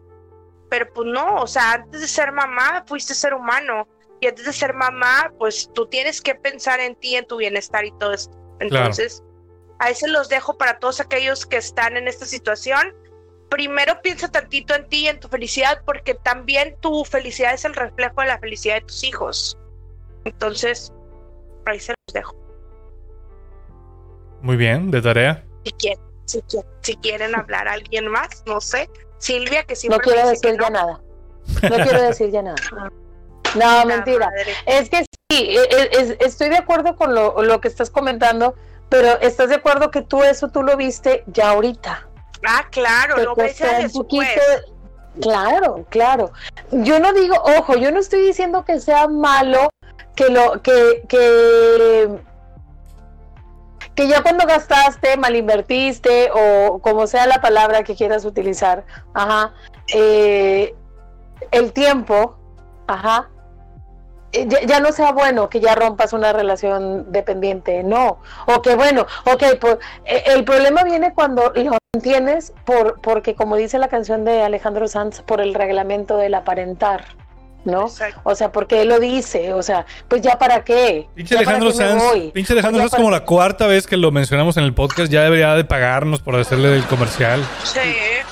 Pero 0.70 0.94
pues 0.94 1.08
no, 1.08 1.38
o 1.38 1.48
sea, 1.48 1.74
antes 1.74 2.02
de 2.02 2.08
ser 2.08 2.32
mamá 2.32 2.84
fuiste 2.88 3.16
ser 3.16 3.34
humano 3.34 3.88
y 4.20 4.28
antes 4.28 4.46
de 4.46 4.54
ser 4.54 4.76
mamá, 4.76 5.34
pues 5.40 5.70
tú 5.74 5.88
tienes 5.88 6.22
que 6.22 6.36
pensar 6.36 6.80
en 6.80 6.96
ti, 6.96 7.16
en 7.16 7.26
tu 7.26 7.38
bienestar 7.38 7.84
y 7.86 7.92
todo 7.98 8.14
esto. 8.14 8.38
Entonces, 8.60 9.24
a 9.80 9.90
ese 9.90 10.08
los 10.08 10.30
dejo 10.30 10.60
para 10.60 10.78
todos 10.78 11.00
aquellos 11.02 11.48
que 11.48 11.58
están 11.58 11.98
en 11.98 12.08
esta 12.08 12.28
situación. 12.28 12.96
Primero 13.52 14.02
piensa 14.02 14.30
tantito 14.30 14.74
en 14.74 14.88
ti 14.88 15.02
y 15.02 15.08
en 15.10 15.20
tu 15.20 15.28
felicidad, 15.28 15.82
porque 15.86 16.14
también 16.16 16.78
tu 16.80 17.04
felicidad 17.04 17.54
es 17.54 17.66
el 17.66 17.74
reflejo 17.76 18.22
de 18.22 18.28
la 18.28 18.40
felicidad 18.40 18.76
de 18.76 18.82
tus 18.82 19.04
hijos. 19.04 19.58
Entonces, 20.24 20.92
ahí 21.66 21.78
se 21.80 21.92
los 22.08 22.14
dejo. 22.14 22.34
Muy 24.42 24.56
bien, 24.56 24.90
de 24.90 25.02
tarea. 25.02 25.44
Si 25.66 25.72
quieren, 25.74 26.00
si 26.26 26.42
quieren, 26.44 26.72
si 26.82 26.96
quieren 26.96 27.36
hablar 27.36 27.68
a 27.68 27.74
alguien 27.74 28.08
más, 28.08 28.42
no 28.48 28.62
sé. 28.62 28.90
Silvia, 29.18 29.64
que 29.66 29.76
siempre 29.76 29.98
No 29.98 30.04
quiero 30.04 30.30
decir 30.30 30.52
que 30.58 30.64
ya 30.64 30.70
no. 30.70 30.80
nada. 30.80 31.02
No 31.70 31.84
quiero 31.84 32.02
decir 32.02 32.32
ya 32.32 32.42
nada. 32.42 32.56
No, 33.54 33.60
La 33.60 33.84
mentira. 33.86 34.28
madre. 34.28 34.54
Es 34.66 34.90
que 34.90 35.00
sí, 35.30 35.58
e- 35.58 35.68
e- 35.70 35.90
es- 35.92 36.16
estoy 36.22 36.48
de 36.48 36.56
acuerdo 36.56 36.96
con 36.96 37.14
lo, 37.14 37.42
lo 37.44 37.60
que 37.60 37.68
estás 37.68 37.90
comentando, 37.90 38.56
pero 38.88 39.20
estás 39.20 39.50
de 39.50 39.56
acuerdo 39.56 39.92
que 39.92 40.02
tú 40.04 40.24
eso 40.24 40.48
tú 40.48 40.64
lo 40.64 40.78
viste 40.78 41.26
ya 41.28 41.50
ahorita. 41.50 42.08
Ah, 42.48 42.66
claro, 42.72 43.16
Te 43.16 43.24
lo 43.24 43.36
ves 43.36 43.58
después. 43.60 43.92
poquito- 43.94 44.26
Claro, 45.22 45.86
claro. 45.90 46.32
Yo 46.72 47.00
no 47.00 47.12
digo, 47.14 47.36
ojo, 47.58 47.76
yo 47.76 47.92
no 47.92 48.00
estoy 48.00 48.22
diciendo 48.22 48.64
que 48.64 48.80
sea 48.80 49.08
malo 49.10 49.70
que 50.16 50.30
lo 50.30 50.62
que 50.62 51.04
que 51.10 52.10
que 53.94 54.08
ya 54.08 54.22
cuando 54.24 54.46
gastaste, 54.48 55.18
mal 55.18 55.36
invertiste 55.36 56.32
o 56.34 56.80
como 56.80 57.08
sea 57.08 57.28
la 57.28 57.42
palabra 57.42 57.84
que 57.84 57.94
quieras 57.96 58.24
utilizar, 58.24 58.86
ajá, 59.14 59.54
eh, 59.94 60.74
el 61.52 61.74
tiempo, 61.74 62.38
ajá, 62.88 63.30
ya, 64.32 64.62
ya 64.62 64.80
no 64.80 64.92
sea 64.92 65.12
bueno 65.12 65.50
que 65.50 65.60
ya 65.60 65.76
rompas 65.76 66.14
una 66.14 66.34
relación 66.34 67.12
dependiente, 67.12 67.84
no, 67.84 68.20
o 68.46 68.62
que 68.62 68.76
bueno, 68.76 69.06
ok, 69.26 69.44
pues, 69.60 69.78
eh, 70.06 70.24
el 70.28 70.44
problema 70.44 70.84
viene 70.84 71.14
cuando 71.14 71.52
lo 71.56 71.78
mantienes 71.94 72.54
por, 72.66 73.02
porque, 73.02 73.36
como 73.36 73.56
dice 73.56 73.78
la 73.78 73.88
canción 73.90 74.24
de 74.26 74.42
Alejandro 74.42 74.88
Sanz, 74.88 75.22
por 75.22 75.42
el 75.42 75.54
reglamento 75.54 76.18
del 76.18 76.34
aparentar, 76.36 77.04
¿no? 77.66 77.84
Exacto. 77.84 78.22
O 78.24 78.34
sea, 78.34 78.52
porque 78.52 78.82
él 78.82 78.88
lo 78.90 79.00
dice, 79.00 79.54
o 79.54 79.62
sea, 79.62 79.86
pues 80.08 80.22
ya 80.22 80.40
para 80.40 80.64
qué. 80.64 81.08
Pinche 81.14 81.36
¿Ya 81.36 81.42
para 81.44 81.58
Alejandro 81.58 81.72
Sanz. 81.74 82.32
Pinche 82.34 82.54
Alejandro 82.54 82.80
Ya 82.80 82.84
Sanz 82.84 82.92
para- 82.92 83.02
como 83.04 83.12
la 83.12 83.26
cuarta 83.26 83.68
vez 83.68 83.86
que 83.86 83.98
lo 83.98 84.12
mencionamos 84.12 84.58
en 84.58 84.64
el 84.64 84.74
podcast. 84.74 85.12
Ya 85.12 85.22
debería 85.24 85.54
de 85.54 85.64
pagarnos 85.64 86.22
por 86.22 86.36
hacerle 86.38 86.76
el 86.76 86.86
comercial. 86.86 87.46
Sí, 87.64 87.80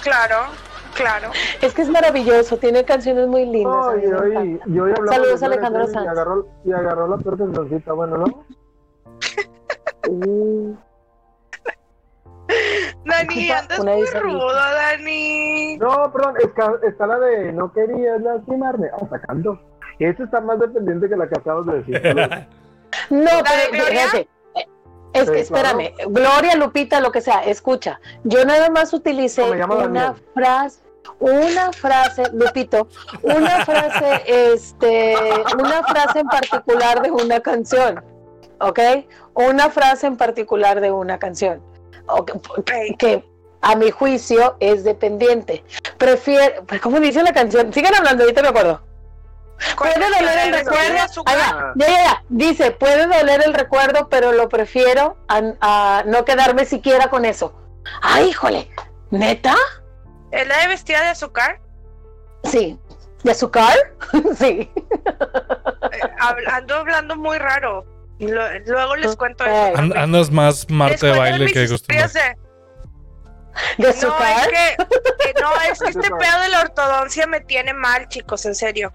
claro, 0.01 0.45
claro. 0.99 1.31
Es 1.61 1.73
que 1.73 1.81
es 1.81 1.89
maravilloso, 1.89 2.57
tiene 2.57 2.83
canciones 2.85 3.27
muy 3.27 3.45
lindas. 3.45 3.87
a 3.87 3.91
No, 3.91 3.97
mí 3.97 4.03
y 4.03 4.07
me 4.07 4.15
hoy, 4.17 4.31
encanta. 4.31 4.69
y 4.69 4.79
hoy 4.79 4.93
Saludos, 5.09 5.43
Alejandro 5.43 5.87
Sanz. 5.87 6.05
Y 6.05 6.07
agarró, 6.07 6.47
y 6.65 6.71
agarró 6.71 7.07
la 7.07 7.17
peor 7.17 7.37
cancioncita, 7.37 7.93
bueno, 7.93 8.17
¿no? 8.17 8.45
Uh, 10.07 10.75
Dani, 13.05 13.51
andas 13.51 13.79
muy 13.83 14.05
rudo, 14.21 14.53
Dani. 14.53 15.77
No, 15.77 16.11
perdón, 16.11 16.35
está, 16.43 16.73
está 16.87 17.07
la 17.07 17.19
de 17.19 17.51
no 17.53 17.71
querías 17.73 18.21
lastimarme. 18.21 18.87
Ah, 18.93 19.05
sacando. 19.09 19.59
Esa 19.99 20.23
está 20.23 20.41
más 20.41 20.59
dependiente 20.59 21.09
que 21.09 21.15
la 21.17 21.27
que 21.27 21.37
acabas 21.39 21.65
de 21.65 21.73
decir. 21.83 22.01
No, 23.11 23.19
¿La 23.23 23.31
de 23.37 23.67
pero 23.71 23.83
Gloria? 23.85 24.01
fíjate, 24.07 24.29
Es 25.13 25.25
Sí, 25.27 25.31
que 25.31 25.39
espérame, 25.41 25.93
Gloria, 26.07 26.55
Lupita, 26.55 26.99
lo 26.99 27.11
que 27.11 27.21
sea, 27.21 27.43
escucha. 27.43 27.99
Yo 28.23 28.43
nada 28.45 28.69
más 28.71 28.93
utilicé 28.93 29.41
No, 29.47 29.65
una 29.67 29.67
Daniel. 30.03 30.13
frase, 30.33 30.79
una 31.19 31.71
frase, 31.71 32.23
Lupito, 32.33 32.87
una 33.23 33.65
frase, 33.65 34.23
este, 34.25 35.15
una 35.57 35.83
frase 35.83 36.19
en 36.19 36.27
particular 36.27 37.01
de 37.01 37.11
una 37.11 37.39
canción, 37.39 38.03
¿ok? 38.59 38.79
Una 39.33 39.69
frase 39.69 40.07
en 40.07 40.17
particular 40.17 40.81
de 40.81 40.91
una 40.91 41.19
canción, 41.19 41.61
que 42.97 43.23
a 43.61 43.75
mi 43.75 43.91
juicio 43.91 44.55
es 44.59 44.83
dependiente. 44.83 45.63
Prefiero, 45.97 46.65
¿cómo 46.81 46.99
dice 46.99 47.23
la 47.23 47.33
canción? 47.33 47.73
Sigan 47.73 47.95
hablando, 47.95 48.23
ahorita 48.23 48.41
me 48.41 48.49
acuerdo. 48.49 48.81
¿cuál 49.77 49.93
Puede 49.93 50.09
doler 50.09 50.39
el 50.47 50.53
recuerdo. 50.53 51.23
Va, 51.27 51.73
ya, 51.75 51.87
ya, 51.87 52.03
ya. 52.03 52.23
Dice, 52.29 52.71
puede 52.71 53.07
doler 53.07 53.43
el 53.45 53.53
recuerdo, 53.53 54.07
pero 54.09 54.31
lo 54.31 54.49
prefiero 54.49 55.17
a, 55.27 55.41
a 55.61 56.03
no 56.05 56.25
quedarme 56.25 56.65
siquiera 56.65 57.09
con 57.09 57.25
eso. 57.25 57.53
Ay, 58.01 58.29
híjole, 58.29 58.69
¿neta? 59.11 59.55
¿Es 60.31 60.47
la 60.47 60.57
de 60.59 60.67
vestida 60.67 61.01
de 61.01 61.07
azúcar? 61.07 61.59
Sí. 62.43 62.79
¿De 63.23 63.31
azúcar? 63.31 63.75
sí. 64.37 64.71
Eh, 64.71 66.01
hab- 66.19 66.47
ando 66.53 66.75
hablando 66.75 67.15
muy 67.15 67.37
raro. 67.37 67.85
Luego 68.19 68.95
les 68.97 69.15
cuento 69.15 69.45
eso. 69.45 69.77
An- 69.77 69.97
andas 69.97 70.29
más 70.31 70.69
Marta 70.69 70.91
Les 70.93 71.01
de 71.13 71.17
baile 71.19 71.51
que 71.53 71.63
historias 71.63 72.13
de- 72.13 72.37
¿De 73.77 73.83
No, 73.83 73.89
azúcar? 73.89 74.39
es 74.41 74.47
que, 74.47 74.67
eh, 75.29 75.33
no, 75.41 75.51
es 75.69 75.79
que 75.79 75.89
este 75.89 75.99
Azúcar. 75.99 76.17
pedo 76.19 76.39
de 76.41 76.49
la 76.49 76.61
ortodoncia 76.61 77.27
me 77.27 77.41
tiene 77.41 77.73
mal, 77.73 78.07
chicos, 78.07 78.45
en 78.45 78.55
serio. 78.55 78.93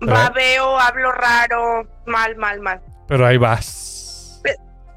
Babeo, 0.00 0.78
hablo 0.80 1.12
raro, 1.12 1.86
mal, 2.06 2.34
mal, 2.36 2.58
mal. 2.60 2.80
Pero 3.06 3.24
ahí 3.26 3.36
vas. 3.36 3.90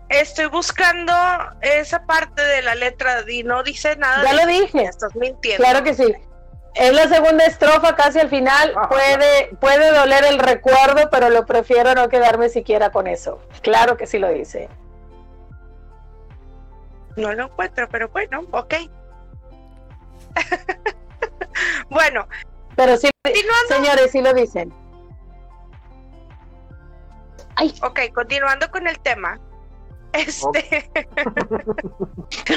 Estoy 0.10 0.46
buscando 0.48 1.14
esa 1.62 2.06
parte 2.06 2.42
de 2.42 2.62
la 2.62 2.76
letra 2.76 3.24
y 3.28 3.44
no 3.44 3.64
dice 3.64 3.96
nada. 3.96 4.24
Ya 4.24 4.30
de 4.32 4.36
lo 4.36 4.48
dije. 4.48 4.84
Estás 4.84 5.16
mintiendo. 5.16 5.64
Claro 5.64 5.84
que 5.84 5.94
sí. 5.94 6.14
Es 6.76 6.94
la 6.94 7.08
segunda 7.08 7.46
estrofa, 7.46 7.96
casi 7.96 8.20
al 8.20 8.30
final. 8.30 8.74
Puede, 8.90 9.56
puede 9.60 9.92
doler 9.92 10.26
el 10.26 10.40
recuerdo, 10.40 11.10
pero 11.10 11.30
lo 11.30 11.46
prefiero 11.46 11.96
no 11.96 12.10
quedarme 12.10 12.50
siquiera 12.50 12.92
con 12.92 13.08
eso. 13.08 13.40
Claro 13.62 13.96
que 13.98 14.06
sí 14.06 14.20
lo 14.20 14.30
dice. 14.30 14.70
No 17.16 17.32
lo 17.34 17.46
encuentro, 17.46 17.88
pero 17.90 18.10
bueno, 18.10 18.42
ok. 18.52 18.74
bueno, 21.90 22.28
Pero 22.76 22.98
sí, 22.98 23.10
continuando. 23.24 23.68
señores, 23.70 24.12
sí 24.12 24.22
lo 24.22 24.34
dicen. 24.34 24.74
Ay, 27.56 27.74
Ok, 27.82 28.02
continuando 28.14 28.70
con 28.70 28.86
el 28.86 29.00
tema. 29.00 29.40
Este, 30.16 30.90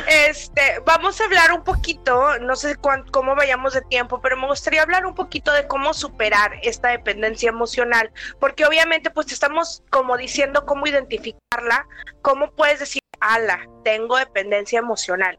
este, 0.09 0.81
vamos 0.85 1.21
a 1.21 1.25
hablar 1.25 1.53
un 1.53 1.65
poquito, 1.65 2.39
no 2.39 2.55
sé 2.57 2.77
cuán- 2.77 3.05
cómo 3.11 3.35
vayamos 3.35 3.75
de 3.75 3.83
tiempo, 3.83 4.21
pero 4.21 4.37
me 4.37 4.47
gustaría 4.47 4.83
hablar 4.83 5.07
un 5.07 5.15
poquito 5.15 5.53
de 5.53 5.67
cómo 5.67 5.93
superar 5.93 6.53
esta 6.63 6.89
dependencia 6.89 7.49
emocional, 7.49 8.13
porque 8.39 8.65
obviamente 8.65 9.11
pues 9.11 9.33
estamos 9.33 9.83
como 9.91 10.17
diciendo 10.17 10.65
cómo 10.67 10.87
identificarla, 10.87 11.87
cómo 12.23 12.51
puedes 12.53 12.81
decir, 12.81 13.03
ala, 13.21 13.67
tengo 13.85 14.17
dependencia 14.17 14.79
emocional, 14.79 15.39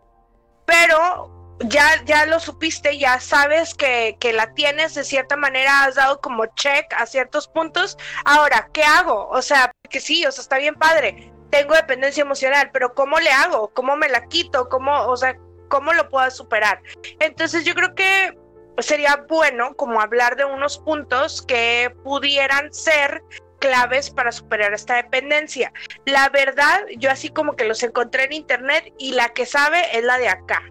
pero 0.65 1.57
ya, 1.61 2.03
ya 2.05 2.26
lo 2.26 2.39
supiste, 2.39 2.97
ya 2.97 3.20
sabes 3.20 3.74
que, 3.74 4.17
que 4.20 4.34
la 4.34 4.53
tienes, 4.53 4.93
de 4.95 5.03
cierta 5.03 5.36
manera 5.36 5.84
has 5.84 5.95
dado 5.95 6.20
como 6.22 6.45
check 6.55 6.93
a 6.95 7.05
ciertos 7.05 7.47
puntos, 7.47 7.97
Ahora, 8.26 8.70
¿qué 8.74 8.84
hago? 8.84 9.28
O 9.30 9.41
sea, 9.41 9.72
que 9.89 9.99
sí, 9.99 10.26
o 10.26 10.32
sea, 10.32 10.41
está 10.41 10.57
bien 10.57 10.76
padre. 10.76 11.34
Tengo 11.50 11.74
dependencia 11.74 12.22
emocional, 12.22 12.70
pero 12.72 12.93
¿cómo 12.93 13.20
le 13.20 13.30
hago? 13.30 13.70
¿Cómo 13.70 13.95
me 13.95 14.10
la 14.10 14.26
quito? 14.26 14.70
¿Cómo, 14.70 15.08
o 15.08 15.18
sea, 15.18 15.38
cómo 15.68 15.93
lo 15.93 16.10
puedo 16.10 16.30
superar? 16.32 16.82
Entonces, 17.20 17.66
yo 17.66 17.74
creo 17.74 17.95
que 17.95 18.38
sería 18.80 19.26
bueno 19.28 19.76
como 19.76 20.00
hablar 20.02 20.36
de 20.36 20.45
unos 20.45 20.78
puntos 20.78 21.41
que 21.41 21.93
pudieran 22.04 22.74
ser 22.74 23.24
claves 23.60 24.10
para 24.10 24.32
superar 24.32 24.74
esta 24.74 24.95
dependencia. 24.95 25.72
La 26.06 26.30
verdad, 26.30 26.86
yo 26.97 27.12
así 27.12 27.30
como 27.30 27.56
que 27.56 27.66
los 27.66 27.84
encontré 27.84 28.26
en 28.26 28.34
internet 28.34 28.93
y 28.97 29.14
la 29.14 29.30
que 29.30 29.45
sabe 29.45 29.97
es 29.97 30.04
la 30.04 30.18
de 30.18 30.30
acá. 30.30 30.64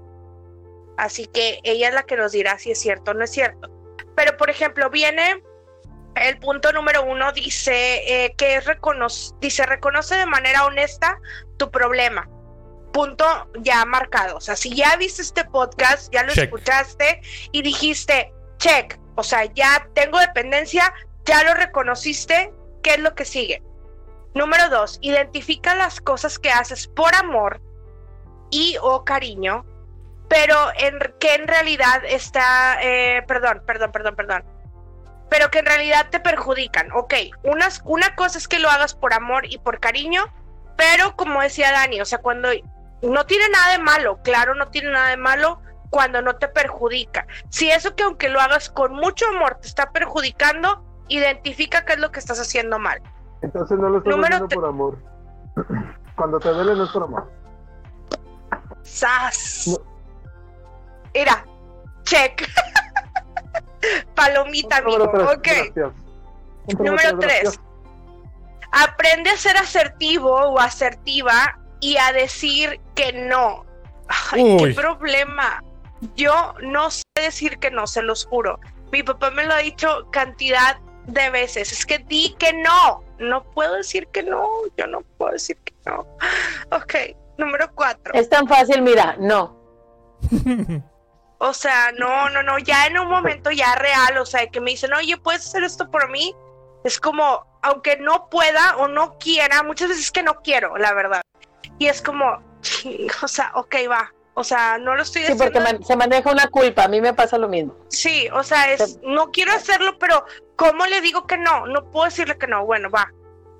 Así 0.96 1.26
que 1.26 1.60
ella 1.62 1.88
es 1.88 1.94
la 1.94 2.02
que 2.04 2.16
nos 2.16 2.32
dirá 2.32 2.58
si 2.58 2.72
es 2.72 2.80
cierto 2.80 3.12
o 3.12 3.14
no 3.14 3.24
es 3.24 3.30
cierto. 3.30 3.70
Pero, 4.16 4.36
por 4.36 4.50
ejemplo, 4.50 4.90
viene 4.90 5.42
el 6.18 6.38
punto 6.38 6.72
número 6.72 7.04
uno 7.04 7.32
dice 7.32 8.24
eh, 8.24 8.34
que 8.36 8.56
es 8.56 8.64
reconoce, 8.64 9.34
dice 9.40 9.66
reconoce 9.66 10.16
de 10.16 10.26
manera 10.26 10.64
honesta 10.64 11.18
tu 11.56 11.70
problema. 11.70 12.28
Punto 12.92 13.24
ya 13.60 13.84
marcado. 13.84 14.36
O 14.36 14.40
sea, 14.40 14.56
si 14.56 14.74
ya 14.74 14.96
viste 14.96 15.22
este 15.22 15.44
podcast, 15.44 16.12
ya 16.12 16.22
lo 16.22 16.32
Check. 16.32 16.44
escuchaste 16.44 17.20
y 17.52 17.62
dijiste, 17.62 18.32
check, 18.58 18.98
o 19.16 19.22
sea, 19.22 19.44
ya 19.44 19.88
tengo 19.94 20.18
dependencia, 20.18 20.92
ya 21.24 21.44
lo 21.44 21.54
reconociste, 21.54 22.52
¿qué 22.82 22.94
es 22.94 23.00
lo 23.00 23.14
que 23.14 23.24
sigue? 23.24 23.62
Número 24.34 24.68
dos, 24.68 24.98
identifica 25.02 25.74
las 25.74 26.00
cosas 26.00 26.38
que 26.38 26.50
haces 26.50 26.86
por 26.88 27.14
amor 27.14 27.60
y 28.50 28.76
o 28.80 29.04
cariño, 29.04 29.64
pero 30.28 30.54
en, 30.78 30.98
que 31.18 31.34
en 31.34 31.46
realidad 31.46 32.02
está, 32.04 32.78
eh, 32.82 33.22
perdón, 33.26 33.62
perdón, 33.66 33.92
perdón, 33.92 34.16
perdón 34.16 34.57
pero 35.30 35.50
que 35.50 35.60
en 35.60 35.66
realidad 35.66 36.08
te 36.10 36.20
perjudican. 36.20 36.90
Ok, 36.92 37.14
unas, 37.44 37.82
una 37.84 38.14
cosa 38.14 38.38
es 38.38 38.48
que 38.48 38.58
lo 38.58 38.70
hagas 38.70 38.94
por 38.94 39.12
amor 39.12 39.44
y 39.46 39.58
por 39.58 39.80
cariño, 39.80 40.24
pero 40.76 41.16
como 41.16 41.42
decía 41.42 41.72
Dani, 41.72 42.00
o 42.00 42.04
sea, 42.04 42.18
cuando 42.18 42.48
no 43.02 43.26
tiene 43.26 43.48
nada 43.50 43.72
de 43.72 43.78
malo, 43.78 44.20
claro, 44.22 44.54
no 44.54 44.68
tiene 44.68 44.90
nada 44.90 45.10
de 45.10 45.16
malo 45.16 45.60
cuando 45.90 46.22
no 46.22 46.36
te 46.36 46.48
perjudica. 46.48 47.26
Si 47.48 47.70
eso 47.70 47.94
que 47.94 48.04
aunque 48.04 48.28
lo 48.28 48.40
hagas 48.40 48.70
con 48.70 48.92
mucho 48.94 49.26
amor 49.28 49.58
te 49.60 49.68
está 49.68 49.90
perjudicando, 49.90 50.84
identifica 51.08 51.84
qué 51.84 51.94
es 51.94 51.98
lo 51.98 52.10
que 52.10 52.20
estás 52.20 52.40
haciendo 52.40 52.78
mal. 52.78 53.00
Entonces 53.42 53.78
no 53.78 53.88
lo 53.88 53.98
estás 53.98 54.14
Número 54.14 54.34
haciendo 54.36 54.54
por 54.54 54.68
amor. 54.68 54.98
Cuando 56.16 56.40
te 56.40 56.48
duele 56.48 56.74
no 56.74 56.84
es 56.84 56.90
por 56.90 57.04
amor. 57.04 57.30
¡Sas! 58.82 59.68
No. 59.68 59.76
Mira, 61.14 61.44
check. 62.04 62.48
Palomita, 64.14 64.78
amigo. 64.78 65.06
número 65.06 65.32
Ok. 65.32 65.42
gracias. 65.44 65.92
Número 66.78 67.18
tres, 67.18 67.18
tres. 67.18 67.42
gracias. 67.42 67.60
Aprende 68.72 69.30
a 69.30 69.36
ser 69.36 69.56
asertivo 69.56 70.30
o 70.30 70.58
asertiva 70.58 71.58
y 71.80 71.96
a 71.96 72.12
decir 72.12 72.80
que 72.94 73.12
no. 73.12 73.64
Ay, 74.32 74.42
Uy. 74.42 74.64
qué 74.64 74.74
problema. 74.74 75.62
Yo 76.16 76.54
no 76.62 76.90
sé 76.90 77.02
decir 77.14 77.58
que 77.58 77.70
no, 77.70 77.86
se 77.86 78.02
los 78.02 78.26
juro. 78.26 78.60
Mi 78.92 79.02
papá 79.02 79.30
me 79.30 79.44
lo 79.44 79.54
ha 79.54 79.58
dicho 79.58 80.08
cantidad 80.10 80.78
de 81.06 81.30
veces. 81.30 81.72
Es 81.72 81.86
que 81.86 81.98
di 81.98 82.34
que 82.38 82.52
no. 82.52 83.02
No 83.18 83.42
puedo 83.42 83.74
decir 83.74 84.06
que 84.08 84.22
no. 84.22 84.46
Yo 84.76 84.86
no 84.86 85.00
puedo 85.16 85.32
decir 85.32 85.56
que 85.64 85.74
no. 85.86 86.06
Ok, 86.70 86.94
número 87.38 87.70
cuatro. 87.74 88.12
Es 88.14 88.28
tan 88.28 88.46
fácil, 88.46 88.82
mira, 88.82 89.16
no. 89.18 89.56
O 91.38 91.52
sea, 91.54 91.92
no, 91.96 92.28
no, 92.30 92.42
no, 92.42 92.58
ya 92.58 92.86
en 92.86 92.98
un 92.98 93.08
momento 93.08 93.50
ya 93.50 93.74
real, 93.76 94.18
o 94.18 94.26
sea, 94.26 94.46
que 94.48 94.60
me 94.60 94.72
dicen, 94.72 94.92
oye, 94.92 95.16
¿puedes 95.16 95.46
hacer 95.46 95.62
esto 95.62 95.88
por 95.90 96.10
mí? 96.10 96.34
Es 96.84 96.98
como, 96.98 97.46
aunque 97.62 97.96
no 97.96 98.28
pueda 98.28 98.76
o 98.78 98.88
no 98.88 99.16
quiera, 99.18 99.62
muchas 99.62 99.88
veces 99.88 100.10
que 100.10 100.22
no 100.22 100.34
quiero, 100.42 100.76
la 100.76 100.92
verdad. 100.94 101.22
Y 101.78 101.86
es 101.86 102.02
como, 102.02 102.42
ching, 102.60 103.08
o 103.22 103.28
sea, 103.28 103.52
ok, 103.54 103.74
va. 103.90 104.12
O 104.34 104.44
sea, 104.44 104.78
no 104.78 104.94
lo 104.94 105.02
estoy 105.02 105.22
Sí, 105.22 105.32
haciendo. 105.32 105.44
porque 105.44 105.60
man- 105.60 105.84
se 105.84 105.96
maneja 105.96 106.30
una 106.30 106.46
culpa. 106.46 106.84
A 106.84 106.88
mí 106.88 107.00
me 107.00 107.12
pasa 107.12 107.38
lo 107.38 107.48
mismo. 107.48 107.74
Sí, 107.88 108.28
o 108.32 108.44
sea, 108.44 108.72
es, 108.72 108.98
no 109.02 109.32
quiero 109.32 109.52
hacerlo, 109.52 109.98
pero 109.98 110.24
¿cómo 110.54 110.86
le 110.86 111.00
digo 111.00 111.26
que 111.26 111.36
no? 111.36 111.66
No 111.66 111.90
puedo 111.90 112.04
decirle 112.04 112.38
que 112.38 112.46
no. 112.46 112.64
Bueno, 112.64 112.88
va. 112.88 113.12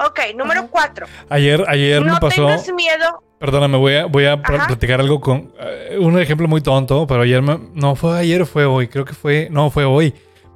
Ok, 0.07 0.21
número 0.37 0.61
Ajá. 0.61 0.69
cuatro. 0.71 1.07
Ayer, 1.31 1.65
ayer 1.67 2.01
me 2.01 2.13
No 2.13 2.21
pasó. 2.21 2.47
tengas 2.47 2.69
miedo. 2.73 3.25
Perdóname, 3.39 3.77
voy 3.79 3.95
a, 3.95 4.07
voy 4.07 4.25
a 4.27 4.43
platicar 4.43 5.01
algo 5.01 5.21
con 5.21 5.53
eh, 5.61 5.97
un 6.01 6.19
ejemplo 6.19 6.49
muy 6.49 6.61
tonto, 6.61 7.07
pero 7.07 7.23
ayer 7.23 7.41
me- 7.41 7.59
no 7.75 7.95
fue 7.95 8.19
ayer 8.19 8.45
fue 8.47 8.65
hoy, 8.65 8.89
creo 8.89 9.05
que 9.05 9.15
fue, 9.15 9.49
no 9.51 9.71
fue 9.71 9.85
hoy. 9.85 10.13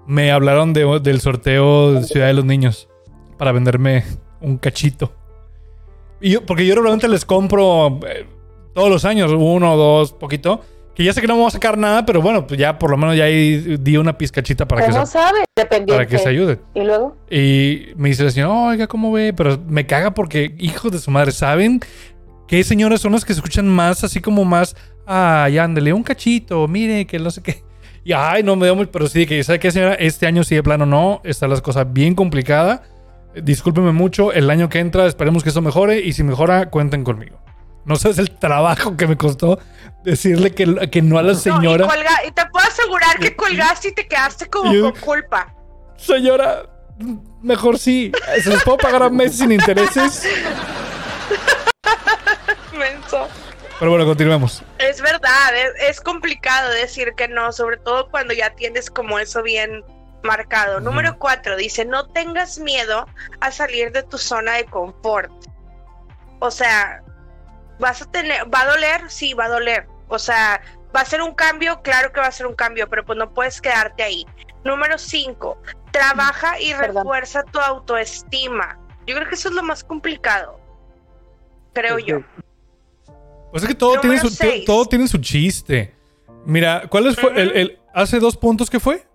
Me 0.06 0.32
hablaron 0.32 0.72
de, 0.72 0.98
del 1.00 1.20
sorteo 1.20 1.92
de 1.92 2.02
Ciudad 2.04 2.26
de 2.26 2.32
los 2.34 2.44
Niños 2.44 2.88
para 3.38 3.52
venderme 3.52 4.02
un 4.40 4.58
cachito. 4.58 5.12
Y 6.20 6.30
yo, 6.30 6.44
porque 6.44 6.66
yo 6.66 6.74
realmente 6.74 7.08
les 7.08 7.24
compro 7.24 8.00
eh, 8.08 8.26
todos 8.74 8.90
los 8.90 9.04
años, 9.04 9.30
uno, 9.32 9.76
dos, 9.76 10.12
poquito. 10.12 10.60
Que 10.94 11.04
ya 11.04 11.12
sé 11.14 11.22
que 11.22 11.26
no 11.26 11.36
voy 11.36 11.46
a 11.46 11.50
sacar 11.50 11.78
nada, 11.78 12.04
pero 12.04 12.20
bueno, 12.20 12.46
pues 12.46 12.60
ya 12.60 12.78
por 12.78 12.90
lo 12.90 12.98
menos 12.98 13.16
ya 13.16 13.24
ahí 13.24 13.78
di 13.80 13.96
una 13.96 14.18
pizcachita 14.18 14.68
para 14.68 14.84
que, 14.84 14.90
¿Cómo 14.92 15.06
se, 15.06 15.12
sabe? 15.12 15.38
Para 15.86 16.04
que 16.06 16.18
se 16.18 16.28
ayuden. 16.28 16.60
Y 16.74 16.82
luego, 16.82 17.16
Y 17.30 17.86
me 17.96 18.10
dice 18.10 18.24
la 18.24 18.30
señora, 18.30 18.52
oiga, 18.52 18.86
¿cómo 18.88 19.10
ve? 19.10 19.32
Pero 19.32 19.58
me 19.66 19.86
caga 19.86 20.12
porque, 20.12 20.54
hijos 20.58 20.92
de 20.92 20.98
su 20.98 21.10
madre, 21.10 21.32
¿saben 21.32 21.80
qué 22.48 22.62
señoras 22.64 23.00
son 23.00 23.12
las 23.12 23.24
que 23.24 23.32
se 23.34 23.38
escuchan 23.38 23.68
más, 23.68 24.04
así 24.04 24.20
como 24.20 24.44
más, 24.44 24.76
ay, 25.06 25.58
ándale, 25.58 25.92
un 25.92 26.02
cachito, 26.02 26.66
mire, 26.68 27.06
que 27.06 27.18
no 27.18 27.30
sé 27.30 27.42
qué. 27.42 27.62
Y, 28.04 28.12
ay, 28.12 28.42
no 28.42 28.56
me 28.56 28.66
dio 28.66 28.74
muy, 28.74 28.86
pero 28.86 29.06
sí, 29.08 29.26
que, 29.26 29.42
¿sabe 29.44 29.60
qué, 29.60 29.70
señora? 29.70 29.94
Este 29.94 30.26
año 30.26 30.42
sí, 30.44 30.54
de 30.56 30.62
plano, 30.62 30.86
no, 30.86 31.20
están 31.24 31.50
las 31.50 31.60
cosas 31.60 31.86
bien 31.92 32.14
complicadas. 32.14 32.80
Discúlpeme 33.34 33.92
mucho, 33.92 34.32
el 34.32 34.50
año 34.50 34.68
que 34.68 34.80
entra 34.80 35.06
esperemos 35.06 35.42
que 35.42 35.50
eso 35.50 35.62
mejore 35.62 36.00
y 36.00 36.12
si 36.12 36.22
mejora, 36.24 36.68
cuenten 36.68 37.04
conmigo. 37.04 37.40
No 37.84 37.96
sabes 37.96 38.18
el 38.18 38.30
trabajo 38.38 38.96
que 38.96 39.06
me 39.06 39.16
costó 39.16 39.58
decirle 40.04 40.52
que, 40.52 40.88
que 40.90 41.00
no 41.02 41.18
a 41.18 41.22
la 41.22 41.34
señora. 41.34 41.86
No, 41.86 41.92
y, 41.94 41.96
colga- 41.98 42.28
y 42.28 42.32
te 42.32 42.42
puedo 42.46 42.66
asegurar 42.66 43.18
que 43.18 43.34
colgaste 43.34 43.88
y 43.88 43.94
te 43.94 44.06
quedaste 44.06 44.46
como 44.46 44.72
Yo- 44.72 44.92
con 44.92 45.00
culpa. 45.00 45.54
Señora, 45.96 46.62
mejor 47.40 47.78
sí. 47.78 48.12
¿Se 48.42 48.50
los 48.50 48.62
puedo 48.64 48.78
pagar 48.78 49.02
a 49.04 49.10
meses 49.10 49.38
sin 49.38 49.50
intereses? 49.52 50.26
Menso. 52.78 53.28
Pero 53.78 53.90
bueno, 53.90 54.06
continuemos. 54.06 54.62
Es 54.78 55.00
verdad, 55.00 55.56
es, 55.56 55.72
es 55.88 56.00
complicado 56.00 56.70
decir 56.70 57.14
que 57.16 57.28
no, 57.28 57.52
sobre 57.52 57.78
todo 57.78 58.08
cuando 58.10 58.32
ya 58.32 58.50
tienes 58.50 58.90
como 58.90 59.18
eso 59.18 59.42
bien 59.42 59.84
marcado. 60.22 60.80
Número 60.80 61.18
cuatro 61.18 61.56
dice, 61.56 61.84
no 61.84 62.08
tengas 62.08 62.58
miedo 62.58 63.06
a 63.40 63.50
salir 63.50 63.92
de 63.92 64.02
tu 64.02 64.18
zona 64.18 64.54
de 64.54 64.64
confort. 64.66 65.30
O 66.38 66.50
sea, 66.50 67.02
vas 67.78 68.02
a 68.02 68.10
tener, 68.10 68.52
va 68.52 68.62
a 68.62 68.66
doler, 68.66 69.10
sí, 69.10 69.34
va 69.34 69.46
a 69.46 69.48
doler. 69.48 69.86
O 70.08 70.18
sea, 70.18 70.60
va 70.94 71.00
a 71.00 71.04
ser 71.04 71.22
un 71.22 71.34
cambio, 71.34 71.80
claro 71.82 72.12
que 72.12 72.20
va 72.20 72.26
a 72.26 72.32
ser 72.32 72.46
un 72.46 72.54
cambio, 72.54 72.88
pero 72.88 73.04
pues 73.04 73.18
no 73.18 73.32
puedes 73.32 73.60
quedarte 73.60 74.02
ahí. 74.02 74.26
Número 74.64 74.98
cinco, 74.98 75.60
trabaja 75.90 76.60
y 76.60 76.72
Perdón. 76.74 77.04
refuerza 77.04 77.42
tu 77.44 77.58
autoestima. 77.58 78.78
Yo 79.06 79.16
creo 79.16 79.28
que 79.28 79.34
eso 79.34 79.48
es 79.48 79.54
lo 79.54 79.62
más 79.62 79.82
complicado. 79.82 80.60
Creo 81.72 81.98
yo. 81.98 82.20
Pues 83.50 83.62
es 83.62 83.68
que 83.68 83.74
todo, 83.74 84.00
tiene 84.00 84.18
su, 84.18 84.28
seis. 84.30 84.64
todo 84.64 84.84
tiene 84.86 85.06
su 85.08 85.18
chiste. 85.18 85.94
Mira, 86.46 86.84
¿cuál 86.88 87.06
es 87.06 87.16
fue 87.16 87.30
el, 87.40 87.50
el- 87.56 87.78
hace 87.94 88.18
dos 88.18 88.36
puntos 88.36 88.68
que 88.70 88.80
fue? 88.80 89.06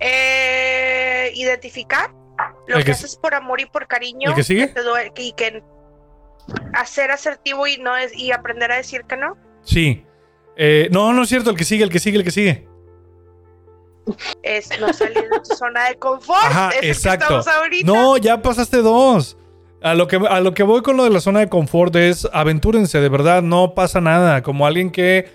Eh, 0.00 1.32
identificar 1.34 2.10
lo 2.68 2.78
que, 2.78 2.84
que 2.84 2.90
haces 2.92 3.16
por 3.16 3.34
amor 3.34 3.60
y 3.60 3.66
por 3.66 3.86
cariño 3.88 4.30
¿El 4.30 4.36
que 4.36 4.44
sigue? 4.44 4.68
te 4.68 4.82
duele- 4.82 5.12
y 5.16 5.32
que 5.32 5.62
hacer 6.74 7.10
asertivo 7.10 7.66
y 7.66 7.78
no 7.78 7.96
es 7.96 8.16
y 8.16 8.30
aprender 8.32 8.70
a 8.70 8.76
decir 8.76 9.02
que 9.08 9.16
no 9.16 9.36
Sí. 9.62 10.04
Eh, 10.56 10.88
no, 10.90 11.12
no 11.12 11.22
es 11.22 11.28
cierto, 11.28 11.50
el 11.50 11.56
que 11.56 11.64
sigue, 11.64 11.84
el 11.84 11.90
que 11.90 11.98
sigue, 11.98 12.18
el 12.18 12.24
que 12.24 12.30
sigue. 12.30 12.66
es 14.42 14.80
no 14.80 14.92
salir 14.92 15.28
de 15.28 15.40
tu 15.40 15.54
zona 15.56 15.88
de 15.88 15.96
confort 15.96 16.44
Ajá, 16.44 16.68
es 16.70 16.74
el 16.76 16.80
que 16.80 16.88
exacto. 16.90 17.24
estamos 17.24 17.48
ahorita. 17.48 17.86
No, 17.92 18.16
ya 18.16 18.40
pasaste 18.40 18.78
dos. 18.78 19.36
A 19.80 19.94
lo, 19.94 20.08
que, 20.08 20.16
a 20.16 20.40
lo 20.40 20.54
que 20.54 20.64
voy 20.64 20.82
con 20.82 20.96
lo 20.96 21.04
de 21.04 21.10
la 21.10 21.20
zona 21.20 21.40
de 21.40 21.48
confort 21.48 21.94
es 21.94 22.28
aventúrense, 22.32 23.00
de 23.00 23.08
verdad, 23.08 23.42
no 23.42 23.74
pasa 23.74 24.00
nada. 24.00 24.42
Como 24.42 24.66
alguien 24.66 24.90
que 24.90 25.26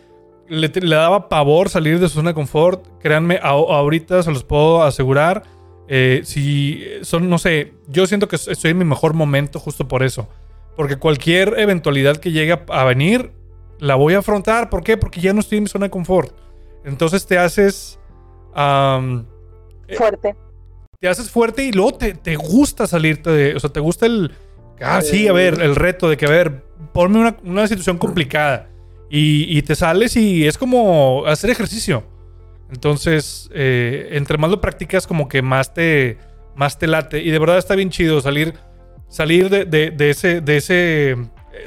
le, 0.50 0.68
daba 0.68 1.30
pavor 1.30 1.70
salir 1.70 2.00
de 2.00 2.10
su 2.10 2.16
zona 2.16 2.32
de 2.32 2.34
confort, 2.36 2.86
créanme, 3.00 3.40
ahorita 3.42 4.22
se 4.22 4.32
los 4.32 4.44
puedo 4.44 4.84
asegurar. 4.84 5.44
eh, 5.88 6.22
si 6.24 6.84
son, 7.02 7.30
no 7.30 7.38
sé, 7.38 7.74
yo 7.88 8.06
siento 8.08 8.28
que 8.28 8.38
estoy 8.38 8.72
en 8.72 8.78
mi 8.78 8.86
mejor 8.86 9.14
momento 9.14 9.60
justo 9.60 9.88
por 9.88 10.04
eso. 10.04 10.28
Porque 10.76 10.98
cualquier 10.98 11.60
eventualidad 11.60 12.18
que 12.18 12.32
llegue 12.32 12.60
a, 12.68 12.84
venir, 12.84 13.32
la 13.80 13.96
voy 13.96 14.16
a 14.16 14.20
afrontar. 14.20 14.70
¿Por 14.70 14.84
qué? 14.84 14.98
Porque 14.98 15.22
ya 15.22 15.34
no 15.34 15.40
estoy 15.40 15.60
en 15.60 15.64
mi 15.66 15.70
zona 15.70 15.86
de 15.86 15.92
confort. 15.92 16.36
Entonces 16.84 17.26
te 17.26 17.38
haces... 17.38 18.00
Eh, 18.56 19.96
fuerte. 19.96 20.36
Te 21.04 21.10
haces 21.10 21.30
fuerte 21.30 21.66
y 21.66 21.74
luego 21.74 21.96
te, 21.96 22.14
te 22.14 22.38
gusta 22.38 22.88
salirte 22.88 23.30
de. 23.30 23.56
O 23.58 23.60
sea, 23.60 23.70
te 23.70 23.82
gusta 23.82 24.06
el. 24.06 24.32
Ah, 24.82 25.02
sí, 25.02 25.28
a 25.28 25.34
ver, 25.34 25.62
el 25.62 25.76
reto 25.76 26.10
de 26.10 26.16
que, 26.16 26.26
a 26.26 26.30
ver, 26.30 26.64
ponme 26.94 27.20
una, 27.20 27.36
una 27.44 27.68
situación 27.68 27.98
complicada. 27.98 28.70
Y, 29.10 29.46
y 29.58 29.64
te 29.64 29.76
sales 29.76 30.16
y 30.16 30.48
es 30.48 30.58
como 30.58 31.26
hacer 31.26 31.50
ejercicio. 31.50 32.06
Entonces, 32.72 33.50
eh, 33.54 34.12
entre 34.14 34.38
más 34.38 34.50
lo 34.50 34.62
practicas, 34.62 35.06
como 35.06 35.28
que 35.28 35.42
más 35.42 35.74
te, 35.74 36.20
más 36.56 36.80
te 36.80 36.88
late. 36.88 37.22
Y 37.22 37.32
de 37.32 37.40
verdad 37.40 37.58
está 37.58 37.76
bien 37.76 37.90
chido 37.90 38.22
salir, 38.22 38.54
salir 39.10 39.50
de, 39.50 39.66
de- 39.66 40.10
ese, 40.10 40.40
de 40.40 40.56
ese 40.56 41.12
eh, 41.12 41.18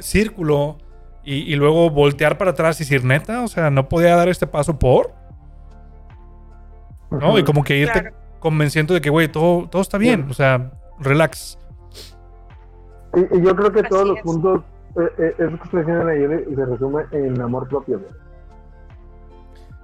círculo 0.00 0.78
y, 1.24 1.54
luego 1.56 1.90
voltear 1.90 2.38
para 2.38 2.52
atrás 2.52 2.80
y 2.80 2.84
decir, 2.84 3.04
neta, 3.04 3.42
o 3.42 3.48
sea, 3.48 3.68
no 3.68 3.86
podía 3.86 4.16
dar 4.16 4.30
este 4.30 4.46
paso 4.46 4.78
por. 4.78 5.12
¿No? 7.10 7.38
Y 7.38 7.44
como 7.44 7.64
que 7.64 7.76
irte. 7.76 8.14
Convenciendo 8.50 8.94
de 8.94 9.00
que, 9.00 9.10
güey, 9.10 9.26
todo, 9.26 9.68
todo 9.68 9.82
está 9.82 9.98
bien. 9.98 10.26
O 10.30 10.34
sea, 10.34 10.70
relax. 11.00 11.58
Y, 13.16 13.38
y 13.38 13.42
yo 13.42 13.56
creo 13.56 13.72
que 13.72 13.82
todos 13.82 14.06
los 14.06 14.20
puntos, 14.20 14.60
eh, 14.96 15.00
eh, 15.18 15.34
eso 15.38 15.48
que 15.58 15.64
ustedes 15.64 15.86
decían 15.86 16.08
ayer, 16.08 16.46
se 16.54 16.64
resume 16.64 17.02
en 17.10 17.40
amor 17.40 17.68
propio. 17.68 17.98
güey. 17.98 18.10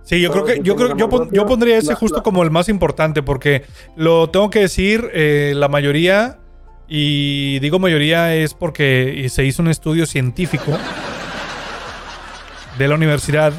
Sí, 0.04 0.20
yo 0.20 0.30
creo 0.30 0.44
que 0.44 0.60
yo 0.62 0.76
creo 0.76 0.96
yo, 0.96 1.08
pon- 1.08 1.28
yo 1.32 1.44
pondría 1.46 1.76
ese 1.78 1.94
justo 1.94 2.22
como 2.22 2.42
el 2.44 2.50
más 2.52 2.68
importante 2.68 3.22
porque 3.22 3.64
lo 3.96 4.30
tengo 4.30 4.48
que 4.50 4.60
decir 4.60 5.08
eh, 5.12 5.52
la 5.56 5.68
mayoría 5.68 6.38
y 6.88 7.58
digo 7.60 7.78
mayoría 7.78 8.34
es 8.34 8.52
porque 8.54 9.26
se 9.30 9.44
hizo 9.44 9.62
un 9.62 9.68
estudio 9.68 10.04
científico 10.06 10.72
de 12.78 12.88
la 12.88 12.94
Universidad 12.94 13.52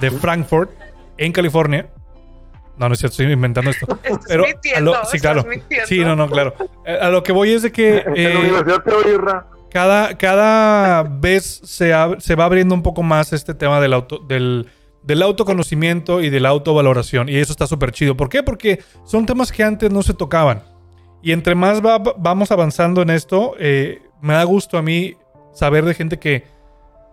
de 0.00 0.10
Frankfurt 0.10 0.70
en 1.18 1.32
California. 1.32 1.88
No, 2.80 2.88
no 2.88 2.94
es 2.94 2.98
cierto, 2.98 3.12
estoy 3.12 3.32
inventando 3.32 3.70
esto. 3.70 3.86
Pero 4.26 4.44
mintiendo, 4.44 4.92
lo- 4.92 5.04
sí, 5.04 5.18
claro. 5.20 5.44
mintiendo. 5.44 5.86
Sí, 5.86 6.00
no, 6.00 6.16
no, 6.16 6.28
claro. 6.28 6.54
Eh, 6.86 6.98
A 7.00 7.10
lo 7.10 7.22
que 7.22 7.30
voy 7.30 7.52
es 7.52 7.62
de 7.62 7.70
que 7.70 7.98
en 8.06 8.16
eh, 8.16 8.32
la 8.34 8.40
Universidad 8.40 8.82
Teorirra, 8.82 9.46
cada, 9.70 10.16
cada 10.16 11.02
vez 11.04 11.60
se, 11.62 11.92
ab- 11.94 12.18
se 12.20 12.34
va 12.34 12.46
abriendo 12.46 12.74
un 12.74 12.82
poco 12.82 13.02
más 13.02 13.32
este 13.34 13.52
tema 13.54 13.80
del, 13.80 13.92
auto, 13.92 14.18
del, 14.18 14.66
del 15.02 15.22
autoconocimiento 15.22 16.22
y 16.22 16.30
de 16.30 16.40
la 16.40 16.48
autovaloración. 16.48 17.28
Y 17.28 17.36
eso 17.36 17.52
está 17.52 17.66
súper 17.66 17.92
chido. 17.92 18.16
¿Por 18.16 18.28
qué? 18.30 18.42
Porque 18.42 18.82
son 19.04 19.26
temas 19.26 19.52
que 19.52 19.62
antes 19.62 19.92
no 19.92 20.02
se 20.02 20.14
tocaban. 20.14 20.62
Y 21.22 21.32
entre 21.32 21.54
más 21.54 21.84
va- 21.84 21.98
vamos 21.98 22.50
avanzando 22.50 23.02
en 23.02 23.10
esto, 23.10 23.54
eh, 23.58 24.00
me 24.22 24.32
da 24.32 24.44
gusto 24.44 24.78
a 24.78 24.82
mí 24.82 25.16
saber 25.52 25.84
de 25.84 25.92
gente 25.94 26.18
que 26.18 26.44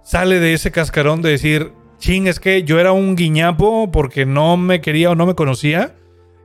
sale 0.02 0.40
de 0.40 0.54
ese 0.54 0.72
cascarón 0.72 1.22
de 1.22 1.32
decir, 1.32 1.74
ching, 2.00 2.28
es 2.28 2.40
que 2.40 2.64
yo 2.64 2.80
era 2.80 2.92
un 2.92 3.16
guiñapo 3.16 3.92
porque 3.92 4.26
no 4.26 4.58
me 4.58 4.82
quería 4.82 5.12
o 5.12 5.16
no 5.16 5.26
me 5.26 5.36
conocía. 5.36 5.96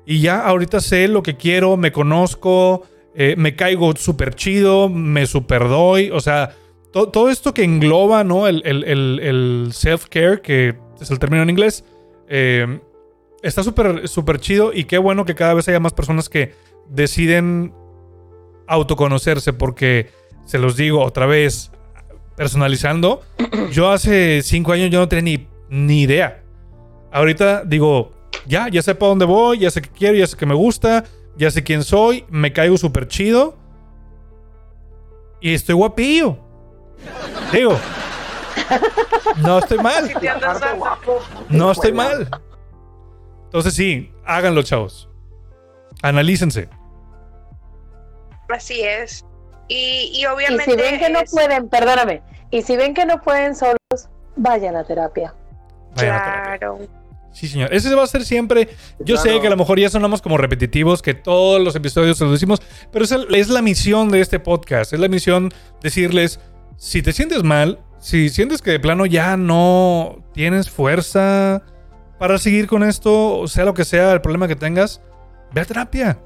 Y 0.07 0.21
ya 0.21 0.41
ahorita 0.47 0.81
sé 0.81 1.07
lo 1.09 1.23
que 1.23 1.37
quiero, 1.37 1.77
me 1.77 1.93
conozco, 1.93 2.83
eh, 3.15 3.35
me 3.39 3.55
caigo 3.55 3.95
súper 3.97 4.35
chido, 4.35 4.89
me 4.89 5.27
super 5.27 5.69
doy. 5.69 6.11
O 6.11 6.21
sea, 6.21 6.55
to- 6.93 7.09
todo 7.09 7.31
esto 7.31 7.55
que 7.55 7.63
engloba, 7.65 8.25
¿no? 8.25 8.49
El, 8.49 8.63
el- 8.65 8.85
el- 8.85 9.21
el 9.23 9.69
self-care, 9.73 10.41
que 10.41 10.75
es 11.01 11.11
el 11.11 11.19
término 11.19 11.43
en 11.43 11.51
inglés, 11.51 11.85
eh, 12.29 12.81
está 13.43 13.63
súper 13.63 14.09
súper 14.09 14.39
chido 14.41 14.73
y 14.73 14.85
qué 14.85 14.99
bueno 14.99 15.25
que 15.25 15.35
cada 15.35 15.55
vez 15.55 15.69
haya 15.69 15.81
más 15.81 15.93
personas 15.93 16.29
que 16.29 16.53
deciden 16.89 17.73
autoconocerse 18.67 19.53
porque, 19.53 20.11
se 20.47 20.59
los 20.59 20.77
digo 20.77 21.03
otra 21.05 21.27
vez, 21.27 21.71
personalizando, 22.37 23.22
yo 23.70 23.91
hace 23.91 24.43
cinco 24.43 24.72
años 24.72 24.91
yo 24.91 25.01
no 25.01 25.09
tenía 25.09 25.39
ni, 25.39 25.49
ni 25.68 26.03
idea. 26.03 26.43
Ahorita 27.12 27.62
digo, 27.64 28.12
ya, 28.47 28.68
ya 28.68 28.83
sé 28.83 28.95
para 28.95 29.11
dónde 29.11 29.24
voy, 29.24 29.59
ya 29.59 29.70
sé 29.70 29.83
qué 29.83 29.91
quiero, 29.91 30.16
ya 30.16 30.26
sé 30.26 30.37
qué 30.37 30.47
me 30.47 30.55
gusta, 30.55 31.05
ya 31.37 31.51
sé 31.51 31.62
quién 31.62 31.83
soy, 31.85 32.24
me 32.28 32.53
caigo 32.53 32.76
súper 32.76 33.09
chido 33.09 33.57
y 35.41 35.55
estoy 35.55 35.74
guapillo. 35.74 36.39
Digo, 37.53 37.76
no 39.39 39.59
estoy 39.59 39.78
mal. 39.78 40.11
No 41.49 41.72
estoy 41.72 41.93
mal. 41.93 42.28
Entonces 43.45 43.74
sí, 43.74 44.12
háganlo, 44.24 44.62
chavos. 44.62 45.09
Analícense. 46.01 46.68
Así 48.49 48.80
es. 48.83 49.24
Y, 49.69 50.11
y 50.15 50.21
Y 50.23 50.27
obviamente. 50.27 50.65
si 50.71 50.77
ven 50.77 50.99
que 50.99 51.09
no 51.11 51.21
es- 51.21 51.31
pueden, 51.31 51.69
perdóname, 51.69 52.23
y 52.51 52.63
si 52.63 52.77
ven 52.77 52.95
que 52.95 53.07
no 53.07 53.21
pueden 53.21 53.55
solos, 53.55 53.77
vayan 54.37 54.77
a 54.77 54.85
terapia. 54.85 55.35
Vayan 55.97 56.15
a 56.17 56.19
terapia. 56.25 56.59
Claro. 56.59 56.79
Sí, 57.33 57.49
señor. 57.49 57.73
Ese 57.73 57.95
va 57.95 58.03
a 58.03 58.07
ser 58.07 58.25
siempre. 58.27 58.69
Yo 58.99 59.17
sé 59.17 59.29
Claro. 59.29 59.41
que 59.41 59.47
a 59.47 59.51
lo 59.51 59.57
mejor 59.57 59.79
ya 59.81 59.89
sonamos 59.89 60.21
como 60.21 60.37
repetitivos, 60.37 61.01
que 61.01 61.15
todos 61.15 61.63
los 61.63 61.75
episodios 61.75 62.19
se 62.19 62.25
los 62.25 62.33
decimos, 62.35 62.61
pero 62.93 63.07
es, 63.07 63.13
el- 63.13 63.35
es 63.35 63.49
la 63.49 63.63
misión 63.63 64.11
de 64.11 64.21
este 64.21 64.39
podcast. 64.39 64.93
Es 64.93 65.01
la 65.01 65.09
misión 65.09 65.49
decirles: 65.81 66.41
si 66.77 67.01
te 67.01 67.13
sientes 67.15 67.43
mal, 67.43 67.79
si 67.99 68.29
sientes 68.29 68.61
que 68.61 68.73
de 68.73 68.81
plano 68.81 69.07
ya 69.07 69.39
no 69.39 70.23
tienes 70.35 70.69
fuerza 70.69 71.63
para 72.19 72.37
seguir 72.37 72.67
con 72.67 72.83
esto, 72.83 73.47
sea 73.49 73.65
lo 73.65 73.73
que 73.73 73.85
sea 73.87 74.13
el 74.13 74.21
problema 74.21 74.47
que 74.47 74.57
tengas, 74.57 75.01
ve 75.55 75.63
a 75.63 75.65
terapia. 75.65 76.19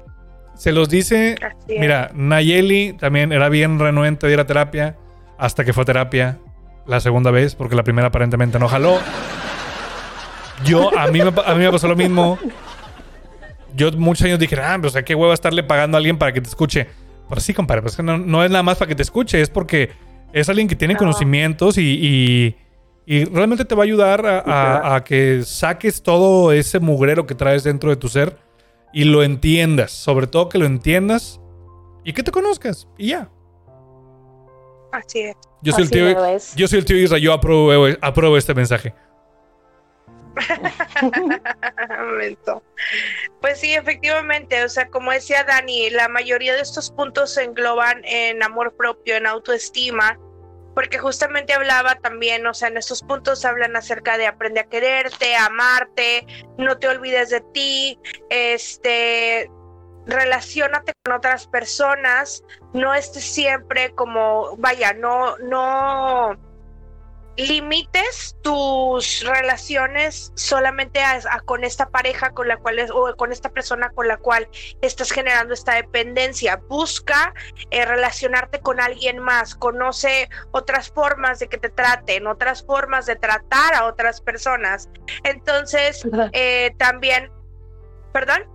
Se 0.57 0.71
los 0.71 0.89
dice, 0.89 1.35
mira, 1.67 2.09
Nayeli 2.13 2.93
también 2.93 3.31
era 3.31 3.47
bien 3.49 3.77
renuente 3.79 4.27
de 4.27 4.33
ir 4.33 4.39
a 4.39 4.47
terapia 4.47 4.97
hasta 5.37 5.63
que 5.63 5.71
fue 5.73 5.83
a 5.83 5.85
terapia 5.85 6.39
la 6.87 6.99
segunda 6.99 7.31
vez, 7.31 7.53
porque 7.55 7.75
la 7.75 7.83
primera 7.83 8.07
aparentemente 8.07 8.57
no 8.59 8.67
jaló. 8.67 8.97
Yo, 10.65 10.97
a 10.97 11.07
mí, 11.07 11.19
me, 11.21 11.27
a 11.45 11.53
mí 11.53 11.59
me 11.63 11.71
pasó 11.71 11.87
lo 11.87 11.95
mismo. 11.95 12.39
Yo 13.75 13.91
muchos 13.91 14.25
años 14.25 14.39
dije, 14.39 14.55
ah, 14.59 14.77
pues, 14.79 14.91
o 14.91 14.93
sea, 14.93 15.03
qué 15.05 15.13
huevo 15.13 15.31
estarle 15.33 15.61
pagando 15.63 15.97
a 15.97 15.99
alguien 15.99 16.17
para 16.17 16.33
que 16.33 16.41
te 16.41 16.49
escuche. 16.49 16.87
Pero 17.29 17.41
sí, 17.41 17.53
compadre, 17.53 17.81
pues 17.83 17.95
que 17.95 18.01
no, 18.03 18.17
no 18.17 18.43
es 18.43 18.49
nada 18.49 18.63
más 18.63 18.77
para 18.77 18.89
que 18.89 18.95
te 18.95 19.03
escuche, 19.03 19.39
es 19.39 19.49
porque 19.49 19.91
es 20.33 20.49
alguien 20.49 20.67
que 20.67 20.75
tiene 20.75 20.93
No. 20.95 20.99
conocimientos 20.99 21.77
y, 21.77 21.81
y- 21.83 22.55
y 23.05 23.25
realmente 23.25 23.63
te 23.65 23.75
va 23.75 23.83
a 23.83 23.85
ayudar 23.85 24.25
a, 24.25 24.39
a- 24.39 24.95
a 24.95 25.03
que 25.03 25.41
saques 25.45 26.01
todo 26.01 26.51
ese 26.51 26.79
mugrero 26.79 27.25
que 27.27 27.35
traes 27.35 27.63
dentro 27.63 27.89
de 27.89 27.95
tu 27.97 28.09
ser 28.09 28.37
y 28.97 29.03
lo 29.03 29.21
entiendas. 29.21 29.91
Sobre 29.91 30.25
todo 30.25 30.49
que 30.49 30.57
lo 30.57 30.65
entiendas 30.65 31.39
y 32.03 32.13
que 32.13 32.23
te 32.23 32.31
conozcas. 32.31 32.87
Y 32.97 33.09
ya. 33.09 33.29
Así 34.91 35.19
es. 35.19 35.35
Yo 35.61 35.71
soy, 35.71 35.83
el 35.83 35.91
tío, 35.91 36.25
es. 36.25 36.55
yo 36.55 36.67
soy 36.67 36.79
el 36.79 36.85
tío 36.85 36.97
Isra, 36.97 37.19
yo 37.19 37.31
apruebo, 37.31 37.85
apruebo 38.01 38.37
este 38.37 38.55
mensaje. 38.55 38.95
Pues 43.39 43.59
sí, 43.59 43.75
efectivamente, 43.75 44.63
o 44.63 44.69
sea, 44.69 44.87
como 44.89 45.11
decía 45.11 45.43
Dani, 45.43 45.91
la 45.91 46.07
mayoría 46.07 46.55
de 46.55 46.61
estos 46.61 46.89
puntos 46.89 47.35
se 47.35 47.43
engloban 47.43 48.01
en 48.03 48.41
amor 48.41 48.75
propio, 48.75 49.15
en 49.15 49.27
autoestima, 49.27 50.19
porque 50.77 50.99
justamente 50.99 51.53
hablaba 51.53 51.95
también, 51.95 52.45
o 52.45 52.53
sea, 52.53 52.67
en 52.67 52.77
estos 52.77 53.01
puntos 53.01 53.43
hablan 53.45 53.75
acerca 53.75 54.15
de 54.15 54.27
aprender 54.27 54.65
a 54.65 54.69
quererte, 54.69 55.35
a 55.35 55.47
amarte, 55.47 56.27
no 56.59 56.77
te 56.77 56.87
olvides 56.87 57.31
de 57.31 57.41
ti, 57.51 57.99
este, 58.29 59.49
relaciónate 60.05 60.93
con 61.03 61.15
otras 61.15 61.47
personas, 61.47 62.43
no 62.75 62.93
estés 62.93 63.23
siempre 63.23 63.89
como, 63.95 64.55
vaya, 64.57 64.93
no, 64.93 65.35
no 65.39 66.37
limites 67.37 68.35
tus 68.41 69.23
relaciones 69.23 70.31
solamente 70.35 71.01
a, 71.01 71.19
a 71.29 71.39
con 71.41 71.63
esta 71.63 71.89
pareja 71.89 72.31
con 72.31 72.47
la 72.47 72.57
cual 72.57 72.79
es, 72.79 72.91
o 72.91 73.15
con 73.15 73.31
esta 73.31 73.49
persona 73.49 73.89
con 73.91 74.07
la 74.07 74.17
cual 74.17 74.47
estás 74.81 75.11
generando 75.11 75.53
esta 75.53 75.75
dependencia. 75.75 76.57
Busca 76.67 77.33
eh, 77.69 77.85
relacionarte 77.85 78.59
con 78.59 78.79
alguien 78.79 79.19
más, 79.19 79.55
conoce 79.55 80.29
otras 80.51 80.89
formas 80.89 81.39
de 81.39 81.47
que 81.47 81.57
te 81.57 81.69
traten, 81.69 82.27
otras 82.27 82.65
formas 82.65 83.05
de 83.05 83.15
tratar 83.15 83.75
a 83.75 83.85
otras 83.85 84.19
personas. 84.19 84.89
Entonces, 85.23 86.05
eh, 86.33 86.73
también, 86.77 87.31
perdón. 88.13 88.45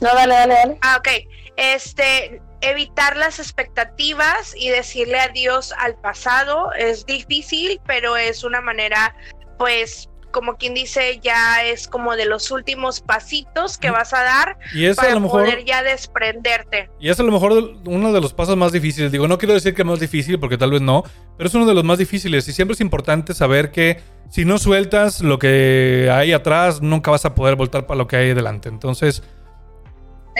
No, 0.00 0.14
dale, 0.14 0.34
dale, 0.34 0.54
dale. 0.54 0.78
Ah, 0.82 0.96
ok. 0.98 1.08
Este, 1.56 2.40
evitar 2.62 3.16
las 3.16 3.38
expectativas 3.38 4.54
y 4.56 4.70
decirle 4.70 5.18
adiós 5.18 5.72
al 5.78 5.96
pasado 5.96 6.72
es 6.78 7.04
difícil, 7.06 7.80
pero 7.86 8.16
es 8.16 8.44
una 8.44 8.60
manera, 8.60 9.14
pues, 9.58 10.08
como 10.32 10.56
quien 10.56 10.72
dice, 10.72 11.20
ya 11.22 11.62
es 11.62 11.86
como 11.86 12.16
de 12.16 12.24
los 12.24 12.50
últimos 12.50 13.00
pasitos 13.02 13.76
que 13.76 13.90
vas 13.90 14.14
a 14.14 14.22
dar 14.22 14.58
Y 14.72 14.86
a 14.86 14.94
para 14.94 15.12
lo 15.12 15.20
mejor. 15.20 15.42
poder 15.42 15.64
ya 15.66 15.82
desprenderte. 15.82 16.88
Y 16.98 17.10
es 17.10 17.20
a 17.20 17.22
lo 17.22 17.30
mejor 17.30 17.52
uno 17.84 18.12
de 18.12 18.20
los 18.20 18.32
pasos 18.32 18.56
más 18.56 18.72
difíciles. 18.72 19.12
Digo, 19.12 19.28
no 19.28 19.36
quiero 19.36 19.52
decir 19.52 19.74
que 19.74 19.84
más 19.84 20.00
difícil, 20.00 20.40
porque 20.40 20.56
tal 20.56 20.70
vez 20.70 20.80
no, 20.80 21.04
pero 21.36 21.48
es 21.48 21.54
uno 21.54 21.66
de 21.66 21.74
los 21.74 21.84
más 21.84 21.98
difíciles. 21.98 22.48
Y 22.48 22.54
siempre 22.54 22.72
es 22.72 22.80
importante 22.80 23.34
saber 23.34 23.70
que 23.72 24.00
si 24.30 24.46
no 24.46 24.58
sueltas 24.58 25.20
lo 25.20 25.38
que 25.38 26.08
hay 26.10 26.32
atrás, 26.32 26.80
nunca 26.80 27.10
vas 27.10 27.26
a 27.26 27.34
poder 27.34 27.54
voltar 27.56 27.86
para 27.86 27.98
lo 27.98 28.06
que 28.06 28.16
hay 28.16 28.32
delante. 28.32 28.70
Entonces, 28.70 29.22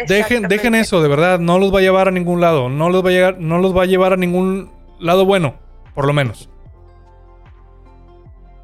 dejen, 0.08 0.42
dejen 0.48 0.74
eso, 0.74 1.02
de 1.02 1.08
verdad. 1.08 1.38
No 1.38 1.58
los 1.58 1.72
va 1.74 1.78
a 1.78 1.82
llevar 1.82 2.08
a 2.08 2.10
ningún 2.10 2.40
lado. 2.40 2.68
No 2.68 2.88
los 2.90 3.04
va 3.04 3.08
a 3.10 3.12
llegar, 3.12 3.38
no 3.38 3.58
los 3.58 3.76
va 3.76 3.82
a 3.82 3.86
llevar 3.86 4.12
a 4.12 4.16
ningún 4.16 4.70
lado 4.98 5.24
bueno, 5.26 5.56
por 5.94 6.06
lo 6.06 6.12
menos. 6.12 6.48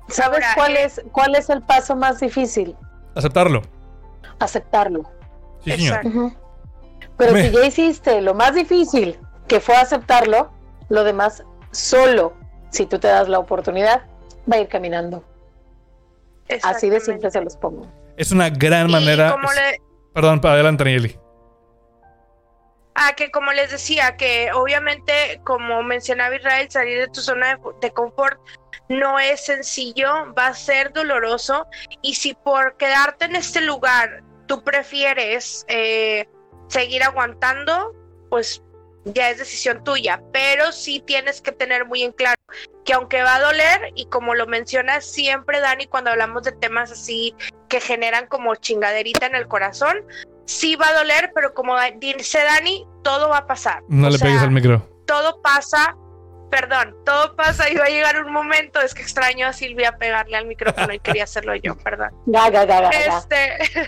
¿Sabes 0.09 0.43
Ahora, 0.43 0.55
cuál 0.55 0.76
eh, 0.76 0.85
es 0.85 1.03
cuál 1.12 1.35
es 1.35 1.51
el 1.51 1.62
paso 1.62 1.95
más 1.95 2.20
difícil? 2.20 2.74
Aceptarlo. 3.14 3.62
Aceptarlo. 4.39 5.03
Sí, 5.64 5.72
señor. 5.72 6.01
Pero 7.16 7.33
Me- 7.33 7.43
si 7.49 7.51
ya 7.55 7.64
hiciste 7.66 8.20
lo 8.22 8.35
más 8.35 8.55
difícil, 8.55 9.18
que 9.49 9.61
fue 9.61 9.76
aceptarlo, 9.76 10.51
lo 10.89 11.05
demás 11.05 11.45
solo, 11.72 12.33
si 12.70 12.87
tú 12.87 12.99
te 12.99 13.09
das 13.09 13.29
la 13.29 13.39
oportunidad, 13.39 14.03
va 14.51 14.57
a 14.57 14.61
ir 14.61 14.68
caminando. 14.68 15.24
Así 16.62 16.89
de 16.89 17.01
simple 17.01 17.31
se 17.31 17.43
los 17.43 17.57
pongo. 17.57 17.87
Es 18.16 18.33
una 18.33 18.49
gran 18.49 18.89
Y 18.89 18.93
manera. 18.93 19.33
como 19.33 19.53
le- 19.53 19.81
Perdón, 20.19 20.41
adelante, 20.43 20.83
Nayeli. 20.83 21.16
Ah, 22.97 23.12
que 23.16 23.31
como 23.31 23.53
les 23.53 23.71
decía, 23.71 24.16
que 24.16 24.51
obviamente, 24.53 25.41
como 25.45 25.81
mencionaba 25.85 26.35
Israel, 26.35 26.69
salir 26.69 26.99
de 26.99 27.07
tu 27.07 27.21
zona 27.21 27.55
de, 27.55 27.61
de 27.81 27.93
confort 27.93 28.37
no 28.89 29.21
es 29.21 29.45
sencillo, 29.45 30.35
va 30.37 30.49
a 30.49 30.55
ser 30.55 30.93
doloroso. 30.93 31.69
Y 32.03 32.16
si 32.16 32.35
por 32.35 32.77
quedarte 32.79 33.27
en 33.27 33.37
este 33.37 33.61
lugar 33.61 34.25
tú 34.47 34.64
prefieres 34.64 35.64
eh, 35.69 36.29
seguir 36.66 37.05
aguantando, 37.05 37.95
pues 38.29 38.61
ya 39.05 39.31
es 39.31 39.39
decisión 39.39 39.85
tuya. 39.85 40.21
Pero 40.33 40.73
sí 40.73 41.01
tienes 41.07 41.41
que 41.41 41.53
tener 41.53 41.87
muy 41.87 42.03
en 42.03 42.11
claro 42.11 42.35
que 42.85 42.93
aunque 42.93 43.23
va 43.23 43.37
a 43.37 43.41
doler, 43.41 43.93
y 43.95 44.07
como 44.07 44.35
lo 44.35 44.49
menciona 44.49 45.01
siempre 45.01 45.61
Dani 45.61 45.87
cuando 45.87 46.11
hablamos 46.11 46.43
de 46.43 46.51
temas 46.51 46.91
así 46.91 47.37
que 47.69 47.81
generan 47.81 48.27
como 48.27 48.55
chingaderita 48.57 49.27
en 49.27 49.35
el 49.35 49.47
corazón, 49.49 50.05
sí 50.47 50.77
va 50.77 50.89
a 50.89 50.95
doler, 50.95 51.31
pero 51.35 51.55
como 51.55 51.77
dice 52.01 52.43
Dani, 52.43 52.87
todo 53.03 53.29
va 53.29 53.39
a 53.39 53.47
pasar. 53.47 53.83
No 53.89 54.09
O 54.09 54.11
le 54.11 54.19
sea, 54.19 54.27
pegues 54.27 54.43
al 54.43 54.51
micro. 54.51 54.89
Todo 55.07 55.41
pasa, 55.43 55.97
perdón, 56.51 56.97
todo 57.05 57.37
pasa 57.37 57.69
y 57.71 57.77
va 57.77 57.85
a 57.85 57.89
llegar 57.89 58.23
un 58.25 58.33
momento, 58.33 58.81
es 58.81 58.95
que 58.95 59.03
extraño 59.03 59.47
a 59.47 59.53
Silvia 59.53 59.97
pegarle 59.99 60.37
al 60.37 60.47
micrófono 60.47 60.93
y 60.93 60.99
quería 60.99 61.25
hacerlo 61.25 61.55
yo, 61.57 61.77
perdón. 61.77 62.11
Gaga, 62.27 62.64
gaga, 62.64 62.91
gaga. 62.91 63.19
Este, 63.19 63.87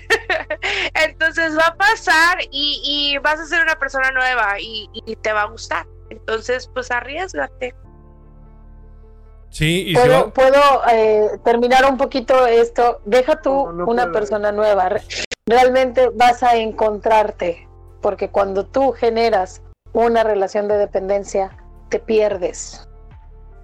entonces 1.05 1.59
va 1.59 1.66
a 1.68 1.76
pasar 1.76 2.39
y, 2.51 2.83
y 2.85 3.18
vas 3.18 3.41
a 3.41 3.47
ser 3.47 3.62
una 3.62 3.78
persona 3.78 4.11
nueva 4.11 4.61
y, 4.61 4.89
y 4.93 5.16
te 5.16 5.33
va 5.33 5.43
a 5.43 5.47
gustar. 5.47 5.87
Entonces, 6.11 6.68
pues 6.74 6.91
arriesgate. 6.91 7.74
Sí, 9.51 9.88
y 9.88 9.94
si 9.94 10.01
Puedo, 10.01 10.26
va- 10.26 10.30
puedo 10.32 10.61
eh, 10.92 11.28
terminar 11.44 11.84
un 11.90 11.96
poquito 11.98 12.46
esto. 12.46 13.01
Deja 13.05 13.40
tú 13.42 13.51
No, 13.51 13.72
no 13.72 13.86
una 13.86 14.03
puedo. 14.05 14.12
persona 14.14 14.53
nueva. 14.53 14.88
Re- 14.88 15.03
Realmente 15.46 16.09
vas 16.14 16.42
a 16.44 16.57
encontrarte, 16.57 17.68
porque 18.01 18.28
cuando 18.30 18.64
tú 18.66 18.92
generas 18.92 19.62
una 19.92 20.22
relación 20.22 20.68
de 20.68 20.78
dependencia, 20.78 21.57
te 21.88 21.98
pierdes. 21.98 22.86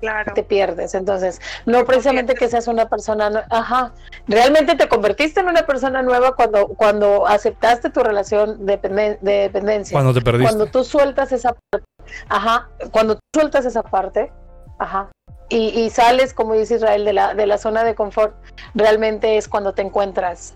Claro. 0.01 0.35
te 0.35 0.43
pierdes. 0.43 0.95
Entonces, 0.95 1.41
no 1.65 1.85
precisamente 1.87 2.35
que 2.35 2.49
seas 2.49 2.69
una 2.69 2.87
persona, 2.87 3.47
ajá, 3.51 3.93
realmente 4.29 4.75
te 4.77 4.89
convertiste 4.89 5.41
en 5.41 5.49
una 5.49 5.65
persona 5.67 6.03
nueva 6.03 6.37
cuando, 6.37 6.69
cuando 6.69 7.27
aceptaste 7.27 7.89
tu 7.89 8.01
relación 8.01 8.67
de 8.67 8.77
dependencia. 9.23 9.95
cuando 9.95 10.13
te 10.13 10.21
perdiste. 10.21 10.45
Cuando 10.53 10.67
tú 10.67 10.85
sueltas 10.85 11.33
esa 11.33 11.55
parte, 11.71 11.87
ajá, 12.29 12.69
cuando 12.93 13.15
tú 13.15 13.21
sueltas 13.35 13.65
esa 13.65 13.83
parte, 13.83 14.31
ajá, 14.79 15.09
y, 15.49 15.69
y 15.81 15.91
sales, 15.91 16.35
como 16.35 16.55
dice 16.55 16.77
Israel, 16.77 17.05
de 17.05 17.13
la, 17.13 17.35
de 17.35 17.47
la 17.47 17.59
zona 17.59 17.85
de 17.85 17.95
confort, 17.95 18.35
realmente 18.75 19.37
es 19.37 19.49
cuando 19.49 19.73
te 19.75 19.83
encuentras. 19.83 20.55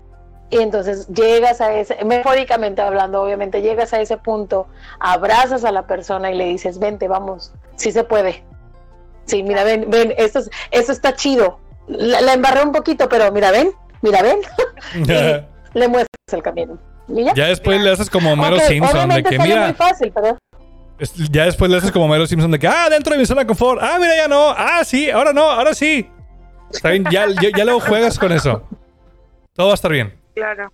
Y 0.49 0.57
entonces 0.59 1.07
llegas 1.07 1.61
a 1.61 1.73
ese, 1.73 2.03
metafóricamente 2.03 2.81
hablando, 2.81 3.21
obviamente, 3.21 3.61
llegas 3.61 3.93
a 3.93 4.01
ese 4.01 4.17
punto, 4.17 4.67
abrazas 4.99 5.63
a 5.63 5.71
la 5.71 5.87
persona 5.87 6.29
y 6.31 6.35
le 6.35 6.45
dices, 6.45 6.77
vente, 6.77 7.07
vamos, 7.07 7.53
sí 7.77 7.91
se 7.93 8.03
puede. 8.03 8.43
Sí, 9.25 9.43
mira, 9.43 9.63
ven, 9.63 9.85
ven, 9.89 10.13
esto, 10.17 10.39
es- 10.39 10.49
esto 10.71 10.91
está 10.91 11.15
chido. 11.15 11.59
La, 11.87 12.19
la 12.21 12.33
embarré 12.33 12.63
un 12.63 12.73
poquito, 12.73 13.07
pero 13.07 13.31
mira, 13.31 13.51
ven, 13.51 13.71
mira, 14.01 14.21
ven, 14.21 14.39
ya, 15.05 15.47
le 15.73 15.87
muestras 15.87 16.09
el 16.33 16.43
camino. 16.43 16.77
¿Y 17.07 17.23
ya? 17.33 17.47
después 17.47 17.79
le 17.81 17.89
haces 17.91 18.09
como 18.09 18.35
Mero 18.35 18.55
Ok, 18.57 18.61
Simpson, 18.63 19.09
de 19.09 19.23
que 19.23 19.39
mira, 19.39 19.73
fácil, 19.73 20.11
pero 20.13 20.37
ya 21.31 21.45
después 21.45 21.69
le 21.71 21.77
haces 21.77 21.91
como 21.91 22.07
Mero 22.07 22.27
Simpson 22.27 22.51
de 22.51 22.59
que, 22.59 22.67
ah, 22.67 22.89
dentro 22.89 23.13
de 23.13 23.19
mi 23.19 23.25
zona 23.25 23.41
de 23.41 23.47
confort, 23.47 23.81
ah, 23.81 23.97
mira, 23.99 24.15
ya 24.15 24.27
no, 24.27 24.49
ah, 24.49 24.83
sí, 24.83 25.09
ahora 25.09 25.33
no, 25.33 25.49
ahora 25.49 25.73
sí. 25.73 26.09
Está 26.71 26.89
bien, 26.89 27.03
ya, 27.11 27.25
ya, 27.27 27.65
luego 27.65 27.79
juegas 27.79 28.17
con 28.17 28.31
eso. 28.31 28.63
Todo 29.53 29.67
va 29.67 29.73
a 29.73 29.75
estar 29.75 29.91
bien. 29.91 30.17
Claro. 30.35 30.71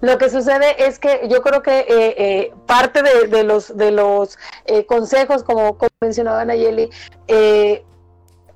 Lo 0.00 0.16
que 0.16 0.30
sucede 0.30 0.86
es 0.86 0.98
que 0.98 1.28
yo 1.28 1.42
creo 1.42 1.62
que 1.62 1.80
eh, 1.80 1.86
eh, 1.88 2.52
parte 2.66 3.02
de, 3.02 3.26
de 3.26 3.44
los, 3.44 3.76
de 3.76 3.90
los 3.90 4.38
eh, 4.64 4.86
consejos, 4.86 5.42
como, 5.42 5.76
como 5.76 5.90
mencionaba 6.00 6.44
Nayeli, 6.44 6.88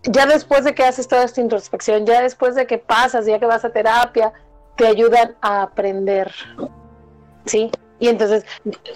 ya 0.08 0.26
después 0.26 0.64
de 0.64 0.74
que 0.74 0.84
haces 0.84 1.08
toda 1.08 1.24
esta 1.24 1.40
introspección, 1.40 2.06
ya 2.06 2.22
después 2.22 2.54
de 2.54 2.66
que 2.66 2.78
pasas, 2.78 3.26
ya 3.26 3.38
que 3.38 3.46
vas 3.46 3.64
a 3.64 3.72
terapia, 3.72 4.32
te 4.76 4.86
ayudan 4.86 5.34
a 5.40 5.62
aprender, 5.62 6.32
¿sí? 7.44 7.70
Y 7.98 8.08
entonces 8.08 8.44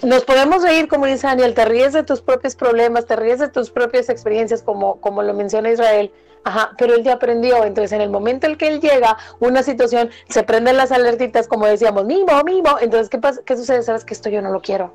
nos 0.03 0.23
podemos 0.25 0.63
reír, 0.63 0.87
como 0.87 1.05
dice 1.05 1.27
Daniel, 1.27 1.53
te 1.53 1.65
ríes 1.65 1.93
de 1.93 2.03
tus 2.03 2.21
propios 2.21 2.55
problemas, 2.55 3.05
te 3.05 3.15
ríes 3.15 3.39
de 3.39 3.49
tus 3.49 3.71
propias 3.71 4.09
experiencias, 4.09 4.61
como, 4.61 5.01
como 5.01 5.23
lo 5.23 5.33
menciona 5.33 5.71
Israel. 5.71 6.11
Ajá, 6.43 6.71
pero 6.77 6.95
él 6.95 7.03
ya 7.03 7.13
aprendió. 7.13 7.63
Entonces, 7.63 7.91
en 7.91 8.01
el 8.01 8.09
momento 8.09 8.47
en 8.47 8.57
que 8.57 8.67
él 8.67 8.79
llega, 8.79 9.17
una 9.39 9.63
situación, 9.63 10.09
se 10.29 10.43
prenden 10.43 10.77
las 10.77 10.91
alertitas, 10.91 11.47
como 11.47 11.65
decíamos, 11.65 12.05
mimo, 12.05 12.43
mimo. 12.43 12.77
Entonces, 12.79 13.09
¿qué, 13.09 13.17
pasa? 13.17 13.41
¿qué 13.45 13.57
sucede? 13.57 13.83
Sabes 13.83 14.05
que 14.05 14.13
esto 14.13 14.29
yo 14.29 14.41
no 14.41 14.51
lo 14.51 14.61
quiero. 14.61 14.93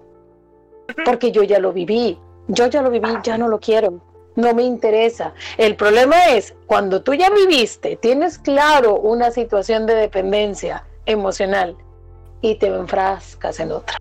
Porque 1.05 1.33
yo 1.33 1.43
ya 1.43 1.59
lo 1.59 1.73
viví. 1.73 2.19
Yo 2.49 2.67
ya 2.67 2.83
lo 2.83 2.91
viví, 2.91 3.09
ya 3.25 3.39
no 3.39 3.49
lo 3.49 3.59
quiero. 3.59 4.01
No 4.37 4.55
me 4.55 4.63
interesa. 4.63 5.35
El 5.57 5.77
problema 5.77 6.27
es 6.27 6.55
cuando 6.67 7.03
tú 7.03 7.15
ya 7.15 7.31
viviste, 7.31 7.97
tienes 7.97 8.39
claro 8.39 8.97
una 8.97 9.31
situación 9.31 9.87
de 9.87 9.95
dependencia 9.95 10.85
emocional 11.07 11.77
y 12.41 12.57
te 12.57 12.67
enfrascas 12.69 13.61
en 13.61 13.73
otra. 13.73 13.97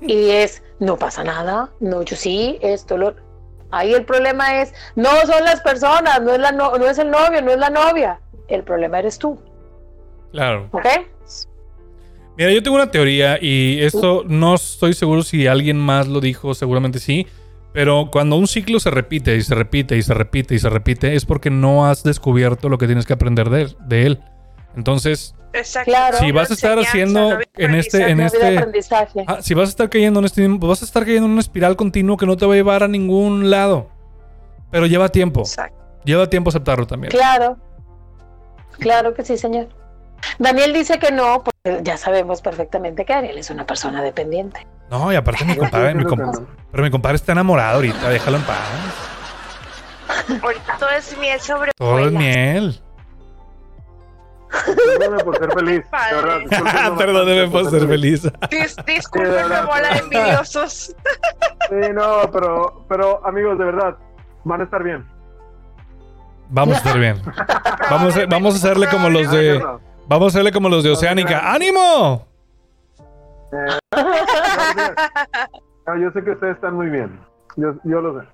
Y 0.00 0.30
es, 0.30 0.62
no 0.78 0.96
pasa 0.96 1.24
nada, 1.24 1.70
no, 1.80 2.02
yo 2.02 2.16
sí, 2.16 2.58
esto, 2.60 2.96
lo... 2.96 3.14
Ahí 3.70 3.94
el 3.94 4.04
problema 4.04 4.60
es, 4.60 4.74
no 4.96 5.10
son 5.26 5.44
las 5.44 5.62
personas, 5.62 6.20
no 6.20 6.34
es, 6.34 6.38
la 6.38 6.52
no, 6.52 6.76
no 6.76 6.86
es 6.86 6.98
el 6.98 7.10
novio, 7.10 7.40
no 7.40 7.50
es 7.50 7.58
la 7.58 7.70
novia. 7.70 8.20
El 8.48 8.64
problema 8.64 8.98
eres 8.98 9.18
tú. 9.18 9.38
Claro. 10.30 10.68
¿Ok? 10.72 10.84
Mira, 12.36 12.50
yo 12.50 12.62
tengo 12.62 12.76
una 12.76 12.90
teoría 12.90 13.38
y 13.40 13.80
esto 13.82 14.24
no 14.26 14.54
estoy 14.54 14.94
seguro 14.94 15.22
si 15.22 15.46
alguien 15.46 15.78
más 15.78 16.06
lo 16.08 16.20
dijo, 16.20 16.54
seguramente 16.54 16.98
sí. 16.98 17.26
Pero 17.72 18.10
cuando 18.12 18.36
un 18.36 18.46
ciclo 18.46 18.80
se 18.80 18.90
repite 18.90 19.36
y 19.36 19.42
se 19.42 19.54
repite 19.54 19.96
y 19.96 20.02
se 20.02 20.12
repite 20.12 20.54
y 20.54 20.58
se 20.58 20.68
repite, 20.68 21.14
es 21.14 21.24
porque 21.24 21.50
no 21.50 21.86
has 21.86 22.02
descubierto 22.02 22.68
lo 22.68 22.76
que 22.76 22.86
tienes 22.86 23.06
que 23.06 23.14
aprender 23.14 23.48
de 23.48 23.62
él. 23.62 23.76
De 23.86 24.06
él. 24.06 24.20
Entonces, 24.76 25.34
Exacto. 25.52 25.90
Claro. 25.90 26.18
si 26.18 26.32
vas 26.32 26.50
a 26.50 26.54
estar 26.54 26.78
haciendo 26.78 27.38
en 27.56 27.74
este, 27.74 28.08
en 28.10 28.20
este, 28.20 28.58
aprendizaje. 28.58 29.24
Ah, 29.26 29.38
si 29.42 29.54
vas 29.54 29.68
a 29.68 29.70
estar 29.70 29.88
cayendo 29.90 30.20
en 30.20 30.26
este, 30.26 30.46
vas 30.48 30.82
a 30.82 30.84
estar 30.84 31.04
cayendo 31.04 31.26
en 31.26 31.32
una 31.32 31.40
espiral 31.40 31.76
continua 31.76 32.16
que 32.16 32.26
no 32.26 32.36
te 32.36 32.46
va 32.46 32.54
a 32.54 32.56
llevar 32.56 32.82
a 32.82 32.88
ningún 32.88 33.50
lado. 33.50 33.88
Pero 34.70 34.86
lleva 34.86 35.08
tiempo. 35.10 35.40
Exacto. 35.40 35.76
Lleva 36.04 36.28
tiempo 36.28 36.48
aceptarlo 36.50 36.86
también. 36.86 37.10
Claro. 37.10 37.58
Claro 38.78 39.14
que 39.14 39.24
sí, 39.24 39.36
señor. 39.36 39.68
Daniel 40.38 40.72
dice 40.72 40.98
que 40.98 41.12
no, 41.12 41.42
porque 41.44 41.80
ya 41.82 41.96
sabemos 41.96 42.40
perfectamente 42.42 43.04
que 43.04 43.12
Daniel 43.12 43.38
es 43.38 43.50
una 43.50 43.66
persona 43.66 44.02
dependiente. 44.02 44.66
No, 44.90 45.12
y 45.12 45.16
aparte 45.16 45.44
mi 45.44 45.56
compadre, 45.56 45.94
mi 45.94 46.04
compa- 46.04 46.46
pero 46.70 46.82
mi 46.82 46.90
compadre 46.90 47.16
está 47.16 47.32
enamorado 47.32 47.76
ahorita, 47.76 48.08
déjalo 48.08 48.36
en 48.38 48.42
paz. 48.44 48.58
Ahorita 50.42 50.76
todo 50.78 50.90
es 50.90 51.16
miel 51.18 51.40
sobre 51.40 51.72
Todo 51.76 51.98
es 52.06 52.12
miel. 52.12 52.80
Perdóname 54.76 55.24
por 55.24 55.38
ser 55.38 55.52
feliz. 55.52 55.84
De 55.90 56.16
verdad, 56.16 56.96
Perdóneme 56.98 57.48
por 57.50 57.70
ser 57.70 57.86
feliz. 57.88 58.22
Dis- 58.50 58.76
discúlpenme, 58.86 59.34
verdad. 59.34 59.66
bola 59.66 59.88
de 59.94 59.98
envidiosos. 59.98 60.94
Sí, 61.68 61.92
no, 61.94 62.30
pero, 62.32 62.84
pero 62.88 63.26
amigos, 63.26 63.58
de 63.58 63.64
verdad, 63.64 63.96
van 64.44 64.60
a 64.60 64.64
estar 64.64 64.82
bien. 64.82 65.06
Vamos 66.50 66.74
a 66.74 66.78
estar 66.78 66.98
bien. 66.98 67.22
Vamos 67.90 68.16
a, 68.16 68.26
vamos 68.26 68.54
a 68.54 68.56
hacerle 68.58 68.86
como 68.88 69.08
los 69.08 69.30
de. 69.30 69.64
Vamos 70.06 70.26
a 70.26 70.28
hacerle 70.28 70.52
como 70.52 70.68
los 70.68 70.84
de 70.84 70.90
Oceánica. 70.90 71.50
¡Ánimo! 71.52 72.26
eh, 73.52 73.78
no, 75.86 75.96
yo 75.98 76.10
sé 76.12 76.22
que 76.24 76.30
ustedes 76.32 76.56
están 76.56 76.74
muy 76.74 76.88
bien. 76.88 77.18
Yo, 77.56 77.72
yo 77.84 78.00
lo 78.00 78.20
sé. 78.20 78.26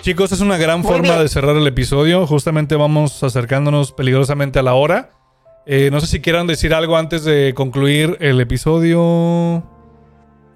Chicos, 0.00 0.32
es 0.32 0.40
una 0.40 0.56
gran 0.56 0.80
Muy 0.80 0.90
forma 0.90 1.08
bien. 1.10 1.22
de 1.22 1.28
cerrar 1.28 1.56
el 1.56 1.66
episodio. 1.66 2.26
Justamente 2.26 2.76
vamos 2.76 3.22
acercándonos 3.22 3.92
peligrosamente 3.92 4.58
a 4.58 4.62
la 4.62 4.74
hora. 4.74 5.10
Eh, 5.66 5.90
no 5.90 6.00
sé 6.00 6.06
si 6.06 6.20
quieran 6.20 6.46
decir 6.46 6.72
algo 6.72 6.96
antes 6.96 7.24
de 7.24 7.52
concluir 7.54 8.16
el 8.20 8.40
episodio. 8.40 9.64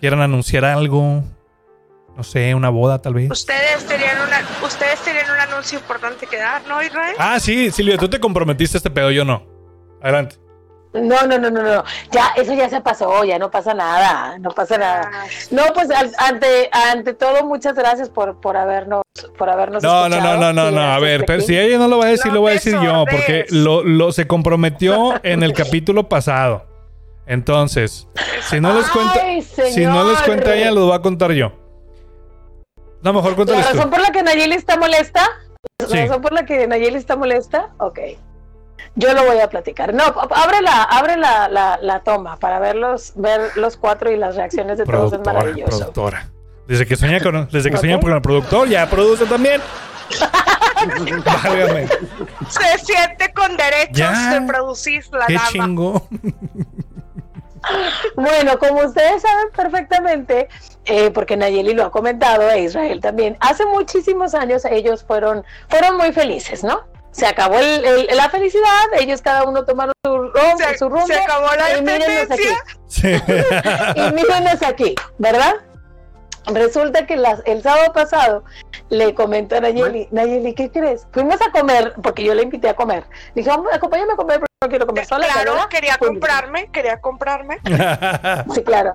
Quieran 0.01 0.21
anunciar 0.21 0.65
algo. 0.65 1.23
No 2.17 2.23
sé, 2.23 2.55
una 2.55 2.69
boda 2.71 3.01
tal 3.01 3.15
vez. 3.15 3.31
Ustedes 3.31 3.87
tenían 3.87 4.17
una, 4.27 4.41
ustedes 4.67 5.01
tenían 5.03 5.27
un 5.31 5.41
anuncio 5.53 5.79
importante 5.79 6.27
que 6.27 6.37
dar, 6.39 6.63
¿no, 6.69 6.83
Israel? 6.83 7.15
Ah, 7.19 7.39
sí, 7.41 7.71
Silvia, 7.71 7.97
tú 7.99 8.09
te 8.09 8.21
comprometiste 8.21 8.77
a 8.77 8.79
este 8.79 8.91
pedo, 8.91 9.11
yo 9.11 9.25
no. 9.25 9.47
Adelante. 10.03 10.37
No, 10.95 11.27
no, 11.27 11.39
no, 11.39 11.51
no, 11.51 11.63
no. 11.63 11.85
Ya, 12.11 12.33
eso 12.37 12.53
ya 12.53 12.69
se 12.69 12.81
pasó, 12.83 13.25
ya 13.25 13.39
no 13.39 13.51
pasa 13.51 13.73
nada, 13.73 14.37
no 14.39 14.51
pasa 14.51 14.77
nada. 14.77 15.11
No, 15.51 15.63
pues 15.75 15.91
al- 15.91 16.13
ante, 16.19 16.69
ante 16.71 17.15
todo, 17.15 17.45
muchas 17.47 17.75
gracias 17.75 18.11
por, 18.11 18.41
por 18.43 18.59
habernos, 18.59 19.03
por 19.39 19.49
habernos 19.49 19.83
No, 19.83 20.09
no, 20.11 20.17
escuchado. 20.17 20.39
no, 20.39 20.53
no, 20.53 20.65
no, 20.65 20.71
no. 20.71 20.83
A 20.93 20.99
ver, 20.99 21.25
pero 21.27 21.41
si 21.41 21.59
ella 21.59 21.79
no 21.79 21.89
lo 21.89 21.97
va 21.99 22.05
a 22.05 22.09
decir, 22.09 22.27
No 22.27 22.35
lo 22.35 22.41
voy 22.43 22.51
a 22.51 22.55
decir 22.55 22.79
yo, 22.79 23.05
porque 23.11 23.47
lo, 23.49 23.83
lo 23.83 24.13
se 24.13 24.27
comprometió 24.27 25.15
en 25.25 25.43
el 25.43 25.55
capítulo 25.55 26.09
pasado. 26.11 26.67
Entonces, 27.25 28.07
si 28.51 28.61
no 28.61 28.75
les 28.75 28.89
cuenta, 28.91 29.21
Ay, 29.23 29.41
si 29.43 29.87
no 29.87 30.05
les 30.11 30.21
cuenta 30.23 30.55
ella, 30.55 30.73
lo 30.73 30.89
va 30.89 30.97
a 30.97 31.03
contar 31.03 31.33
yo. 31.33 31.53
No, 33.01 33.13
mejor 33.15 33.31
La 33.31 33.37
cuéntales 33.37 33.67
tú. 33.71 33.77
razón 33.77 33.91
por 33.91 34.01
la 34.01 34.11
que 34.11 34.23
Nayeli 34.23 34.55
está 34.57 34.77
molesta, 34.77 35.27
la 35.79 35.87
Sí. 35.87 35.97
razón 36.07 36.21
por 36.21 36.33
la 36.33 36.45
que 36.45 36.67
Nayeli 36.67 36.99
está 36.99 37.17
molesta, 37.17 37.71
ok. 37.79 37.99
Yo 38.95 39.15
lo 39.15 39.25
voy 39.25 39.39
a 39.39 39.49
platicar. 39.49 39.95
No, 39.95 40.05
abre 40.05 40.61
la, 40.61 40.83
abre 40.83 41.17
la, 41.17 41.49
la, 41.49 41.79
la 41.81 42.01
toma 42.01 42.37
para 42.37 42.59
verlos, 42.59 43.13
ver 43.17 43.57
los 43.57 43.77
cuatro 43.79 44.11
y 44.11 44.17
las 44.17 44.37
reacciones 44.37 44.77
de 44.79 44.85
todos 44.85 45.13
es 45.15 45.21
maravilloso. 45.25 45.79
productora. 45.79 46.29
Desde 46.67 46.87
que 46.87 46.97
sueña 46.97 47.21
con, 47.21 47.49
desde 47.51 47.71
que 47.71 47.77
Ok. 47.77 47.81
sueña 47.81 48.01
con 48.01 48.13
el 48.13 48.21
productor, 48.23 48.69
ya 48.69 48.89
produce 48.89 49.25
también. 49.27 49.61
Válgame. 51.25 51.87
Se 52.49 52.79
siente 52.85 53.33
con 53.35 53.57
derechos 53.57 53.97
Ya. 53.97 54.35
de 54.41 54.47
producir 54.47 55.05
la 55.13 55.27
Qué 55.27 55.35
dama. 55.35 55.49
chingo. 55.51 56.09
Bueno, 58.17 58.59
como 58.59 58.81
ustedes 58.85 59.23
saben 59.23 59.47
perfectamente, 59.55 60.49
eh, 60.85 61.11
porque 61.13 61.37
Nayeli 61.37 61.75
lo 61.75 61.85
ha 61.85 61.91
comentado, 61.93 62.51
e 62.51 62.63
Israel 62.63 63.01
también, 63.01 63.37
hace 63.41 63.65
muchísimos 63.67 64.35
años 64.35 64.65
ellos 64.65 65.05
fueron, 65.05 65.45
fueron 65.69 65.97
muy 65.97 66.13
felices, 66.13 66.65
¿no? 66.65 66.81
Se 67.13 67.27
acabó 67.27 67.57
el- 67.59 67.85
el- 67.85 68.17
la 68.17 68.29
felicidad, 68.31 68.67
ellos 68.99 69.23
cada 69.23 69.45
uno 69.45 69.65
tomaron 69.65 69.93
su 70.05 70.17
rumbo, 70.17 70.33
Se, 70.59 70.79
su 70.79 70.89
rumbo 70.89 71.07
se 71.07 71.15
acabó 71.21 71.47
la 71.55 71.77
y 71.79 71.83
mírennos 71.83 72.31
aquí. 72.31 72.43
dependencia. 72.43 72.65
Sí. 72.89 73.13
Y 73.97 74.13
mírenos 74.13 74.63
aquí, 74.63 74.95
¿verdad? 75.19 75.55
Resulta 76.47 77.07
que 77.07 77.17
las- 77.17 77.43
el 77.45 77.63
sábado 77.63 77.93
pasado 77.93 78.45
le 78.89 79.15
comentó 79.15 79.57
a 79.57 79.61
Nayeli, 79.61 80.09
Nayeli, 80.11 80.55
¿qué 80.55 80.71
crees? 80.73 81.07
Fuimos 81.13 81.41
a 81.41 81.53
comer, 81.53 81.95
porque 82.03 82.25
yo 82.25 82.35
le 82.35 82.43
invité 82.43 82.69
a 82.69 82.75
comer. 82.75 83.05
Dije, 83.35 83.49
"Vamos, 83.49 83.73
acompáñame 83.73 84.15
a 84.15 84.17
comer, 84.17 84.41
porque 84.41 84.53
no 84.63 84.69
quiero 84.69 84.87
comer 84.87 85.07
sola. 85.07 85.27
Claro, 85.33 85.53
¿verdad?". 85.53 85.69
quería 85.69 85.99
comprarme, 85.99 86.69
quería 86.73 87.01
comprarme. 87.01 87.59
Sí, 88.55 88.63
claro. 88.65 88.95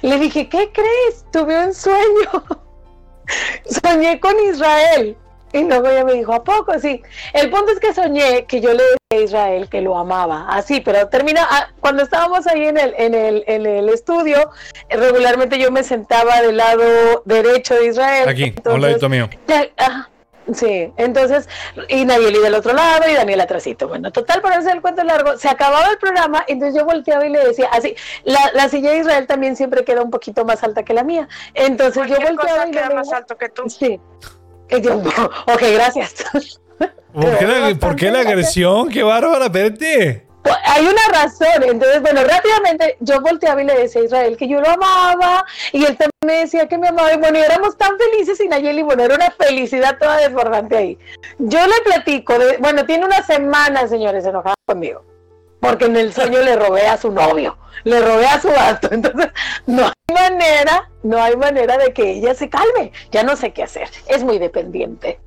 Le 0.00 0.18
dije, 0.18 0.48
¿qué 0.48 0.72
crees? 0.72 1.24
Tuve 1.32 1.66
un 1.66 1.74
sueño. 1.74 2.30
Soñé 3.84 4.18
con 4.20 4.34
Israel. 4.40 5.16
Y 5.52 5.64
luego 5.64 5.88
ella 5.88 6.04
me 6.04 6.14
dijo, 6.14 6.32
¿a 6.32 6.42
poco? 6.44 6.78
Sí. 6.78 7.02
El 7.32 7.50
punto 7.50 7.72
es 7.72 7.80
que 7.80 7.92
soñé 7.92 8.44
que 8.46 8.60
yo 8.60 8.72
le 8.72 8.82
decía 8.82 9.10
a 9.10 9.16
Israel 9.24 9.68
que 9.68 9.80
lo 9.82 9.96
amaba. 9.98 10.46
Así, 10.48 10.80
pero 10.80 11.08
termina, 11.08 11.46
ah, 11.50 11.68
cuando 11.80 12.02
estábamos 12.02 12.46
ahí 12.46 12.66
en 12.66 12.78
el, 12.78 12.94
en 12.96 13.14
el, 13.14 13.44
en 13.46 13.66
el 13.66 13.88
estudio, 13.88 14.50
regularmente 14.88 15.58
yo 15.58 15.70
me 15.70 15.82
sentaba 15.82 16.40
del 16.40 16.56
lado 16.56 17.22
derecho 17.26 17.74
de 17.74 17.86
Israel. 17.88 18.28
Aquí, 18.28 18.44
a 18.44 18.46
Entonces, 18.46 18.74
un 18.74 18.80
ladito 18.80 19.08
mío. 19.08 19.28
ya, 19.46 19.66
ajá, 19.76 20.10
sí, 20.54 20.92
entonces, 20.96 21.48
y 21.88 22.04
Nayeli 22.04 22.38
del 22.38 22.54
otro 22.54 22.72
lado 22.72 23.08
y 23.10 23.14
Daniel 23.14 23.40
atrásito. 23.42 23.88
Bueno, 23.88 24.10
total, 24.10 24.40
para 24.40 24.56
no 24.56 24.60
hacer 24.62 24.76
el 24.76 24.82
cuento 24.82 25.04
largo, 25.04 25.36
se 25.36 25.48
acababa 25.48 25.88
el 25.90 25.98
programa, 25.98 26.44
entonces 26.48 26.78
yo 26.80 26.86
volteaba 26.86 27.26
y 27.26 27.30
le 27.30 27.44
decía, 27.46 27.68
así, 27.72 27.94
la, 28.24 28.50
la 28.54 28.68
silla 28.68 28.90
de 28.92 28.98
Israel 28.98 29.26
también 29.26 29.56
siempre 29.56 29.84
queda 29.84 30.02
un 30.02 30.10
poquito 30.10 30.44
más 30.44 30.62
alta 30.64 30.82
que 30.82 30.94
la 30.94 31.04
mía. 31.04 31.28
Entonces 31.54 32.08
yo 32.08 32.16
volteaba 32.16 32.64
cosa 32.64 32.68
y 32.68 32.72
le 32.72 32.78
queda 32.78 32.90
más 32.90 33.06
decía, 33.06 33.18
alto 33.18 33.36
que 33.36 33.48
tú. 33.50 33.68
sí. 33.68 34.00
Ok, 35.46 35.62
gracias. 35.74 36.14
¿Por 37.12 37.38
qué, 37.38 37.46
la, 37.46 37.74
por 37.78 37.96
qué 37.96 38.10
la 38.10 38.20
agresión? 38.20 38.88
¡Qué 38.88 39.02
bárbara! 39.02 39.46
Espérate. 39.46 40.26
Pues, 40.42 40.56
Hay 40.64 40.84
una 40.84 41.20
razón, 41.20 41.62
entonces, 41.62 42.00
bueno, 42.02 42.22
rápidamente 42.24 42.96
yo 43.00 43.20
volteaba 43.20 43.62
y 43.62 43.66
le 43.66 43.78
decía 43.78 44.00
a 44.00 44.04
Israel 44.04 44.36
que 44.36 44.48
yo 44.48 44.60
lo 44.60 44.68
amaba 44.68 45.44
y 45.72 45.84
él 45.84 45.96
también 45.96 46.10
me 46.26 46.34
decía 46.40 46.66
que 46.66 46.78
me 46.78 46.88
amaba 46.88 47.12
y 47.12 47.18
bueno, 47.18 47.38
y 47.38 47.42
éramos 47.42 47.76
tan 47.76 47.96
felices 47.96 48.40
y 48.40 48.48
Nayeli, 48.48 48.82
bueno, 48.82 49.04
era 49.04 49.14
una 49.14 49.30
felicidad 49.30 49.98
toda 49.98 50.16
desbordante 50.16 50.76
ahí. 50.76 50.98
Yo 51.38 51.64
le 51.64 51.74
platico, 51.84 52.38
de, 52.38 52.56
bueno, 52.56 52.84
tiene 52.86 53.04
una 53.04 53.22
semana, 53.22 53.86
señores, 53.86 54.24
enojada 54.24 54.56
conmigo, 54.66 55.04
porque 55.62 55.84
en 55.86 55.96
el 55.96 56.12
sueño 56.12 56.40
le 56.40 56.56
robé 56.56 56.86
a 56.88 56.96
su 56.98 57.10
novio, 57.12 57.56
le 57.84 58.00
robé 58.00 58.26
a 58.26 58.40
su 58.40 58.48
gato, 58.50 58.88
entonces 58.90 59.30
no 59.66 59.84
hay 59.86 60.14
manera, 60.14 60.90
no 61.04 61.22
hay 61.22 61.36
manera 61.36 61.78
de 61.78 61.92
que 61.94 62.10
ella 62.18 62.34
se 62.34 62.50
calme, 62.50 62.92
ya 63.12 63.22
no 63.22 63.36
sé 63.36 63.52
qué 63.52 63.62
hacer, 63.62 63.88
es 64.08 64.22
muy 64.24 64.38
dependiente. 64.38 65.20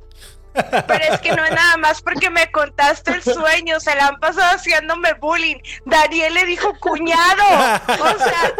Pero 0.53 1.03
es 1.11 1.19
que 1.19 1.33
no 1.33 1.43
es 1.43 1.51
nada 1.51 1.75
más 1.77 2.01
porque 2.01 2.29
me 2.29 2.49
contaste 2.49 3.11
el 3.11 3.21
sueño, 3.23 3.77
se 3.81 3.93
la 3.95 4.07
han 4.07 4.19
pasado 4.21 4.55
haciéndome 4.55 5.11
bullying. 5.15 5.57
Daniel 5.85 6.33
le 6.33 6.45
dijo 6.45 6.71
cuñado. 6.79 7.43
O 7.89 8.17
sea, 8.23 8.53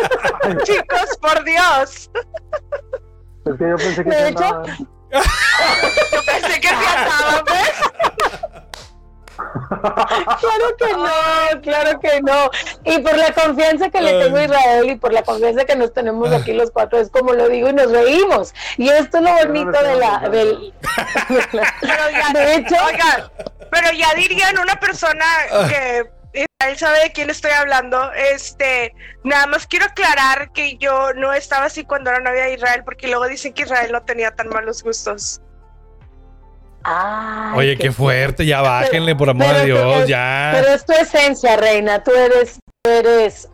chicos, 0.64 1.18
por 1.22 1.42
Dios. 1.46 2.10
Es 3.46 3.58
que 3.58 3.70
yo 3.70 3.76
pensé 3.78 4.04
que 4.04 4.10
De 4.10 4.16
se 4.18 4.28
hecho, 4.28 4.44
andaba- 4.44 4.78
Yo 6.12 6.22
pensé 6.26 6.60
que 6.60 6.68
se 6.68 6.74
andaba, 6.76 7.44
¿ves? 7.48 7.72
Claro 10.40 10.76
que 10.78 10.94
no, 10.94 11.62
claro 11.62 12.00
que 12.00 12.22
no. 12.22 12.50
Y 12.84 13.00
por 13.00 13.18
la 13.18 13.34
confianza 13.34 13.90
que 13.90 14.02
le 14.02 14.20
tengo 14.24 14.38
a 14.38 14.44
Israel 14.44 14.90
y 14.90 14.96
por 14.96 15.14
la 15.14 15.24
confianza 15.24 15.66
que 15.66 15.76
nos 15.76 15.94
tenemos 15.94 16.32
aquí 16.32 16.54
los 16.54 16.72
cuatro, 16.72 17.00
es 17.00 17.10
como 17.10 17.34
lo 17.34 17.48
digo 17.50 17.70
y 17.70 17.74
nos 17.74 17.92
reímos. 17.92 18.54
Y 18.78 18.90
esto 18.90 19.18
es 19.18 19.24
lo 19.24 19.34
bonito 19.34 19.72
de 19.84 19.96
la, 19.96 20.20
del... 20.30 20.74
Pero 21.82 22.10
ya, 22.12 22.34
De 22.34 22.56
hecho- 22.56 22.76
oigan, 22.86 23.32
pero 23.72 23.92
ya 23.92 24.14
dirían 24.16 24.58
una 24.58 24.80
persona 24.80 25.26
que 25.68 26.10
Israel 26.34 26.78
sabe 26.78 27.00
de 27.00 27.12
quién 27.12 27.30
estoy 27.30 27.52
hablando. 27.52 28.12
Este, 28.14 28.94
nada 29.24 29.48
más 29.48 29.68
quiero 29.68 29.86
aclarar 29.86 30.52
que 30.54 30.78
yo 30.78 31.14
no 31.14 31.34
estaba 31.34 31.66
así 31.66 31.84
cuando 31.84 32.10
era 32.10 32.20
novia 32.20 32.44
de 32.46 32.54
Israel, 32.54 32.84
porque 32.86 33.08
luego 33.08 33.28
dicen 33.28 33.54
que 33.54 33.64
Israel 33.64 33.92
no 33.92 34.04
tenía 34.04 34.32
tan 34.32 34.50
malos 34.50 34.84
gustos. 34.84 35.42
Ay, 36.88 37.58
Oye, 37.58 37.78
qué 37.78 37.92
fuerte, 37.92 38.46
ya 38.46 38.62
bájenle, 38.62 39.16
por 39.16 39.30
amor 39.32 39.48
de 39.56 39.66
Dios, 39.66 40.02
es- 40.04 40.08
ya. 40.08 40.52
Pero 40.54 40.68
es 40.68 40.86
tu 40.86 40.94
esencia, 40.94 41.56
reina. 41.58 42.04
Tú 42.04 42.12
eres, 42.12 42.60
tú 42.84 42.92
eres, 42.92 43.50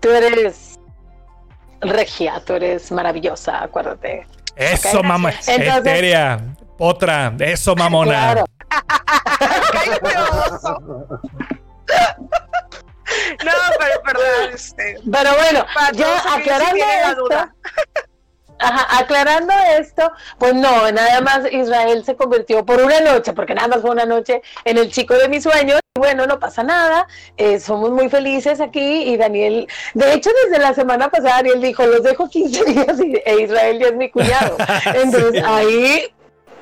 tú 0.00 0.10
eres 0.10 0.78
regia, 1.80 2.42
tú 2.44 2.52
eres 2.54 2.92
maravillosa, 2.92 3.62
acuérdate. 3.62 4.26
Eso, 4.54 4.98
Ok. 4.98 5.04
mamá. 5.04 5.30
Entonces- 5.30 5.76
Eteria, 5.78 6.40
otra, 6.78 7.32
eso, 7.38 7.74
mamona. 7.74 8.32
Claro. 8.34 8.44
No, 13.44 13.52
pero 13.78 14.02
perdón, 14.02 14.54
este. 14.54 14.96
Pero 15.10 15.30
bueno, 15.34 15.66
Para 15.74 15.92
que 15.92 16.04
aclarando 16.04 16.84
esto, 16.84 17.22
duda. 17.22 17.54
Ajá, 18.64 18.98
aclarando 18.98 19.52
esto, 19.78 20.10
pues 20.38 20.54
no, 20.54 20.90
nada 20.92 21.20
más 21.20 21.40
Israel 21.52 22.04
se 22.04 22.16
convirtió 22.16 22.64
por 22.64 22.80
una 22.80 23.00
noche, 23.00 23.32
porque 23.32 23.54
nada 23.54 23.68
más 23.68 23.80
fue 23.80 23.90
una 23.90 24.06
noche 24.06 24.42
en 24.64 24.78
el 24.78 24.90
chico 24.90 25.14
de 25.14 25.28
mis 25.28 25.42
sueños. 25.42 25.80
Bueno, 25.96 26.26
no 26.26 26.40
pasa 26.40 26.64
nada, 26.64 27.06
eh, 27.36 27.60
somos 27.60 27.90
muy 27.92 28.08
felices 28.08 28.60
aquí 28.60 29.04
y 29.04 29.16
Daniel, 29.16 29.68
de 29.94 30.14
hecho 30.14 30.30
desde 30.44 30.60
la 30.60 30.74
semana 30.74 31.08
pasada 31.08 31.36
Daniel 31.36 31.60
dijo, 31.60 31.86
los 31.86 32.02
dejo 32.02 32.28
15 32.28 32.64
días 32.72 33.00
y, 33.00 33.22
e 33.24 33.42
Israel 33.42 33.78
ya 33.78 33.86
es 33.86 33.94
mi 33.94 34.10
cuñado. 34.10 34.56
Entonces 34.94 35.44
ahí 35.44 36.12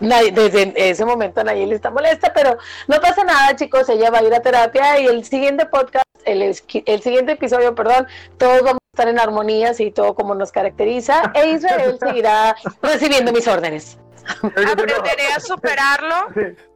desde 0.00 0.72
ese 0.76 1.04
momento 1.04 1.42
Nayeli 1.44 1.74
está 1.74 1.90
molesta, 1.90 2.32
pero 2.34 2.58
no 2.88 3.00
pasa 3.00 3.24
nada, 3.24 3.54
chicos. 3.56 3.88
Ella 3.88 4.10
va 4.10 4.18
a 4.18 4.24
ir 4.24 4.34
a 4.34 4.42
terapia 4.42 4.98
y 5.00 5.06
el 5.06 5.24
siguiente 5.24 5.66
podcast, 5.66 6.04
el, 6.24 6.42
el 6.42 7.02
siguiente 7.02 7.32
episodio, 7.32 7.74
perdón, 7.74 8.06
todos 8.36 8.62
vamos 8.62 8.81
estar 8.94 9.08
en 9.08 9.18
armonías 9.18 9.80
y 9.80 9.90
todo 9.90 10.14
como 10.14 10.34
nos 10.34 10.52
caracteriza. 10.52 11.32
E 11.34 11.46
Israel 11.54 11.96
seguirá 11.98 12.54
recibiendo 12.82 13.32
mis 13.32 13.48
órdenes. 13.48 13.98
Aprenderé 14.42 15.32
a 15.34 15.40
superarlo. 15.40 16.14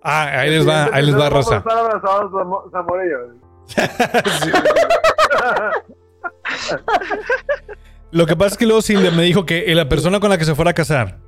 Ah, 0.02 0.40
ahí 0.40 0.48
les 0.48 0.66
va, 0.66 0.88
ahí 0.94 1.04
les 1.04 1.14
va, 1.14 1.28
Rosa. 1.28 1.62
Lo 8.12 8.26
que 8.26 8.34
pasa 8.34 8.52
es 8.52 8.56
que 8.56 8.64
luego 8.64 8.80
Silvia 8.80 9.10
me 9.10 9.22
dijo 9.24 9.44
que 9.44 9.74
la 9.74 9.86
persona 9.86 10.18
con 10.18 10.30
la 10.30 10.38
que 10.38 10.46
se 10.46 10.54
fuera 10.54 10.70
a 10.70 10.74
casar 10.74 11.18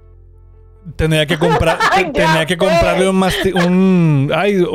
tenía 0.96 1.26
que 1.26 1.38
comprar, 1.38 1.78
tenía 2.14 2.46
que 2.46 2.56
comprarle 2.56 3.10
un 3.10 3.22
un 3.66 4.32
ay, 4.34 4.66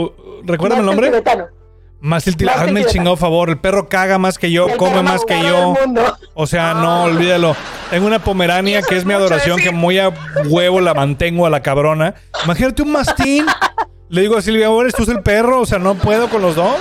¿recuérdame 0.43 0.81
el 0.81 0.85
nombre? 0.85 1.07
tibetano. 1.07 1.62
Tibetano. 2.03 2.09
Mastil 2.09 2.49
Hazme 2.49 2.81
el 2.81 2.85
chingado 2.87 3.15
favor, 3.15 3.49
el 3.49 3.57
perro 3.57 3.87
caga 3.87 4.17
más 4.17 4.37
que 4.37 4.51
yo, 4.51 4.67
El 4.67 4.77
come 4.77 5.01
más 5.01 5.23
que 5.25 5.35
más 5.35 5.45
yo. 5.45 5.73
O 6.33 6.47
sea, 6.47 6.73
no, 6.73 7.03
olvídalo. 7.03 7.55
Tengo 7.89 8.07
una 8.07 8.19
pomerania 8.19 8.81
que 8.81 8.97
es 8.97 9.05
mi 9.05 9.13
adoración, 9.13 9.57
decir. 9.57 9.71
que 9.71 9.75
muy 9.75 9.99
a 9.99 10.13
huevo 10.45 10.81
la 10.81 10.93
mantengo 10.93 11.45
a 11.45 11.49
la 11.49 11.61
cabrona. 11.61 12.15
Imagínate 12.43 12.81
un 12.81 12.91
mastín. 12.91 13.45
Le 14.09 14.21
digo 14.21 14.37
a 14.37 14.41
Silvia, 14.41 14.67
ahora 14.67 14.89
tú 14.89 15.09
el 15.09 15.21
perro, 15.21 15.61
o 15.61 15.65
sea, 15.65 15.79
no 15.79 15.95
puedo 15.95 16.29
con 16.29 16.41
los 16.41 16.55
dos. 16.55 16.75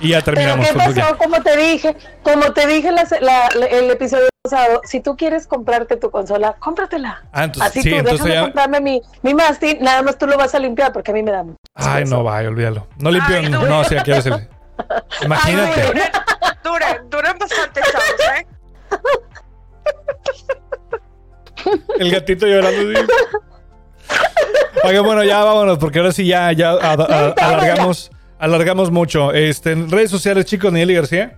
Y 0.00 0.10
ya 0.10 0.20
Pero 0.20 0.36
terminamos. 0.36 0.66
¿qué 0.68 0.74
con 0.74 0.84
tu- 0.94 1.00
pasó? 1.00 1.18
Como 1.18 1.42
te 1.42 1.56
dije, 1.56 1.96
como 2.22 2.52
te 2.52 2.66
dije 2.66 2.90
la- 2.92 3.06
la- 3.20 3.48
la- 3.54 3.66
el 3.66 3.90
episodio 3.90 4.28
pasado, 4.42 4.80
si 4.84 5.00
tú 5.00 5.16
quieres 5.16 5.46
comprarte 5.46 5.96
tu 5.96 6.10
consola, 6.10 6.54
cómpratela. 6.58 7.24
Ah, 7.32 7.44
entonces, 7.44 7.70
Así 7.70 7.82
sí, 7.82 7.90
tú, 7.90 7.96
entonces 7.96 8.18
déjame 8.24 8.34
ya- 8.34 8.42
comprarme 8.42 8.80
mi, 8.80 9.02
mi 9.22 9.34
mastín, 9.34 9.78
nada 9.80 10.02
más 10.02 10.16
tú 10.18 10.26
lo 10.26 10.36
vas 10.36 10.54
a 10.54 10.58
limpiar 10.58 10.92
porque 10.92 11.10
a 11.10 11.14
mí 11.14 11.22
me 11.22 11.32
da 11.32 11.42
mucho 11.42 11.56
Ay, 11.74 12.04
no, 12.04 12.22
vaya, 12.22 12.48
olvídalo. 12.48 12.86
No 12.98 13.10
limpio, 13.10 13.36
Ay, 13.36 13.48
no, 13.48 13.62
no. 13.66 13.84
sí. 13.84 13.96
Imagínate. 15.22 15.80
Ay, 15.82 15.88
Duren, 15.88 16.10
duren, 16.62 17.10
duren 17.10 17.38
bastante, 17.38 17.80
chavos, 17.80 18.14
¿eh? 18.38 18.46
El 21.98 22.10
gatito 22.12 22.46
llorando. 22.46 23.00
Oiga, 24.84 25.00
bueno, 25.00 25.24
ya 25.24 25.42
vámonos, 25.44 25.78
porque 25.78 25.98
ahora 25.98 26.12
sí 26.12 26.26
ya, 26.26 26.52
ya 26.52 26.70
a- 26.70 26.92
a- 26.92 27.34
alargamos, 27.36 28.10
alargamos 28.38 28.90
mucho. 28.90 29.32
Este, 29.32 29.72
en 29.72 29.90
redes 29.90 30.10
sociales, 30.10 30.44
chicos, 30.44 30.72
Nieli 30.72 30.94
García. 30.94 31.34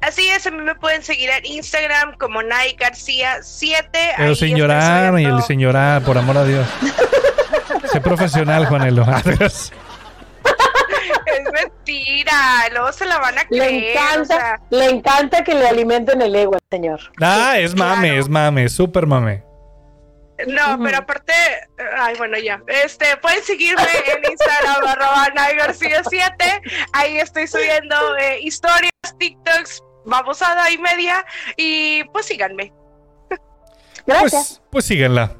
Así 0.00 0.28
es, 0.28 0.46
a 0.46 0.50
mí 0.50 0.58
me 0.62 0.74
pueden 0.76 1.02
seguir 1.02 1.28
en 1.30 1.44
Instagram 1.44 2.16
como 2.18 2.42
Nay 2.42 2.76
García 2.78 3.38
7. 3.42 3.88
Pero 4.16 4.34
sin 4.34 4.56
llorar, 4.56 5.12
Nieli, 5.12 5.42
sin 5.42 5.58
llorar, 5.58 6.02
por 6.02 6.16
amor 6.16 6.38
a 6.38 6.44
Dios. 6.44 6.66
Sé 7.92 8.00
profesional, 8.00 8.66
Juanelo. 8.66 9.04
Es 11.26 11.44
mentira, 11.52 12.34
luego 12.72 12.90
se 12.92 13.04
la 13.04 13.18
van 13.18 13.38
a 13.38 13.44
creer. 13.44 13.70
Le 13.70 13.86
o 13.86 13.90
encanta, 13.90 14.26
sea, 14.26 14.60
le 14.70 14.86
encanta 14.86 15.44
que 15.44 15.54
le 15.54 15.68
alimenten 15.68 16.22
el 16.22 16.34
ego 16.34 16.54
al 16.54 16.60
señor. 16.70 17.00
ah, 17.20 17.58
es 17.58 17.76
mame, 17.76 18.08
claro. 18.08 18.20
es 18.20 18.28
mame, 18.28 18.68
súper 18.68 19.06
mame. 19.06 19.42
No, 20.46 20.78
pero 20.82 20.98
aparte, 20.98 21.32
ay, 21.98 22.14
bueno, 22.16 22.38
ya. 22.38 22.62
Este, 22.66 23.16
pueden 23.16 23.42
seguirme 23.42 23.82
en 23.82 24.30
Instagram, 24.30 24.86
arroba 24.86 25.28
Nay 25.34 25.56
García 25.56 26.02
7. 26.08 26.62
Ahí 26.92 27.18
estoy 27.18 27.46
subiendo 27.46 28.16
eh, 28.18 28.40
historias, 28.42 28.92
TikToks, 29.18 29.82
babosada 30.04 30.70
y 30.70 30.78
media. 30.78 31.24
Y 31.56 32.04
pues 32.12 32.26
síganme. 32.26 32.72
Gracias. 34.06 34.30
Pues, 34.30 34.62
pues 34.70 34.84
síganla. 34.84 35.36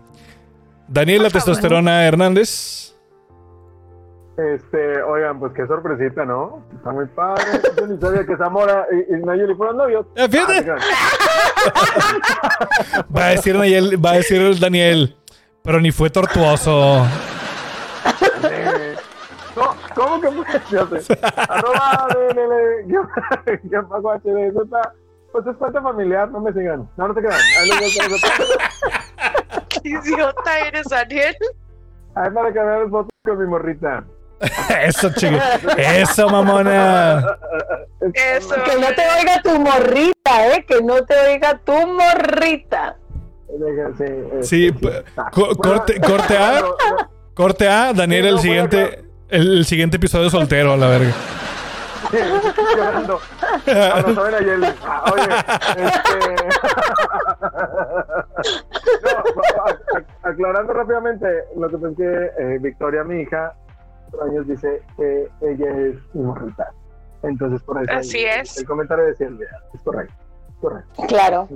Daniela. 0.89 1.31
Testosterona 1.31 2.07
Hernández. 2.07 2.88
Este, 4.39 5.03
oigan, 5.03 5.41
pues 5.41 5.53
qué 5.53 5.66
sorpresita, 5.66 6.24
¿no? 6.24 6.62
Está 6.76 6.93
muy 6.93 7.07
padre. 7.07 7.43
Yo 7.76 7.86
ni 7.89 8.01
sabía 8.01 8.24
que 8.24 8.36
Zamora 8.36 8.86
y, 8.93 9.14
y 9.16 9.18
Nayeli 9.24 9.53
fueron 9.57 9.78
novios. 9.78 10.07
Ah, 10.16 10.28
fíjate. 10.30 10.70
Ah, 10.70 10.76
Va 13.16 13.24
a 13.24 13.28
decir 13.30 13.59
Daniel, 13.59 14.05
va 14.05 14.11
a 14.12 14.14
decir 14.14 14.41
el 14.41 14.61
Daniel, 14.61 15.16
pero 15.64 15.80
ni 15.80 15.91
fue 15.91 16.09
tortuoso. 16.11 17.05
eh, 18.45 18.95
¿Cómo, 19.57 19.74
¿Cómo 19.95 20.20
que 20.20 20.28
fue? 20.30 20.45
Ya 20.70 20.86
sé. 21.01 21.18
Arroba 21.49 22.07
DNL, 22.14 22.86
HD, 24.22 24.53
Z. 24.53 24.93
Pues 25.32 25.47
es 25.47 25.57
cuenta 25.57 25.82
familiar, 25.82 26.30
no 26.30 26.41
me 26.41 26.53
sigan. 26.53 26.89
No, 26.97 27.09
no 27.09 27.14
a 27.14 27.18
hacer- 27.18 27.28
Qué 29.68 29.80
idiota 29.89 30.59
eres, 30.66 30.86
Daniel. 30.89 31.36
Ahí 32.14 32.30
para 32.30 32.53
que 32.53 32.59
vean 32.61 32.89
fotos 32.91 33.11
con 33.24 33.39
mi 33.39 33.47
morrita. 33.47 34.05
Eso, 34.84 35.11
chico. 35.14 35.36
Eso, 35.76 36.28
mamona. 36.28 37.36
Eso. 38.14 38.55
Que 38.64 38.76
no 38.80 38.86
te 38.95 39.03
oiga 39.18 39.43
tu 39.43 39.59
morrita, 39.59 40.55
¿eh? 40.55 40.64
Que 40.66 40.80
no 40.82 41.05
te 41.05 41.14
oiga 41.18 41.59
tu 41.64 41.72
morrita. 41.72 42.97
Sí, 44.43 44.72
co- 45.32 45.57
corte, 45.57 46.01
corte 46.01 46.36
A, 46.36 46.62
corte 47.34 47.68
A, 47.68 47.93
Daniel, 47.93 48.26
el 48.26 48.39
siguiente, 48.39 49.05
el, 49.28 49.64
siguiente 49.64 49.97
episodio 49.97 50.30
soltero, 50.30 50.74
a 50.74 50.76
la 50.76 50.89
verga. 50.89 51.12
llorando. 52.76 53.20
Oye, 55.12 55.28
este. 55.76 56.18
no, 59.03 60.30
aclarando 60.30 60.72
rápidamente, 60.74 61.26
lo 61.57 61.68
que 61.68 61.78
pensé 61.78 61.97
que 62.03 62.30
eh, 62.55 62.59
Victoria, 62.61 63.03
mi 63.05 63.22
hija, 63.22 63.55
años, 64.23 64.47
dice 64.47 64.83
que 64.97 65.29
ella 65.43 65.71
es 65.89 65.97
morrita. 66.15 66.67
Entonces, 67.23 67.61
por 67.63 67.83
eso. 67.83 67.93
Así 67.93 68.19
el, 68.25 68.41
es. 68.41 68.59
El 68.59 68.65
comentario 68.67 69.05
de 69.07 69.15
Silvia. 69.17 69.49
Es 69.75 69.83
correcto. 69.83 70.15
Correcto. 70.61 71.03
Claro. 71.09 71.49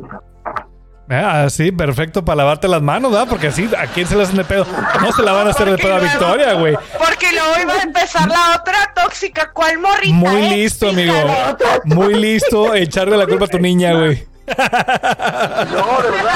Ah, 1.10 1.46
sí, 1.50 1.72
perfecto 1.72 2.24
para 2.24 2.36
lavarte 2.36 2.68
las 2.68 2.80
manos, 2.80 3.10
¿verdad? 3.12 3.26
Porque 3.28 3.48
así, 3.48 3.68
¿a 3.76 3.86
quién 3.86 4.06
se 4.06 4.16
le 4.16 4.22
hacen 4.22 4.36
de 4.36 4.44
pedo? 4.44 4.64
No 5.00 5.12
se 5.12 5.22
la 5.22 5.32
van 5.32 5.46
a 5.48 5.50
hacer 5.50 5.66
de 5.66 5.72
Porque 5.72 5.82
pedo 5.82 5.94
a 5.94 5.98
luego- 5.98 6.12
Victoria, 6.12 6.52
güey. 6.54 6.78
Porque 6.96 7.26
luego 7.32 7.52
iba 7.60 7.74
a 7.74 7.82
empezar 7.82 8.28
la 8.28 8.56
otra 8.60 8.92
tóxica. 8.94 9.50
¿Cuál 9.52 9.78
morrita? 9.78 10.14
Muy 10.14 10.40
listo, 10.48 10.88
amigo. 10.88 11.12
Muy 11.84 12.14
listo 12.14 12.74
echarle 12.74 13.16
la 13.16 13.26
culpa 13.26 13.44
a 13.44 13.48
tu 13.48 13.58
niña, 13.58 13.92
güey. 13.92 14.26
No, 14.46 14.54
de 16.02 16.10
verdad. 16.10 16.34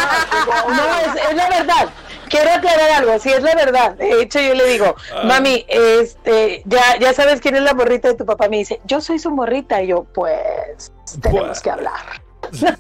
No, 0.69 0.97
es, 1.15 1.31
es 1.31 1.37
la 1.37 1.49
verdad. 1.49 1.89
Quiero 2.29 2.51
aclarar 2.51 2.91
algo, 2.93 3.19
sí 3.19 3.31
es 3.31 3.43
la 3.43 3.55
verdad. 3.55 3.95
De 3.97 4.23
hecho, 4.23 4.41
yo 4.41 4.55
le 4.55 4.65
digo, 4.67 4.95
mami, 5.25 5.65
este, 5.69 6.63
ya, 6.67 6.99
ya 7.01 7.13
sabes 7.13 7.41
quién 7.41 7.57
es 7.57 7.63
la 7.63 7.75
morrita 7.75 8.09
de 8.09 8.15
tu 8.15 8.25
papá. 8.27 8.49
Me 8.49 8.59
dice, 8.59 8.81
yo 8.85 9.01
soy 9.01 9.19
su 9.19 9.31
morrita. 9.31 9.83
Y 9.83 9.89
yo, 9.89 10.05
pues, 10.15 10.93
tenemos 11.21 11.49
Pues. 11.49 11.61
que 11.61 11.71
hablar. 11.71 12.23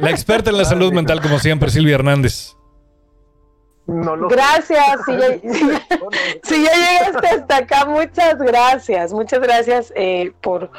La 0.00 0.10
experta 0.10 0.50
en 0.50 0.58
la 0.58 0.64
salud 0.64 0.92
mental, 0.92 1.20
como 1.20 1.38
siempre, 1.38 1.70
Silvia 1.70 1.96
Hernández. 1.96 2.54
No 3.86 4.16
lo 4.16 4.28
Gracias, 4.28 4.84
si 5.06 5.12
ya, 5.16 5.28
si 5.52 5.68
ya- 5.68 5.86
si 6.42 6.64
ya 6.64 6.70
llegaste 6.72 7.28
hasta 7.28 7.56
acá, 7.58 7.84
muchas 7.86 8.36
gracias, 8.38 9.12
muchas 9.12 9.38
gracias 9.40 9.92
eh, 9.94 10.32
por, 10.42 10.70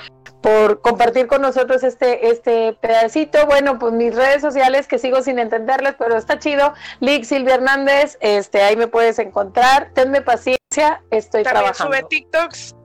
por 0.41 0.81
compartir 0.81 1.27
con 1.27 1.41
nosotros 1.41 1.83
este, 1.83 2.29
este 2.29 2.73
pedacito. 2.73 3.45
Bueno, 3.47 3.79
pues 3.79 3.93
mis 3.93 4.15
redes 4.15 4.41
sociales 4.41 4.87
que 4.87 4.99
sigo 4.99 5.21
sin 5.21 5.39
entenderles, 5.39 5.95
pero 5.97 6.17
está 6.17 6.39
chido. 6.39 6.73
Lick 6.99 7.23
Silvia 7.23 7.55
Hernández, 7.55 8.17
este, 8.21 8.61
ahí 8.61 8.75
me 8.75 8.87
puedes 8.87 9.19
encontrar. 9.19 9.91
Tenme 9.93 10.21
paciencia, 10.21 11.01
estoy 11.11 11.43
También 11.43 11.63
trabajando. 11.73 11.97
sube 11.97 12.05
TikToks. 12.09 12.75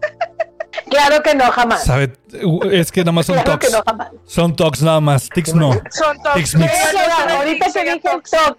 Claro 0.89 1.23
que 1.23 1.35
no, 1.35 1.45
jamás. 1.53 1.85
Sabe, 1.85 2.13
es 2.71 2.91
que 2.91 3.01
nada 3.01 3.13
más 3.13 3.27
son 3.27 3.35
Claro 3.37 3.59
que 3.59 3.67
talks. 3.69 3.77
no, 3.79 3.83
jamás. 3.87 4.11
Son 4.25 4.57
talks 4.57 4.83
nada 4.83 5.01
más. 5.01 5.29
Tics 5.29 5.55
no. 5.55 5.73
Son. 5.91 6.17
Eso, 6.37 6.59
ahorita 7.37 7.71
te 7.71 7.85
dije 7.85 7.93
el 8.11 8.23
TOC. 8.23 8.57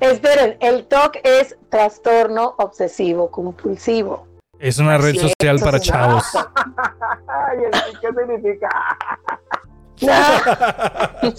Esperen, 0.00 0.56
el 0.60 0.86
TOC 0.86 1.18
es 1.22 1.56
trastorno 1.68 2.54
obsesivo 2.58 3.30
compulsivo. 3.30 4.26
Es 4.64 4.78
una 4.78 4.96
red 4.96 5.14
social 5.16 5.58
para 5.60 5.78
chavos. 5.78 6.24
Ay, 7.28 7.58
¿el- 7.64 7.70
¿qué 8.00 8.08
significa? 8.18 8.68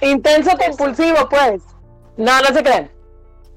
Intenso 0.00 0.50
compulsivo, 0.58 1.28
pues. 1.28 1.62
No, 2.16 2.40
no 2.40 2.46
se 2.48 2.60
crean. 2.60 2.90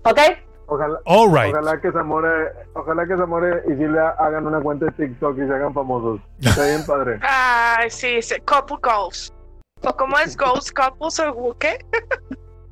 ¿Ok? 0.03 0.19
Ojalá, 0.67 0.99
All 1.05 1.31
right. 1.33 1.55
ojalá 1.55 1.81
que 1.81 1.91
Zamora, 1.91 2.51
ojalá 2.75 3.07
que 3.07 3.17
Zamora 3.17 3.61
y 3.65 3.69
Silvia 3.77 4.09
hagan 4.19 4.45
una 4.45 4.61
cuenta 4.61 4.85
de 4.85 4.91
TikTok 4.91 5.39
y 5.39 5.47
se 5.47 5.53
hagan 5.55 5.73
famosos. 5.73 6.21
Está 6.39 6.65
bien 6.65 6.85
padre. 6.85 7.17
Ay, 7.23 7.89
sí, 7.89 8.21
sí, 8.21 8.35
couple 8.41 8.77
goals. 8.83 9.33
¿O 9.81 9.91
cómo 9.95 10.19
es 10.19 10.37
goals, 10.37 10.71
couples 10.71 11.19
o 11.19 11.57
qué? 11.57 11.79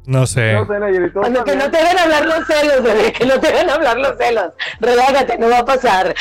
No 0.06 0.28
sé. 0.28 0.54
No 0.54 0.66
sé, 0.68 0.80
Nayeli, 0.80 1.12
todo 1.12 1.22
Cuando 1.22 1.44
que 1.46 1.56
no 1.56 1.72
te 1.72 1.78
dejen 1.78 1.98
hablar 2.00 2.26
los 2.26 2.46
celos, 2.46 2.84
bebé, 2.84 3.14
que 3.14 3.26
no 3.26 3.40
te 3.40 3.48
dejen 3.52 3.70
hablar 3.70 3.98
los 3.98 4.18
celos. 4.18 4.52
Relájate, 4.80 5.38
no 5.38 5.50
va 5.50 5.60
a 5.60 5.66
pasar. 5.66 6.14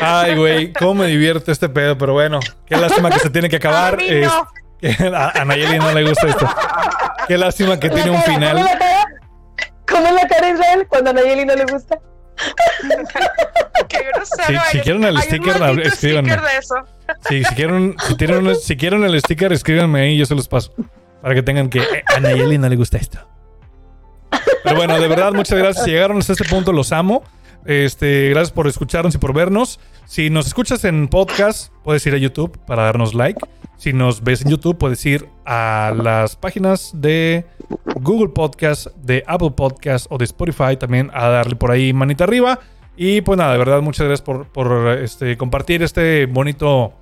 Ay, 0.00 0.36
güey, 0.36 0.72
cómo 0.72 0.94
me 0.94 1.06
divierte 1.06 1.52
este 1.52 1.68
pedo, 1.68 1.96
pero 1.96 2.12
bueno, 2.14 2.40
qué 2.66 2.76
lástima 2.76 3.10
que 3.10 3.20
se 3.20 3.30
tiene 3.30 3.48
que 3.48 3.56
acabar. 3.56 3.94
A 3.98 4.02
Es- 4.02 4.26
no. 4.28 4.48
a, 5.16 5.40
a 5.40 5.44
Nayeli 5.44 5.78
no 5.78 5.92
le 5.92 6.04
gusta 6.08 6.26
esto. 6.26 6.46
Qué 7.28 7.38
lástima 7.38 7.78
que 7.78 7.88
tiene 7.88 8.10
un 8.10 8.16
La 8.16 8.22
cara, 8.24 8.34
¿Cómo 8.34 8.38
final. 8.40 8.58
es 8.58 8.64
la 8.64 8.78
cara? 8.78 9.04
¿Cómo 9.88 10.06
es 10.08 10.14
la 10.14 10.28
cara 10.28 10.48
Israel 10.48 10.86
cuando 10.88 11.10
a 11.10 11.12
Nayeli 11.12 11.44
no 11.44 11.54
le 11.54 11.64
gusta? 11.66 11.98
Qué 13.88 13.98
grosero 14.14 14.60
Si- 14.70 14.80
quieren 14.80 15.04
el 15.04 15.18
sticker, 15.20 15.56
escríbanme. 15.82 16.30
sticker 16.32 16.40
de 16.40 16.56
eso. 16.58 16.74
Sí, 17.28 17.44
si 17.44 17.54
quieren, 17.54 17.96
si 18.06 18.16
tienen 18.16 18.56
si 18.56 18.76
quieren 18.76 19.04
el 19.04 19.18
sticker, 19.20 19.52
escríbanme 19.52 20.00
ahí, 20.00 20.16
yo 20.16 20.26
se 20.26 20.34
los 20.34 20.48
paso. 20.48 20.72
Para 21.20 21.34
que 21.34 21.42
tengan 21.42 21.68
que 21.68 21.78
eh, 21.80 22.04
a 22.16 22.20
Nayeli 22.20 22.58
no 22.58 22.68
le 22.68 22.76
gusta 22.76 22.96
esto. 22.98 23.18
Pero 24.64 24.76
bueno, 24.76 24.98
de 24.98 25.08
verdad, 25.08 25.32
muchas 25.32 25.58
gracias. 25.58 25.84
Si 25.84 25.90
llegaron 25.90 26.18
hasta 26.18 26.32
este 26.32 26.44
punto, 26.48 26.72
los 26.72 26.90
amo. 26.92 27.22
Este, 27.64 28.30
gracias 28.30 28.52
por 28.52 28.66
escucharnos 28.66 29.14
y 29.14 29.18
por 29.18 29.32
vernos. 29.32 29.78
Si 30.04 30.30
nos 30.30 30.46
escuchas 30.46 30.84
en 30.84 31.08
podcast, 31.08 31.72
puedes 31.84 32.04
ir 32.06 32.14
a 32.14 32.18
YouTube 32.18 32.58
para 32.66 32.84
darnos 32.84 33.14
like. 33.14 33.40
Si 33.76 33.92
nos 33.92 34.22
ves 34.22 34.42
en 34.42 34.50
YouTube, 34.50 34.78
puedes 34.78 35.04
ir 35.06 35.28
a 35.44 35.92
las 35.96 36.36
páginas 36.36 36.92
de 36.94 37.46
Google 38.00 38.28
Podcast, 38.28 38.88
de 38.96 39.24
Apple 39.26 39.52
Podcast 39.52 40.06
o 40.10 40.18
de 40.18 40.24
Spotify 40.24 40.76
también 40.78 41.10
a 41.14 41.28
darle 41.28 41.56
por 41.56 41.70
ahí 41.70 41.92
manita 41.92 42.24
arriba. 42.24 42.60
Y 42.96 43.22
pues 43.22 43.38
nada, 43.38 43.52
de 43.52 43.58
verdad, 43.58 43.80
muchas 43.80 44.06
gracias 44.06 44.22
por, 44.22 44.88
este, 45.00 45.36
compartir 45.36 45.82
este 45.82 46.26
bonito, 46.26 46.92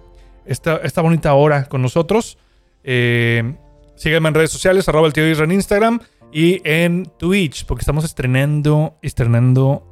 esta, 0.47 1.03
bonita 1.03 1.35
hora 1.35 1.65
con 1.65 1.83
nosotros. 1.83 2.39
Eh, 2.85 3.55
sígueme 3.97 4.29
en 4.29 4.35
redes 4.35 4.51
sociales, 4.51 4.89
arroba 4.89 5.07
el 5.07 5.13
tío 5.13 5.29
Isra 5.29 5.45
en 5.45 5.53
Instagram 5.53 6.01
y 6.33 6.61
en 6.65 7.11
Twitch, 7.19 7.67
porque 7.67 7.83
estamos 7.83 8.05
estrenando, 8.05 8.95
estrenando. 9.03 9.90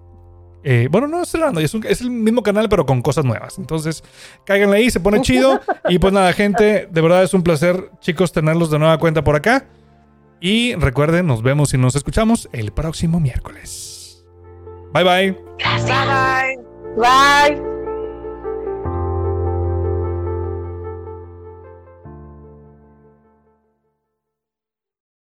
Eh, 0.70 0.86
bueno, 0.90 1.08
no 1.08 1.22
es, 1.22 1.34
es 1.34 2.00
el 2.02 2.10
mismo 2.10 2.42
canal, 2.42 2.68
pero 2.68 2.84
con 2.84 3.00
cosas 3.00 3.24
nuevas. 3.24 3.56
Entonces, 3.56 4.04
cáiganle 4.44 4.76
ahí, 4.76 4.90
se 4.90 5.00
pone 5.00 5.22
chido. 5.22 5.62
Y 5.88 5.98
pues 5.98 6.12
nada, 6.12 6.30
gente, 6.34 6.86
de 6.90 7.00
verdad 7.00 7.22
es 7.22 7.32
un 7.32 7.42
placer, 7.42 7.90
chicos, 8.00 8.32
tenerlos 8.32 8.70
de 8.70 8.78
nueva 8.78 8.98
cuenta 8.98 9.24
por 9.24 9.34
acá. 9.34 9.64
Y 10.42 10.74
recuerden, 10.74 11.26
nos 11.26 11.42
vemos 11.42 11.72
y 11.72 11.78
nos 11.78 11.96
escuchamos 11.96 12.50
el 12.52 12.72
próximo 12.72 13.18
miércoles. 13.18 14.26
Bye 14.92 15.04
bye. 15.04 15.32
Bye 15.56 16.58
bye. 16.98 17.56
Bye. 17.56 17.77